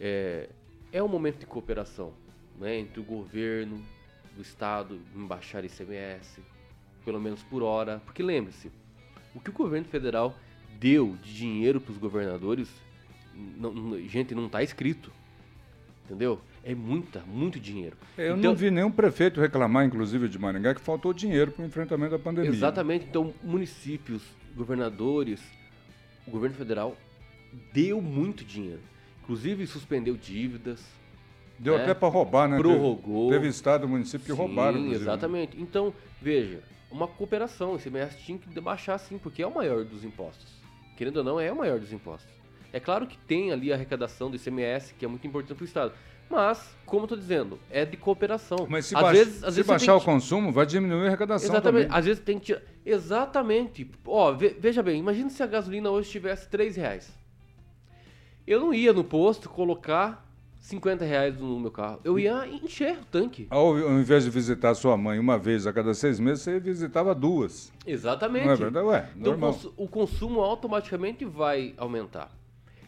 é, 0.00 0.48
é 0.92 1.02
um 1.02 1.08
momento 1.08 1.38
de 1.38 1.46
cooperação 1.46 2.12
né, 2.58 2.78
entre 2.78 3.00
o 3.00 3.04
governo, 3.04 3.82
o 4.36 4.40
Estado, 4.40 4.98
embaixar 5.14 5.64
ICMS, 5.64 6.40
pelo 7.04 7.20
menos 7.20 7.42
por 7.42 7.62
hora. 7.62 8.00
Porque 8.04 8.22
lembre-se, 8.22 8.70
o 9.34 9.40
que 9.40 9.50
o 9.50 9.52
governo 9.52 9.86
federal 9.86 10.34
deu 10.78 11.16
de 11.22 11.34
dinheiro 11.34 11.80
para 11.80 11.92
os 11.92 11.98
governadores, 11.98 12.68
não, 13.34 13.72
não, 13.72 14.08
gente, 14.08 14.34
não 14.34 14.46
está 14.46 14.62
escrito. 14.62 15.12
Entendeu? 16.04 16.40
É 16.64 16.74
muita, 16.74 17.20
muito 17.20 17.60
dinheiro. 17.60 17.96
É, 18.18 18.30
eu 18.30 18.36
então, 18.36 18.50
não 18.50 18.56
vi 18.56 18.70
nenhum 18.70 18.90
prefeito 18.90 19.40
reclamar, 19.40 19.86
inclusive 19.86 20.28
de 20.28 20.38
Maringá, 20.38 20.74
que 20.74 20.80
faltou 20.80 21.12
dinheiro 21.12 21.52
para 21.52 21.62
o 21.62 21.66
enfrentamento 21.66 22.10
da 22.10 22.18
pandemia. 22.18 22.50
Exatamente. 22.50 23.06
Então, 23.08 23.32
municípios, 23.42 24.22
governadores, 24.56 25.40
o 26.26 26.30
governo 26.30 26.56
federal 26.56 26.96
deu 27.72 28.02
muito 28.02 28.44
dinheiro. 28.44 28.80
Inclusive 29.30 29.64
suspendeu 29.68 30.16
dívidas. 30.16 30.84
Deu 31.56 31.76
né? 31.76 31.84
até 31.84 31.94
para 31.94 32.08
roubar, 32.08 32.48
né? 32.48 32.58
Prorrogou. 32.58 33.30
Teve, 33.30 33.46
estado 33.46 33.86
e 33.86 33.88
município 33.88 34.26
que 34.26 34.32
sim, 34.32 34.36
roubaram. 34.36 34.76
Inclusive. 34.78 35.02
Exatamente. 35.04 35.60
Então, 35.60 35.94
veja, 36.20 36.60
uma 36.90 37.06
cooperação. 37.06 37.76
Esse 37.76 37.88
ICMS 37.88 38.18
tinha 38.18 38.38
que 38.38 38.60
baixar 38.60 38.98
sim, 38.98 39.18
porque 39.18 39.40
é 39.40 39.46
o 39.46 39.54
maior 39.54 39.84
dos 39.84 40.02
impostos. 40.04 40.52
Querendo 40.96 41.18
ou 41.18 41.24
não, 41.24 41.38
é 41.38 41.52
o 41.52 41.56
maior 41.56 41.78
dos 41.78 41.92
impostos. 41.92 42.28
É 42.72 42.80
claro 42.80 43.06
que 43.06 43.16
tem 43.18 43.52
ali 43.52 43.70
a 43.72 43.76
arrecadação 43.76 44.28
do 44.30 44.36
ICMS, 44.36 44.94
que 44.94 45.04
é 45.04 45.08
muito 45.08 45.24
importante 45.24 45.54
para 45.56 45.62
o 45.62 45.66
Estado. 45.66 45.92
Mas, 46.28 46.76
como 46.84 47.04
eu 47.04 47.08
tô 47.08 47.16
dizendo, 47.16 47.56
é 47.70 47.84
de 47.84 47.96
cooperação. 47.96 48.66
Mas 48.68 48.86
se, 48.86 48.96
às 48.96 49.02
baix- 49.02 49.18
vezes, 49.18 49.44
às 49.44 49.50
se 49.54 49.56
vezes 49.60 49.66
baixar 49.66 49.94
o 49.94 50.00
que... 50.00 50.06
consumo, 50.06 50.50
vai 50.50 50.66
diminuir 50.66 51.04
a 51.04 51.06
arrecadação 51.08 51.50
Exatamente. 51.50 51.84
também. 51.84 51.98
Às 51.98 52.04
vezes 52.04 52.22
tem 52.22 52.36
que 52.38 52.46
tirar. 52.46 52.62
Exatamente. 52.84 53.88
Ó, 54.04 54.32
ve- 54.32 54.56
veja 54.58 54.82
bem, 54.82 54.98
imagina 54.98 55.30
se 55.30 55.40
a 55.40 55.46
gasolina 55.46 55.88
hoje 55.88 56.10
tivesse 56.10 56.48
3 56.48 56.74
reais. 56.76 57.19
Eu 58.50 58.58
não 58.58 58.74
ia 58.74 58.92
no 58.92 59.04
posto 59.04 59.48
colocar 59.48 60.28
50 60.58 61.04
reais 61.04 61.38
no 61.38 61.60
meu 61.60 61.70
carro. 61.70 62.00
Eu 62.02 62.18
ia 62.18 62.48
encher 62.48 62.98
o 62.98 63.04
tanque. 63.04 63.46
Ao, 63.48 63.68
ao 63.68 63.92
invés 64.00 64.24
de 64.24 64.30
visitar 64.30 64.74
sua 64.74 64.96
mãe 64.96 65.20
uma 65.20 65.38
vez 65.38 65.68
a 65.68 65.72
cada 65.72 65.94
seis 65.94 66.18
meses, 66.18 66.42
você 66.42 66.58
visitava 66.58 67.14
duas. 67.14 67.72
Exatamente. 67.86 68.46
Não 68.46 68.52
é 68.52 68.56
verdade? 68.56 68.86
Ué, 68.88 69.08
Então 69.16 69.38
normal. 69.38 69.56
o 69.76 69.86
consumo 69.86 70.40
automaticamente 70.40 71.24
vai 71.24 71.74
aumentar. 71.76 72.36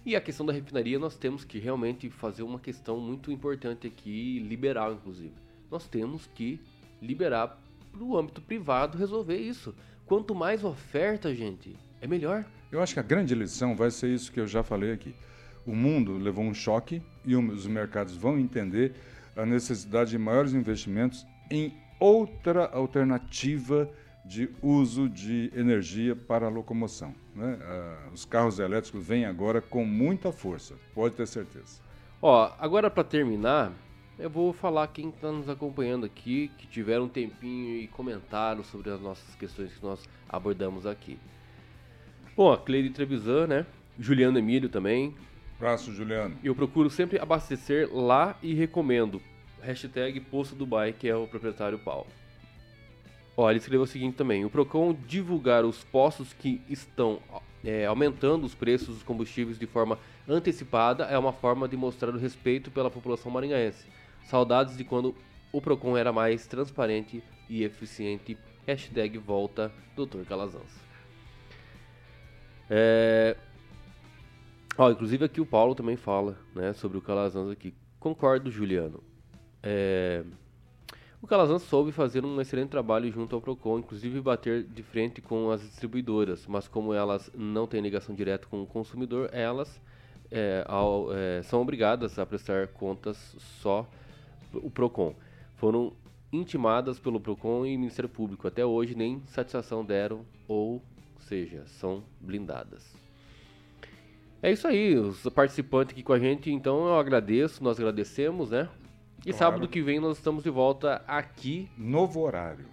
E 0.04 0.16
a 0.16 0.20
questão 0.20 0.44
da 0.44 0.52
refinaria, 0.52 0.98
nós 0.98 1.14
temos 1.14 1.44
que 1.44 1.60
realmente 1.60 2.10
fazer 2.10 2.42
uma 2.42 2.58
questão 2.58 2.98
muito 2.98 3.30
importante 3.30 3.86
aqui, 3.86 4.40
liberal 4.40 4.92
inclusive. 4.92 5.32
Nós 5.70 5.86
temos 5.86 6.28
que 6.34 6.60
liberar 7.00 7.56
para 7.92 8.02
o 8.02 8.18
âmbito 8.18 8.40
privado 8.42 8.98
resolver 8.98 9.36
isso. 9.36 9.72
Quanto 10.06 10.34
mais 10.34 10.64
oferta, 10.64 11.32
gente, 11.32 11.76
é 12.00 12.08
melhor. 12.08 12.44
Eu 12.72 12.82
acho 12.82 12.94
que 12.94 12.98
a 12.98 13.04
grande 13.04 13.32
lição 13.32 13.76
vai 13.76 13.92
ser 13.92 14.12
isso 14.12 14.32
que 14.32 14.40
eu 14.40 14.46
já 14.48 14.64
falei 14.64 14.90
aqui. 14.90 15.14
O 15.66 15.74
mundo 15.74 16.18
levou 16.18 16.44
um 16.44 16.54
choque 16.54 17.02
e 17.24 17.36
os 17.36 17.66
mercados 17.66 18.16
vão 18.16 18.38
entender 18.38 18.94
a 19.36 19.46
necessidade 19.46 20.10
de 20.10 20.18
maiores 20.18 20.52
investimentos 20.52 21.26
em 21.50 21.72
outra 22.00 22.66
alternativa 22.66 23.88
de 24.24 24.50
uso 24.62 25.08
de 25.08 25.50
energia 25.54 26.14
para 26.14 26.46
a 26.46 26.48
locomoção. 26.48 27.14
né? 27.34 27.58
Ah, 27.62 28.08
os 28.12 28.24
carros 28.24 28.58
elétricos 28.58 29.04
vêm 29.04 29.24
agora 29.24 29.60
com 29.60 29.84
muita 29.84 30.32
força, 30.32 30.74
pode 30.94 31.14
ter 31.14 31.26
certeza. 31.26 31.80
Ó, 32.20 32.52
agora 32.58 32.88
para 32.88 33.02
terminar, 33.02 33.72
eu 34.18 34.30
vou 34.30 34.52
falar 34.52 34.86
quem 34.88 35.08
está 35.08 35.32
nos 35.32 35.48
acompanhando 35.48 36.06
aqui, 36.06 36.50
que 36.58 36.66
tiveram 36.66 37.04
um 37.04 37.08
tempinho 37.08 37.76
e 37.76 37.88
comentaram 37.88 38.62
sobre 38.62 38.90
as 38.90 39.00
nossas 39.00 39.34
questões 39.34 39.72
que 39.72 39.82
nós 39.82 40.08
abordamos 40.28 40.86
aqui. 40.86 41.18
Bom, 42.36 42.52
a 42.52 42.58
Cleide 42.58 42.90
Trevisan, 42.90 43.46
né? 43.46 43.66
Juliano 43.98 44.38
Emílio 44.38 44.68
também. 44.68 45.14
Abraço, 45.62 45.94
Juliano. 45.94 46.36
Eu 46.42 46.56
procuro 46.56 46.90
sempre 46.90 47.20
abastecer 47.20 47.88
lá 47.94 48.36
e 48.42 48.52
recomendo. 48.52 49.22
Hashtag 49.62 50.18
Posto 50.18 50.56
Dubai, 50.56 50.92
que 50.92 51.08
é 51.08 51.14
o 51.14 51.28
proprietário 51.28 51.78
Paulo. 51.78 52.08
Ó, 53.36 53.48
ele 53.48 53.60
escreveu 53.60 53.82
o 53.82 53.86
seguinte 53.86 54.16
também. 54.16 54.44
O 54.44 54.50
Procon 54.50 54.92
divulgar 55.06 55.64
os 55.64 55.84
postos 55.84 56.32
que 56.32 56.60
estão 56.68 57.20
é, 57.64 57.86
aumentando 57.86 58.44
os 58.44 58.56
preços 58.56 58.88
dos 58.96 59.04
combustíveis 59.04 59.56
de 59.56 59.68
forma 59.68 60.00
antecipada 60.28 61.04
é 61.04 61.16
uma 61.16 61.32
forma 61.32 61.68
de 61.68 61.76
mostrar 61.76 62.10
o 62.10 62.18
respeito 62.18 62.68
pela 62.72 62.90
população 62.90 63.30
maringaense. 63.30 63.86
Saudades 64.24 64.76
de 64.76 64.82
quando 64.82 65.14
o 65.52 65.60
Procon 65.60 65.96
era 65.96 66.12
mais 66.12 66.44
transparente 66.44 67.22
e 67.48 67.62
eficiente. 67.62 68.36
Hashtag 68.66 69.16
volta 69.16 69.72
Dr. 69.94 70.26
Calazans. 70.28 70.82
É... 72.68 73.36
Ó, 74.76 74.90
inclusive 74.90 75.24
aqui 75.24 75.40
o 75.40 75.46
Paulo 75.46 75.74
também 75.74 75.96
fala, 75.96 76.36
né, 76.54 76.72
sobre 76.72 76.96
o 76.96 77.02
Calazans 77.02 77.50
aqui. 77.50 77.74
Concordo, 78.00 78.50
Juliano. 78.50 79.02
É... 79.62 80.24
O 81.20 81.26
Calazans 81.26 81.62
soube 81.62 81.92
fazer 81.92 82.24
um 82.24 82.40
excelente 82.40 82.70
trabalho 82.70 83.10
junto 83.12 83.36
ao 83.36 83.40
Procon, 83.40 83.78
inclusive 83.78 84.20
bater 84.20 84.64
de 84.64 84.82
frente 84.82 85.20
com 85.20 85.52
as 85.52 85.60
distribuidoras, 85.60 86.46
mas 86.48 86.66
como 86.66 86.92
elas 86.92 87.30
não 87.32 87.64
têm 87.64 87.80
ligação 87.80 88.12
direta 88.12 88.48
com 88.48 88.62
o 88.62 88.66
consumidor, 88.66 89.30
elas 89.32 89.80
é, 90.32 90.64
ao- 90.66 91.12
é, 91.12 91.42
são 91.44 91.60
obrigadas 91.62 92.18
a 92.18 92.26
prestar 92.26 92.66
contas 92.68 93.36
só 93.60 93.86
o 94.52 94.68
Procon. 94.68 95.14
Foram 95.54 95.92
intimadas 96.32 96.98
pelo 96.98 97.20
Procon 97.20 97.66
e 97.66 97.76
Ministério 97.76 98.08
Público. 98.08 98.48
Até 98.48 98.66
hoje 98.66 98.96
nem 98.96 99.22
satisfação 99.26 99.84
deram, 99.84 100.24
ou 100.48 100.82
seja, 101.20 101.64
são 101.66 102.02
blindadas. 102.20 102.96
É 104.42 104.50
isso 104.50 104.66
aí, 104.66 104.96
os 104.96 105.22
participantes 105.28 105.92
aqui 105.92 106.02
com 106.02 106.12
a 106.12 106.18
gente, 106.18 106.50
então 106.50 106.86
eu 106.86 106.98
agradeço, 106.98 107.62
nós 107.62 107.78
agradecemos, 107.78 108.50
né? 108.50 108.68
E 109.20 109.30
Claro. 109.32 109.36
sábado 109.38 109.68
que 109.68 109.80
vem 109.80 110.00
nós 110.00 110.16
estamos 110.16 110.42
de 110.42 110.50
volta 110.50 111.00
aqui. 111.06 111.70
Novo 111.78 112.20
horário. 112.20 112.64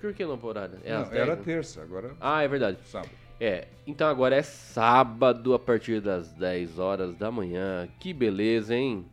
Por 0.00 0.12
que 0.12 0.26
não 0.26 0.36
por 0.36 0.48
horário? 0.48 0.78
É 0.84 0.92
Não, 0.92 1.00
às 1.00 1.08
10, 1.08 1.22
era 1.22 1.34
né? 1.36 1.42
terça, 1.42 1.80
agora 1.82 2.14
Ah, 2.20 2.42
é 2.42 2.48
verdade. 2.48 2.76
sábado. 2.84 3.10
É, 3.40 3.68
então 3.86 4.06
agora 4.06 4.36
é 4.36 4.42
sábado 4.42 5.54
a 5.54 5.58
partir 5.58 6.00
das 6.02 6.30
10 6.34 6.78
horas 6.78 7.16
da 7.16 7.30
manhã. 7.30 7.88
Que 7.98 8.12
beleza, 8.12 8.74
hein? 8.76 9.06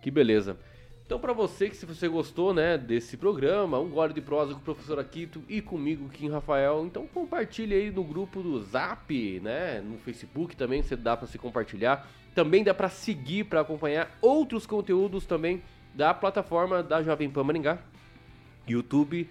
Que 0.00 0.10
beleza. 0.10 0.56
Então 1.08 1.18
pra 1.18 1.32
você 1.32 1.70
que 1.70 1.74
se 1.74 1.86
você 1.86 2.06
gostou, 2.06 2.52
né, 2.52 2.76
desse 2.76 3.16
programa, 3.16 3.80
um 3.80 3.88
gole 3.88 4.12
de 4.12 4.20
prosa 4.20 4.52
com 4.52 4.60
o 4.60 4.62
professor 4.62 4.98
Aquito 4.98 5.42
e 5.48 5.62
comigo, 5.62 6.06
Kim 6.10 6.28
Rafael, 6.28 6.84
então 6.84 7.06
compartilhe 7.06 7.74
aí 7.74 7.90
no 7.90 8.04
grupo 8.04 8.42
do 8.42 8.62
Zap, 8.62 9.40
né, 9.40 9.80
no 9.80 9.96
Facebook 9.96 10.54
também, 10.54 10.82
você 10.82 10.94
dá 10.94 11.16
pra 11.16 11.26
se 11.26 11.38
compartilhar. 11.38 12.06
Também 12.34 12.62
dá 12.62 12.74
pra 12.74 12.90
seguir 12.90 13.44
pra 13.44 13.62
acompanhar 13.62 14.18
outros 14.20 14.66
conteúdos 14.66 15.24
também 15.24 15.62
da 15.94 16.12
plataforma 16.12 16.82
da 16.82 17.02
Jovem 17.02 17.30
Pan 17.30 17.42
Maringá. 17.42 17.78
YouTube 18.68 19.30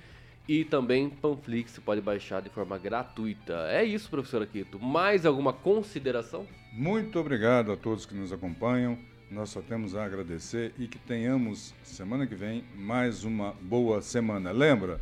e 0.50 0.66
também 0.66 1.12
Panflix, 1.12 1.74
você 1.74 1.82
pode 1.82 2.02
baixar 2.02 2.42
de 2.42 2.50
forma 2.50 2.76
gratuita. 2.80 3.68
É 3.70 3.84
isso, 3.84 4.10
professor 4.10 4.42
Aquito. 4.42 4.80
Mais 4.80 5.28
alguma 5.28 5.54
consideração? 5.54 6.48
Muito 6.74 7.20
obrigado 7.20 7.72
a 7.72 7.78
todos 7.78 8.04
que 8.04 8.16
nos 8.16 8.34
acompanham. 8.34 8.98
Nós 9.30 9.50
só 9.50 9.62
temos 9.62 9.94
a 9.94 10.06
agradecer 10.06 10.74
e 10.80 10.88
que 10.88 10.98
tenhamos 10.98 11.74
semana 11.84 12.26
que 12.26 12.34
vem 12.34 12.64
mais 12.76 13.26
uma 13.26 13.52
boa 13.62 14.02
semana. 14.02 14.52
Lembra? 14.52 15.02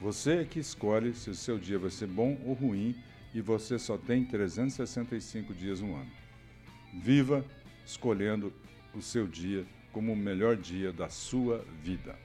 Você 0.00 0.38
é 0.38 0.44
que 0.44 0.58
escolhe 0.58 1.14
se 1.14 1.30
o 1.30 1.34
seu 1.34 1.56
dia 1.56 1.78
vai 1.78 1.90
ser 1.90 2.08
bom 2.08 2.36
ou 2.44 2.52
ruim 2.52 2.96
e 3.32 3.40
você 3.40 3.78
só 3.78 3.96
tem 3.96 4.24
365 4.24 5.54
dias 5.54 5.80
no 5.80 5.94
ano. 5.94 6.10
Viva 6.92 7.44
escolhendo 7.86 8.52
o 8.92 9.00
seu 9.00 9.26
dia 9.26 9.64
como 9.92 10.12
o 10.12 10.16
melhor 10.16 10.56
dia 10.56 10.92
da 10.92 11.08
sua 11.08 11.64
vida. 11.82 12.18